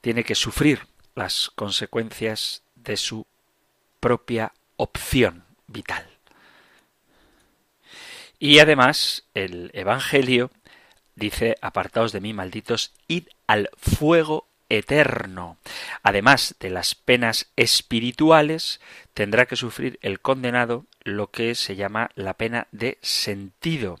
tiene 0.00 0.24
que 0.24 0.34
sufrir 0.34 0.86
las 1.14 1.50
consecuencias 1.54 2.62
de 2.74 2.96
su 2.96 3.26
propia 4.00 4.52
opción 4.76 5.44
vital. 5.66 6.21
Y 8.42 8.58
además 8.58 9.22
el 9.34 9.70
Evangelio 9.72 10.50
dice, 11.14 11.54
apartaos 11.60 12.10
de 12.10 12.20
mí, 12.20 12.32
malditos, 12.32 12.92
id 13.06 13.28
al 13.46 13.70
fuego 13.76 14.48
eterno. 14.68 15.58
Además 16.02 16.56
de 16.58 16.70
las 16.70 16.96
penas 16.96 17.52
espirituales, 17.54 18.80
tendrá 19.14 19.46
que 19.46 19.54
sufrir 19.54 20.00
el 20.02 20.18
condenado 20.18 20.86
lo 21.04 21.30
que 21.30 21.54
se 21.54 21.76
llama 21.76 22.10
la 22.16 22.34
pena 22.34 22.66
de 22.72 22.98
sentido. 23.00 24.00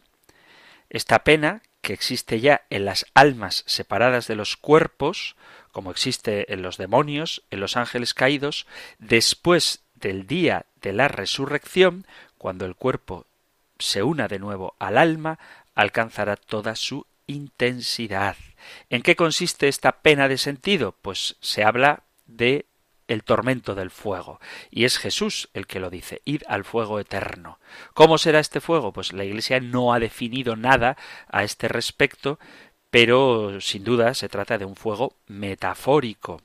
Esta 0.90 1.22
pena, 1.22 1.62
que 1.80 1.92
existe 1.92 2.40
ya 2.40 2.62
en 2.68 2.84
las 2.84 3.06
almas 3.14 3.62
separadas 3.68 4.26
de 4.26 4.34
los 4.34 4.56
cuerpos, 4.56 5.36
como 5.70 5.92
existe 5.92 6.52
en 6.52 6.62
los 6.62 6.78
demonios, 6.78 7.44
en 7.52 7.60
los 7.60 7.76
ángeles 7.76 8.12
caídos, 8.12 8.66
después 8.98 9.84
del 9.94 10.26
día 10.26 10.66
de 10.80 10.92
la 10.92 11.06
resurrección, 11.06 12.08
cuando 12.38 12.66
el 12.66 12.74
cuerpo 12.74 13.24
se 13.78 14.02
una 14.02 14.28
de 14.28 14.38
nuevo 14.38 14.74
al 14.78 14.98
alma, 14.98 15.38
alcanzará 15.74 16.36
toda 16.36 16.76
su 16.76 17.06
intensidad. 17.26 18.36
¿En 18.90 19.02
qué 19.02 19.16
consiste 19.16 19.68
esta 19.68 20.02
pena 20.02 20.28
de 20.28 20.38
sentido? 20.38 20.96
Pues 21.02 21.36
se 21.40 21.64
habla 21.64 22.04
de 22.26 22.66
el 23.08 23.24
tormento 23.24 23.74
del 23.74 23.90
fuego. 23.90 24.40
Y 24.70 24.84
es 24.84 24.98
Jesús 24.98 25.50
el 25.54 25.66
que 25.66 25.80
lo 25.80 25.90
dice, 25.90 26.22
id 26.24 26.42
al 26.48 26.64
fuego 26.64 26.98
eterno. 26.98 27.58
¿Cómo 27.94 28.18
será 28.18 28.40
este 28.40 28.60
fuego? 28.60 28.92
Pues 28.92 29.12
la 29.12 29.24
Iglesia 29.24 29.60
no 29.60 29.92
ha 29.92 29.98
definido 29.98 30.56
nada 30.56 30.96
a 31.28 31.44
este 31.44 31.68
respecto, 31.68 32.38
pero 32.90 33.60
sin 33.60 33.84
duda 33.84 34.14
se 34.14 34.28
trata 34.28 34.58
de 34.58 34.64
un 34.64 34.76
fuego 34.76 35.16
metafórico. 35.26 36.42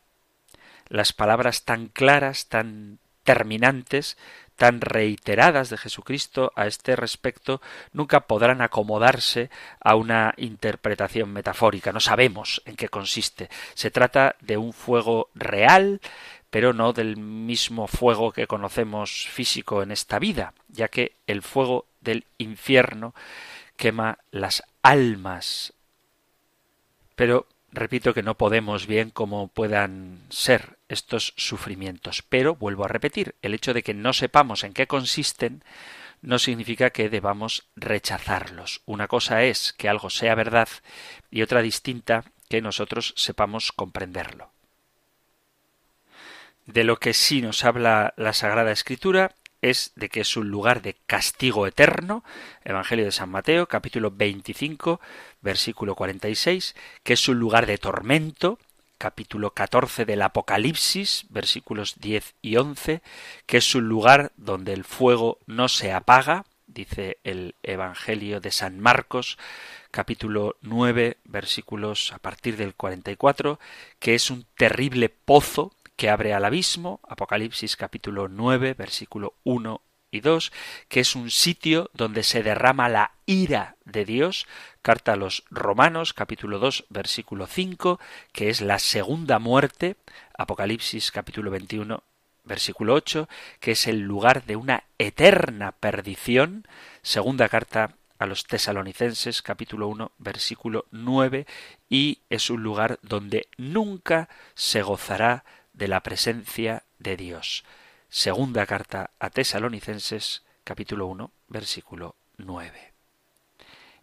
Las 0.89 1.13
palabras 1.13 1.65
tan 1.65 1.87
claras, 1.87 2.47
tan 2.47 2.99
terminantes, 3.23 4.17
tan 4.57 4.81
reiteradas 4.81 5.69
de 5.69 5.77
Jesucristo 5.77 6.51
a 6.55 6.67
este 6.67 6.95
respecto 6.95 7.61
nunca 7.93 8.21
podrán 8.21 8.61
acomodarse 8.61 9.49
a 9.79 9.95
una 9.95 10.33
interpretación 10.35 11.31
metafórica. 11.31 11.93
No 11.93 11.99
sabemos 11.99 12.61
en 12.65 12.75
qué 12.75 12.89
consiste. 12.89 13.49
Se 13.75 13.91
trata 13.91 14.35
de 14.41 14.57
un 14.57 14.73
fuego 14.73 15.29
real, 15.35 16.01
pero 16.49 16.73
no 16.73 16.91
del 16.91 17.17
mismo 17.17 17.87
fuego 17.87 18.31
que 18.31 18.47
conocemos 18.47 19.27
físico 19.29 19.83
en 19.83 19.91
esta 19.91 20.17
vida, 20.19 20.53
ya 20.69 20.87
que 20.87 21.13
el 21.27 21.43
fuego 21.43 21.85
del 22.01 22.25
infierno 22.37 23.13
quema 23.75 24.17
las 24.31 24.63
almas. 24.81 25.73
Pero 27.15 27.45
repito 27.71 28.13
que 28.13 28.23
no 28.23 28.35
podemos 28.35 28.87
bien 28.87 29.11
cómo 29.11 29.49
puedan 29.49 30.19
ser 30.29 30.76
estos 30.89 31.33
sufrimientos. 31.37 32.23
Pero 32.27 32.55
vuelvo 32.55 32.85
a 32.85 32.89
repetir, 32.89 33.35
el 33.41 33.53
hecho 33.53 33.73
de 33.73 33.83
que 33.83 33.93
no 33.93 34.13
sepamos 34.13 34.63
en 34.63 34.73
qué 34.73 34.87
consisten 34.87 35.63
no 36.21 36.39
significa 36.39 36.89
que 36.89 37.09
debamos 37.09 37.67
rechazarlos. 37.75 38.81
Una 38.85 39.07
cosa 39.07 39.43
es 39.43 39.73
que 39.73 39.89
algo 39.89 40.09
sea 40.09 40.35
verdad 40.35 40.69
y 41.29 41.41
otra 41.41 41.61
distinta 41.61 42.23
que 42.49 42.61
nosotros 42.61 43.13
sepamos 43.15 43.71
comprenderlo. 43.71 44.51
De 46.65 46.83
lo 46.83 46.97
que 46.97 47.13
sí 47.13 47.41
nos 47.41 47.63
habla 47.63 48.13
la 48.17 48.33
Sagrada 48.33 48.71
Escritura 48.71 49.35
es 49.61 49.91
de 49.95 50.09
que 50.09 50.21
es 50.21 50.37
un 50.37 50.49
lugar 50.49 50.81
de 50.81 50.95
castigo 51.05 51.65
eterno, 51.65 52.23
Evangelio 52.63 53.05
de 53.05 53.11
San 53.11 53.29
Mateo, 53.29 53.67
capítulo 53.67 54.11
25, 54.11 54.99
versículo 55.41 55.95
46, 55.95 56.75
que 57.03 57.13
es 57.13 57.27
un 57.27 57.39
lugar 57.39 57.65
de 57.65 57.77
tormento, 57.77 58.59
capítulo 58.97 59.51
14 59.51 60.05
del 60.05 60.21
Apocalipsis, 60.21 61.25
versículos 61.29 61.99
10 61.99 62.35
y 62.41 62.57
11, 62.57 63.01
que 63.45 63.57
es 63.57 63.75
un 63.75 63.87
lugar 63.87 64.31
donde 64.37 64.73
el 64.73 64.83
fuego 64.83 65.39
no 65.45 65.67
se 65.69 65.91
apaga, 65.91 66.45
dice 66.65 67.17
el 67.23 67.55
Evangelio 67.63 68.39
de 68.39 68.51
San 68.51 68.79
Marcos, 68.79 69.37
capítulo 69.91 70.57
9, 70.61 71.17
versículos 71.23 72.11
a 72.13 72.19
partir 72.19 72.57
del 72.57 72.75
44, 72.75 73.59
que 73.99 74.15
es 74.15 74.29
un 74.29 74.45
terrible 74.55 75.09
pozo 75.09 75.73
que 75.95 76.09
abre 76.09 76.33
al 76.33 76.45
abismo, 76.45 76.99
Apocalipsis 77.07 77.75
capítulo 77.75 78.27
9, 78.27 78.75
versículo 78.75 79.33
1 79.43 79.81
y 80.11 80.21
2, 80.21 80.51
que 80.87 81.01
es 81.01 81.15
un 81.15 81.31
sitio 81.31 81.89
donde 81.93 82.23
se 82.23 82.43
derrama 82.43 82.89
la 82.89 83.11
ira 83.25 83.75
de 83.85 84.05
Dios, 84.05 84.47
carta 84.81 85.13
a 85.13 85.17
los 85.17 85.43
Romanos 85.49 86.13
capítulo 86.13 86.59
2, 86.59 86.85
versículo 86.89 87.47
5, 87.47 87.99
que 88.31 88.49
es 88.49 88.61
la 88.61 88.79
segunda 88.79 89.39
muerte, 89.39 89.95
Apocalipsis 90.37 91.11
capítulo 91.11 91.51
21, 91.51 92.03
versículo 92.45 92.93
8, 92.93 93.27
que 93.59 93.71
es 93.71 93.87
el 93.87 94.01
lugar 94.01 94.45
de 94.45 94.55
una 94.55 94.83
eterna 94.97 95.73
perdición, 95.73 96.67
segunda 97.01 97.49
carta 97.49 97.95
a 98.19 98.25
los 98.25 98.45
tesalonicenses 98.45 99.41
capítulo 99.41 99.87
1 99.87 100.11
versículo 100.17 100.85
9 100.91 101.45
y 101.89 102.21
es 102.29 102.49
un 102.49 102.63
lugar 102.63 102.99
donde 103.01 103.47
nunca 103.57 104.29
se 104.55 104.81
gozará 104.81 105.43
de 105.73 105.87
la 105.87 106.01
presencia 106.01 106.83
de 106.97 107.15
Dios. 107.15 107.63
Segunda 108.09 108.65
carta 108.65 109.11
a 109.19 109.29
Tesalonicenses, 109.29 110.43
capítulo 110.63 111.07
1, 111.07 111.29
versículo 111.49 112.15
9. 112.37 112.93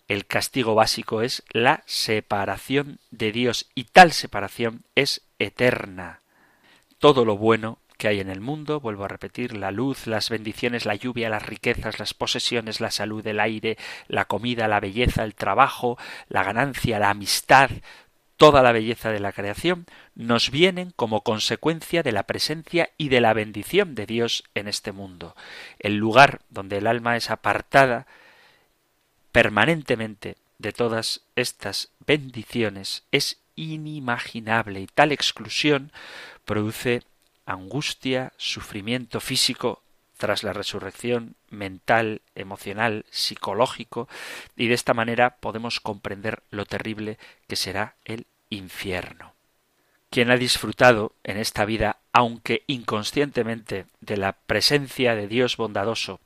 El 0.09 0.27
castigo 0.27 0.75
básico 0.75 1.23
es 1.23 1.43
la 1.49 1.83
separación 1.87 2.99
de 3.11 3.33
Dios 3.33 3.71
y 3.75 3.85
tal 3.85 4.13
separación 4.13 4.85
es 4.95 5.23
eterna. 5.39 6.21
Todo 6.99 7.25
lo 7.25 7.39
bueno 7.39 7.79
que 7.97 8.09
hay 8.09 8.21
en 8.21 8.29
el 8.29 8.43
mundo, 8.43 8.79
vuelvo 8.79 9.07
a 9.07 9.09
repetir, 9.09 9.57
la 9.57 9.71
luz, 9.71 10.07
las 10.07 10.29
bendiciones, 10.29 10.85
la 10.85 10.97
lluvia, 10.97 11.31
las 11.31 11.47
riquezas, 11.47 11.99
las 11.99 12.13
posesiones, 12.13 12.83
la 12.83 12.91
salud, 12.91 13.27
el 13.27 13.41
aire, 13.41 13.79
la 14.09 14.27
comida, 14.27 14.69
la 14.69 14.81
belleza, 14.81 15.25
el 15.25 15.35
trabajo, 15.35 15.97
la 16.29 16.43
ganancia, 16.43 16.99
la 16.99 17.09
amistad, 17.09 17.71
toda 18.45 18.63
la 18.63 18.73
belleza 18.73 19.11
de 19.11 19.21
la 19.21 19.33
creación 19.33 19.87
nos 20.15 20.51
vienen 20.51 20.93
como 20.97 21.23
consecuencia 21.23 22.03
de 22.03 22.13
la 22.13 22.25
presencia 22.25 22.91
y 22.99 23.09
de 23.09 23.23
la 23.23 23.33
bendición 23.33 23.95
de 23.95 24.05
Dios 24.05 24.45
en 24.55 24.69
este 24.69 24.93
mundo. 24.93 25.35
El 25.79 25.97
lugar 25.97 26.43
donde 26.51 26.77
el 26.77 26.87
alma 26.87 27.17
es 27.17 27.31
apartada 27.31 28.07
permanentemente 29.33 30.37
de 30.59 30.73
todas 30.73 31.23
estas 31.37 31.89
bendiciones 32.07 33.05
es 33.13 33.39
inimaginable 33.57 34.83
y 34.83 34.89
tal 34.89 35.13
exclusión 35.13 35.91
produce 36.45 37.03
angustia, 37.47 38.35
sufrimiento 38.37 39.21
físico 39.21 39.81
tras 40.19 40.43
la 40.43 40.53
resurrección 40.53 41.35
mental, 41.49 42.21
emocional, 42.35 43.07
psicológico, 43.11 44.07
y 44.55 44.69
de 44.69 44.75
esta 44.75 44.93
manera 44.93 45.37
podemos 45.37 45.81
comprender 45.81 46.43
lo 46.51 46.67
terrible 46.67 47.19
que 47.49 47.57
será 47.57 47.97
el 48.05 48.27
infierno. 48.55 49.35
Quien 50.11 50.31
ha 50.31 50.37
disfrutado 50.37 51.15
en 51.25 51.39
esta 51.39 51.65
vida, 51.65 51.99
aunque 52.13 52.63
inconscientemente, 52.67 53.87
de 54.01 54.17
la 54.17 54.33
presencia 54.33 55.15
de 55.15 55.27
Dios 55.27 55.57
bondadoso, 55.57 56.21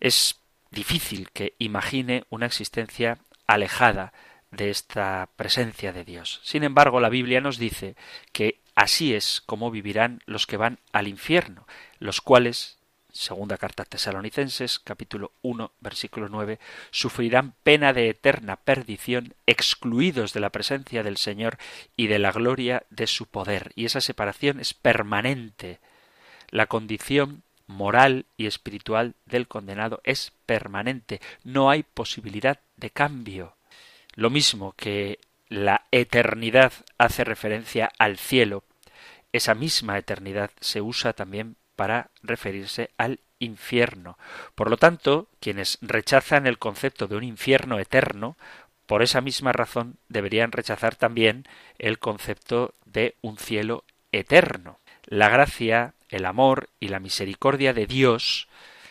es 0.00 0.40
difícil 0.70 1.30
que 1.30 1.54
imagine 1.58 2.24
una 2.30 2.46
existencia 2.46 3.18
alejada 3.46 4.12
de 4.50 4.70
esta 4.70 5.28
presencia 5.36 5.92
de 5.92 6.04
Dios. 6.04 6.40
Sin 6.42 6.64
embargo, 6.64 7.00
la 7.00 7.08
Biblia 7.08 7.40
nos 7.40 7.58
dice 7.58 7.96
que 8.32 8.60
así 8.74 9.14
es 9.14 9.40
como 9.40 9.70
vivirán 9.70 10.20
los 10.26 10.46
que 10.46 10.56
van 10.56 10.78
al 10.92 11.08
infierno, 11.08 11.66
los 11.98 12.20
cuales 12.20 12.79
segunda 13.12 13.58
carta 13.58 13.82
a 13.82 13.86
Tesalonicenses, 13.86 14.78
capítulo 14.78 15.32
1, 15.42 15.72
versículo 15.80 16.28
9, 16.28 16.58
sufrirán 16.90 17.54
pena 17.62 17.92
de 17.92 18.08
eterna 18.08 18.56
perdición, 18.56 19.34
excluidos 19.46 20.32
de 20.32 20.40
la 20.40 20.50
presencia 20.50 21.02
del 21.02 21.16
Señor 21.16 21.58
y 21.96 22.06
de 22.06 22.18
la 22.18 22.32
gloria 22.32 22.84
de 22.90 23.06
su 23.06 23.26
poder. 23.26 23.72
Y 23.74 23.84
esa 23.84 24.00
separación 24.00 24.60
es 24.60 24.74
permanente. 24.74 25.80
La 26.50 26.66
condición 26.66 27.42
moral 27.66 28.26
y 28.36 28.46
espiritual 28.46 29.14
del 29.26 29.48
condenado 29.48 30.00
es 30.04 30.32
permanente. 30.46 31.20
No 31.44 31.70
hay 31.70 31.82
posibilidad 31.82 32.60
de 32.76 32.90
cambio. 32.90 33.56
Lo 34.14 34.30
mismo 34.30 34.72
que 34.76 35.20
la 35.48 35.86
eternidad 35.90 36.72
hace 36.98 37.24
referencia 37.24 37.90
al 37.98 38.18
cielo, 38.18 38.64
esa 39.32 39.54
misma 39.54 39.96
eternidad 39.98 40.50
se 40.60 40.80
usa 40.80 41.12
también 41.12 41.56
para 41.80 42.10
referirse 42.22 42.90
al 42.98 43.20
infierno. 43.38 44.18
Por 44.54 44.68
lo 44.68 44.76
tanto, 44.76 45.28
quienes 45.40 45.78
rechazan 45.80 46.46
el 46.46 46.58
concepto 46.58 47.08
de 47.08 47.16
un 47.16 47.24
infierno 47.24 47.78
eterno, 47.78 48.36
por 48.84 49.02
esa 49.02 49.22
misma 49.22 49.52
razón 49.52 49.96
deberían 50.10 50.52
rechazar 50.52 50.94
también 50.94 51.48
el 51.78 51.98
concepto 51.98 52.74
de 52.84 53.14
un 53.22 53.38
cielo 53.38 53.84
eterno. 54.12 54.76
La 55.06 55.30
gracia, 55.30 55.94
el 56.10 56.26
amor 56.26 56.68
y 56.80 56.88
la 56.88 57.00
misericordia 57.00 57.72
de 57.72 57.86
Dios 57.86 58.46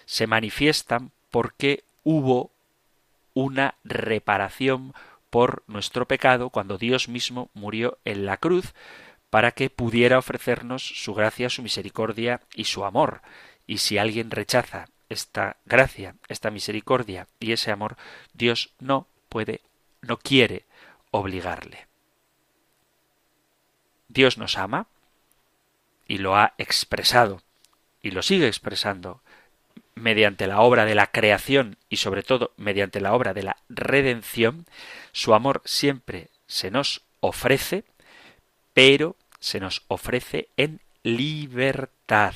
se 0.07 0.25
manifiestan 0.25 1.11
porque 1.29 1.83
hubo 2.03 2.49
una 3.35 3.75
reparación 3.83 4.95
por 5.29 5.61
nuestro 5.67 6.07
pecado 6.07 6.49
cuando 6.49 6.79
Dios 6.79 7.07
mismo 7.07 7.51
murió 7.53 7.99
en 8.03 8.25
la 8.25 8.37
cruz 8.37 8.73
para 9.29 9.51
que 9.51 9.69
pudiera 9.69 10.17
ofrecernos 10.17 10.83
su 10.83 11.13
gracia, 11.13 11.49
su 11.49 11.61
misericordia 11.61 12.41
y 12.55 12.65
su 12.65 12.85
amor. 12.85 13.21
Y 13.67 13.79
si 13.79 13.97
alguien 13.97 14.31
rechaza 14.31 14.87
esta 15.09 15.57
gracia, 15.65 16.15
esta 16.27 16.51
misericordia 16.51 17.27
y 17.39 17.51
ese 17.51 17.71
amor, 17.71 17.97
Dios 18.33 18.73
no 18.79 19.07
puede, 19.29 19.61
no 20.01 20.17
quiere 20.17 20.65
obligarle. 21.11 21.87
Dios 24.07 24.37
nos 24.37 24.57
ama 24.57 24.87
y 26.07 26.17
lo 26.17 26.35
ha 26.35 26.53
expresado 26.57 27.41
y 28.01 28.11
lo 28.11 28.23
sigue 28.23 28.47
expresando 28.47 29.21
mediante 29.95 30.47
la 30.47 30.61
obra 30.61 30.85
de 30.85 30.95
la 30.95 31.07
creación 31.07 31.77
y 31.89 31.97
sobre 31.97 32.23
todo 32.23 32.53
mediante 32.57 33.01
la 33.01 33.13
obra 33.13 33.33
de 33.33 33.43
la 33.43 33.57
redención, 33.67 34.65
su 35.11 35.33
amor 35.33 35.61
siempre 35.65 36.29
se 36.47 36.71
nos 36.71 37.03
ofrece, 37.19 37.83
pero 38.73 39.15
se 39.39 39.59
nos 39.59 39.83
ofrece 39.87 40.49
en 40.57 40.81
libertad. 41.03 42.35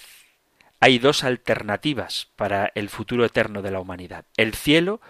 Hay 0.79 0.99
dos 0.99 1.23
alternativas 1.23 2.27
para 2.35 2.71
el 2.75 2.89
futuro 2.89 3.25
eterno 3.25 3.61
de 3.61 3.71
la 3.71 3.79
humanidad. 3.79 4.25
El 4.35 4.53
cielo, 4.53 5.01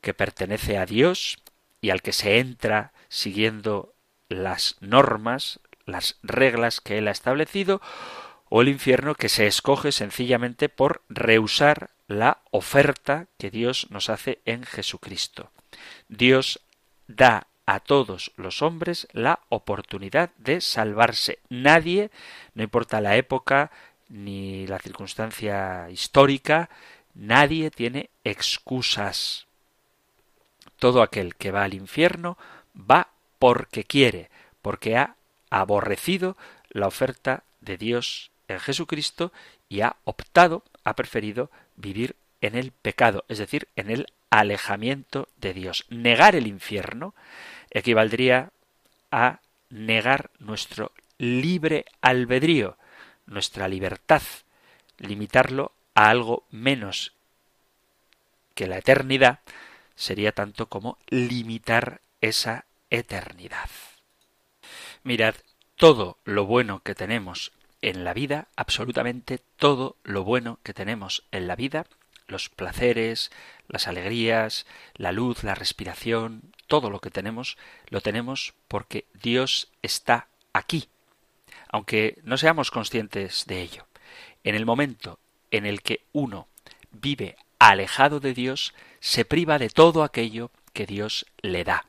que 0.00 0.14
pertenece 0.14 0.76
a 0.76 0.86
Dios 0.86 1.38
y 1.80 1.90
al 1.90 2.02
que 2.02 2.12
se 2.12 2.38
entra 2.38 2.92
siguiendo 3.08 3.94
las 4.28 4.76
normas, 4.80 5.60
las 5.86 6.18
reglas 6.22 6.80
que 6.80 6.98
Él 6.98 7.08
ha 7.08 7.12
establecido, 7.12 7.80
o 8.48 8.62
el 8.62 8.68
infierno 8.68 9.14
que 9.14 9.28
se 9.28 9.46
escoge 9.46 9.92
sencillamente 9.92 10.68
por 10.68 11.02
rehusar 11.08 11.90
la 12.06 12.42
oferta 12.50 13.26
que 13.38 13.50
Dios 13.50 13.86
nos 13.90 14.10
hace 14.10 14.40
en 14.44 14.64
Jesucristo. 14.64 15.50
Dios 16.08 16.60
da 17.06 17.46
a 17.66 17.80
todos 17.80 18.32
los 18.36 18.62
hombres 18.62 19.08
la 19.12 19.40
oportunidad 19.48 20.30
de 20.36 20.60
salvarse. 20.60 21.38
Nadie, 21.48 22.10
no 22.54 22.62
importa 22.62 23.00
la 23.00 23.16
época 23.16 23.70
ni 24.08 24.66
la 24.66 24.78
circunstancia 24.78 25.88
histórica, 25.90 26.68
nadie 27.14 27.70
tiene 27.70 28.10
excusas. 28.22 29.46
Todo 30.78 31.02
aquel 31.02 31.36
que 31.36 31.50
va 31.50 31.64
al 31.64 31.74
infierno 31.74 32.36
va 32.74 33.08
porque 33.38 33.84
quiere, 33.84 34.30
porque 34.62 34.96
ha 34.96 35.16
aborrecido 35.50 36.36
la 36.68 36.86
oferta 36.86 37.44
de 37.60 37.76
Dios 37.76 38.30
en 38.48 38.60
Jesucristo 38.60 39.32
y 39.68 39.80
ha 39.80 39.96
optado, 40.04 40.62
ha 40.84 40.94
preferido 40.94 41.50
vivir 41.76 42.16
en 42.46 42.56
el 42.56 42.72
pecado, 42.72 43.24
es 43.28 43.38
decir, 43.38 43.68
en 43.76 43.90
el 43.90 44.06
alejamiento 44.30 45.28
de 45.36 45.54
Dios. 45.54 45.86
Negar 45.90 46.34
el 46.36 46.46
infierno 46.46 47.14
equivaldría 47.70 48.50
a 49.10 49.40
negar 49.70 50.30
nuestro 50.38 50.92
libre 51.18 51.84
albedrío, 52.00 52.76
nuestra 53.26 53.68
libertad, 53.68 54.22
limitarlo 54.98 55.72
a 55.94 56.10
algo 56.10 56.44
menos 56.50 57.12
que 58.54 58.66
la 58.66 58.78
eternidad 58.78 59.40
sería 59.94 60.32
tanto 60.32 60.68
como 60.68 60.98
limitar 61.08 62.00
esa 62.20 62.66
eternidad. 62.90 63.70
Mirad, 65.02 65.34
todo 65.76 66.18
lo 66.24 66.46
bueno 66.46 66.80
que 66.80 66.94
tenemos 66.94 67.52
en 67.82 68.04
la 68.04 68.14
vida, 68.14 68.48
absolutamente 68.56 69.38
todo 69.56 69.96
lo 70.04 70.24
bueno 70.24 70.58
que 70.62 70.72
tenemos 70.72 71.24
en 71.32 71.46
la 71.46 71.56
vida, 71.56 71.86
los 72.28 72.48
placeres, 72.48 73.30
las 73.68 73.88
alegrías, 73.88 74.66
la 74.94 75.12
luz, 75.12 75.44
la 75.44 75.54
respiración, 75.54 76.42
todo 76.66 76.90
lo 76.90 77.00
que 77.00 77.10
tenemos, 77.10 77.56
lo 77.88 78.00
tenemos 78.00 78.54
porque 78.68 79.04
Dios 79.14 79.68
está 79.82 80.28
aquí, 80.52 80.88
aunque 81.68 82.18
no 82.24 82.36
seamos 82.36 82.70
conscientes 82.70 83.46
de 83.46 83.62
ello. 83.62 83.86
En 84.42 84.54
el 84.54 84.66
momento 84.66 85.18
en 85.50 85.66
el 85.66 85.82
que 85.82 86.00
uno 86.12 86.48
vive 86.90 87.36
alejado 87.58 88.20
de 88.20 88.34
Dios, 88.34 88.74
se 89.00 89.24
priva 89.24 89.58
de 89.58 89.70
todo 89.70 90.02
aquello 90.02 90.50
que 90.72 90.86
Dios 90.86 91.26
le 91.42 91.64
da. 91.64 91.86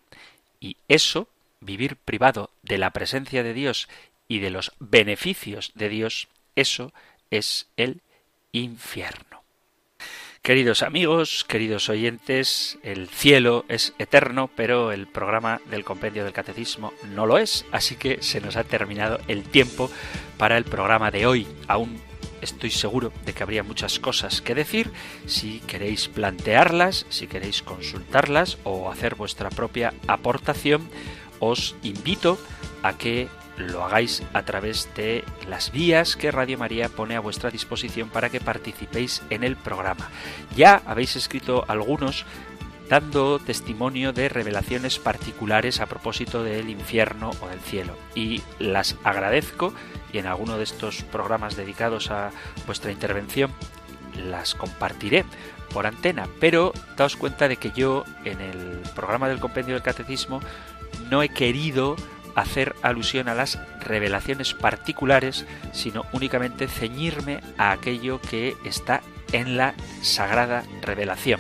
Y 0.60 0.78
eso, 0.88 1.28
vivir 1.60 1.98
privado 1.98 2.52
de 2.64 2.78
la 2.78 2.92
presencia 2.92 3.44
de 3.44 3.54
Dios 3.54 3.90
y 4.28 4.40
de 4.40 4.50
los 4.50 4.72
beneficios 4.80 5.72
de 5.76 5.90
Dios, 5.90 6.28
eso 6.56 6.94
es 7.30 7.68
el 7.78 8.02
infierno. 8.52 9.45
Queridos 10.46 10.84
amigos, 10.84 11.44
queridos 11.44 11.90
oyentes, 11.90 12.78
el 12.84 13.10
cielo 13.10 13.66
es 13.68 13.96
eterno, 13.98 14.48
pero 14.56 14.92
el 14.92 15.08
programa 15.08 15.60
del 15.72 15.84
compendio 15.84 16.24
del 16.24 16.34
catecismo 16.34 16.94
no 17.16 17.26
lo 17.26 17.40
es, 17.40 17.66
así 17.72 17.96
que 17.96 18.22
se 18.22 18.42
nos 18.42 18.56
ha 18.56 18.64
terminado 18.64 19.20
el 19.28 19.42
tiempo 19.42 19.90
para 20.38 20.56
el 20.58 20.64
programa 20.64 21.10
de 21.10 21.26
hoy. 21.26 21.48
Aún 21.68 22.00
estoy 22.42 22.70
seguro 22.70 23.12
de 23.26 23.34
que 23.34 23.42
habría 23.42 23.64
muchas 23.64 23.98
cosas 23.98 24.44
que 24.44 24.54
decir. 24.54 24.92
Si 25.26 25.62
queréis 25.62 26.10
plantearlas, 26.10 27.08
si 27.10 27.26
queréis 27.26 27.64
consultarlas 27.64 28.60
o 28.66 28.92
hacer 28.92 29.16
vuestra 29.16 29.50
propia 29.50 29.96
aportación, 30.06 30.88
os 31.40 31.76
invito 31.82 32.38
a 32.84 32.96
que 33.00 33.30
lo 33.58 33.84
hagáis 33.84 34.24
a 34.34 34.44
través 34.44 34.90
de 34.96 35.24
las 35.48 35.72
vías 35.72 36.16
que 36.16 36.32
Radio 36.32 36.58
María 36.58 36.90
pone 36.90 37.16
a 37.16 37.20
vuestra 37.20 37.50
disposición 37.50 38.10
para 38.10 38.30
que 38.30 38.42
participéis 38.42 39.22
en 39.30 39.44
el 39.44 39.56
programa. 39.56 40.10
Ya 40.56 40.82
habéis 40.86 41.16
escrito 41.16 41.64
algunos 41.68 42.26
dando 42.90 43.40
testimonio 43.40 44.14
de 44.14 44.30
revelaciones 44.30 45.00
particulares 45.00 45.80
a 45.80 45.88
propósito 45.88 46.44
del 46.44 46.70
infierno 46.70 47.32
o 47.42 47.48
del 47.48 47.60
cielo. 47.60 47.98
Y 48.14 48.42
las 48.60 48.96
agradezco 49.04 49.74
y 50.14 50.20
en 50.20 50.28
alguno 50.28 50.58
de 50.58 50.64
estos 50.64 51.04
programas 51.04 51.56
dedicados 51.56 52.12
a 52.12 52.32
vuestra 52.66 52.92
intervención 52.92 53.52
las 54.30 54.56
compartiré 54.56 55.26
por 55.74 55.88
antena. 55.88 56.28
Pero 56.40 56.74
daos 56.96 57.16
cuenta 57.16 57.48
de 57.48 57.58
que 57.58 57.72
yo 57.72 58.06
en 58.24 58.40
el 58.42 58.82
programa 58.96 59.28
del 59.28 59.40
compendio 59.40 59.74
del 59.74 59.84
catecismo 59.84 60.40
no 61.10 61.24
he 61.24 61.30
querido 61.30 61.96
hacer 62.36 62.76
alusión 62.82 63.30
a 63.30 63.36
las 63.36 63.60
revelaciones 63.80 64.54
particulares, 64.54 65.46
sino 65.72 66.06
únicamente 66.12 66.68
ceñirme 66.68 67.42
a 67.58 67.72
aquello 67.72 68.22
que 68.22 68.56
está 68.66 69.02
en 69.32 69.58
la 69.58 69.74
sagrada 70.02 70.64
revelación, 70.82 71.40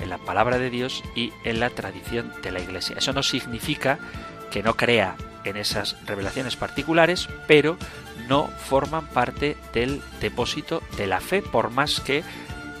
en 0.00 0.10
la 0.10 0.18
palabra 0.18 0.58
de 0.58 0.70
Dios 0.70 1.02
y 1.14 1.32
en 1.44 1.60
la 1.60 1.70
tradición 1.70 2.32
de 2.42 2.52
la 2.52 2.60
Iglesia. 2.60 2.96
Eso 2.98 3.12
no 3.12 3.22
significa 3.22 3.98
que 4.50 4.62
no 4.62 4.76
crea 4.76 5.16
en 5.44 5.56
esas 5.56 5.96
revelaciones 6.06 6.56
particulares, 6.56 7.28
pero 7.46 7.76
no 8.28 8.48
forman 8.48 9.06
parte 9.06 9.56
del 9.72 10.00
depósito 10.20 10.82
de 10.96 11.06
la 11.06 11.20
fe, 11.20 11.42
por 11.42 11.70
más 11.70 12.00
que 12.00 12.22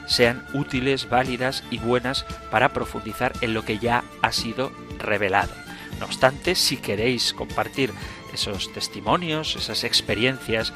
sean 0.06 0.44
útiles, 0.52 1.08
válidas 1.08 1.64
y 1.70 1.78
buenas 1.78 2.24
para 2.50 2.70
profundizar 2.70 3.32
en 3.40 3.54
lo 3.54 3.64
que 3.64 3.78
ya 3.78 4.04
ha 4.22 4.32
sido 4.32 4.72
revelado. 4.98 5.63
No 5.98 6.06
obstante, 6.06 6.54
si 6.54 6.76
queréis 6.76 7.32
compartir 7.32 7.92
esos 8.32 8.72
testimonios, 8.72 9.56
esas 9.56 9.84
experiencias 9.84 10.72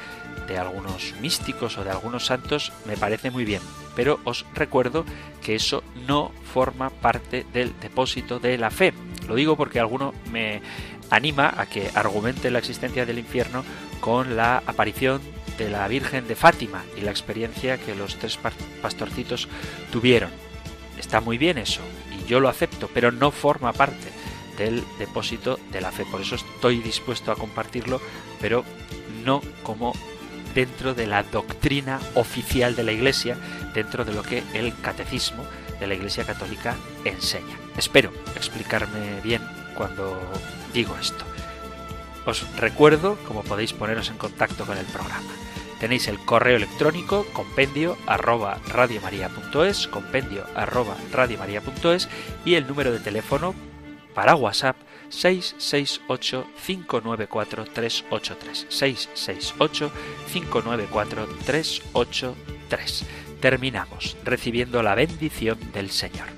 de 0.46 0.58
algunos 0.58 1.14
místicos 1.20 1.76
o 1.76 1.84
de 1.84 1.90
algunos 1.90 2.26
santos, 2.26 2.72
me 2.86 2.96
parece 2.96 3.30
muy 3.30 3.44
bien. 3.44 3.60
Pero 3.94 4.20
os 4.24 4.46
recuerdo 4.54 5.04
que 5.42 5.54
eso 5.54 5.82
no 6.06 6.32
forma 6.52 6.90
parte 6.90 7.44
del 7.52 7.78
depósito 7.80 8.38
de 8.38 8.56
la 8.56 8.70
fe. 8.70 8.94
Lo 9.26 9.34
digo 9.34 9.56
porque 9.56 9.80
alguno 9.80 10.14
me 10.30 10.62
anima 11.10 11.52
a 11.56 11.66
que 11.66 11.90
argumente 11.94 12.50
la 12.50 12.60
existencia 12.60 13.04
del 13.04 13.18
infierno 13.18 13.64
con 14.00 14.36
la 14.36 14.62
aparición 14.66 15.20
de 15.58 15.68
la 15.68 15.88
Virgen 15.88 16.28
de 16.28 16.36
Fátima 16.36 16.84
y 16.96 17.00
la 17.00 17.10
experiencia 17.10 17.78
que 17.78 17.94
los 17.94 18.16
tres 18.16 18.38
pastorcitos 18.80 19.48
tuvieron. 19.90 20.30
Está 20.98 21.20
muy 21.20 21.38
bien 21.38 21.58
eso, 21.58 21.80
y 22.16 22.28
yo 22.28 22.40
lo 22.40 22.48
acepto, 22.48 22.88
pero 22.92 23.10
no 23.10 23.30
forma 23.30 23.72
parte 23.72 24.17
del 24.58 24.84
depósito 24.98 25.58
de 25.72 25.80
la 25.80 25.92
fe. 25.92 26.04
Por 26.04 26.20
eso 26.20 26.34
estoy 26.34 26.80
dispuesto 26.80 27.32
a 27.32 27.36
compartirlo, 27.36 28.00
pero 28.40 28.64
no 29.24 29.40
como 29.62 29.94
dentro 30.54 30.92
de 30.94 31.06
la 31.06 31.22
doctrina 31.22 32.00
oficial 32.14 32.74
de 32.74 32.82
la 32.82 32.92
Iglesia, 32.92 33.36
dentro 33.72 34.04
de 34.04 34.12
lo 34.12 34.22
que 34.22 34.42
el 34.52 34.78
catecismo 34.80 35.44
de 35.78 35.86
la 35.86 35.94
Iglesia 35.94 36.24
Católica 36.24 36.76
enseña. 37.04 37.56
Espero 37.76 38.10
explicarme 38.34 39.20
bien 39.22 39.40
cuando 39.76 40.20
digo 40.74 40.96
esto. 41.00 41.24
Os 42.26 42.44
recuerdo 42.56 43.16
cómo 43.26 43.42
podéis 43.42 43.72
poneros 43.72 44.10
en 44.10 44.18
contacto 44.18 44.66
con 44.66 44.76
el 44.76 44.84
programa. 44.86 45.32
Tenéis 45.78 46.08
el 46.08 46.18
correo 46.18 46.56
electrónico 46.56 47.24
compendio 47.32 47.96
arroba 48.06 48.58
radiomaria.es, 48.68 49.86
compendio 49.86 50.44
arroba 50.56 50.96
radiomaria.es 51.12 52.08
y 52.44 52.54
el 52.54 52.66
número 52.66 52.90
de 52.90 52.98
teléfono 52.98 53.54
para 54.18 54.34
WhatsApp 54.34 54.76
668 55.10 56.44
594 56.66 57.66
383 57.66 58.66
668 58.68 59.92
594 60.32 61.28
383 61.46 63.06
terminamos 63.40 64.16
recibiendo 64.24 64.82
la 64.82 64.96
bendición 64.96 65.56
del 65.72 65.90
Señor. 65.90 66.37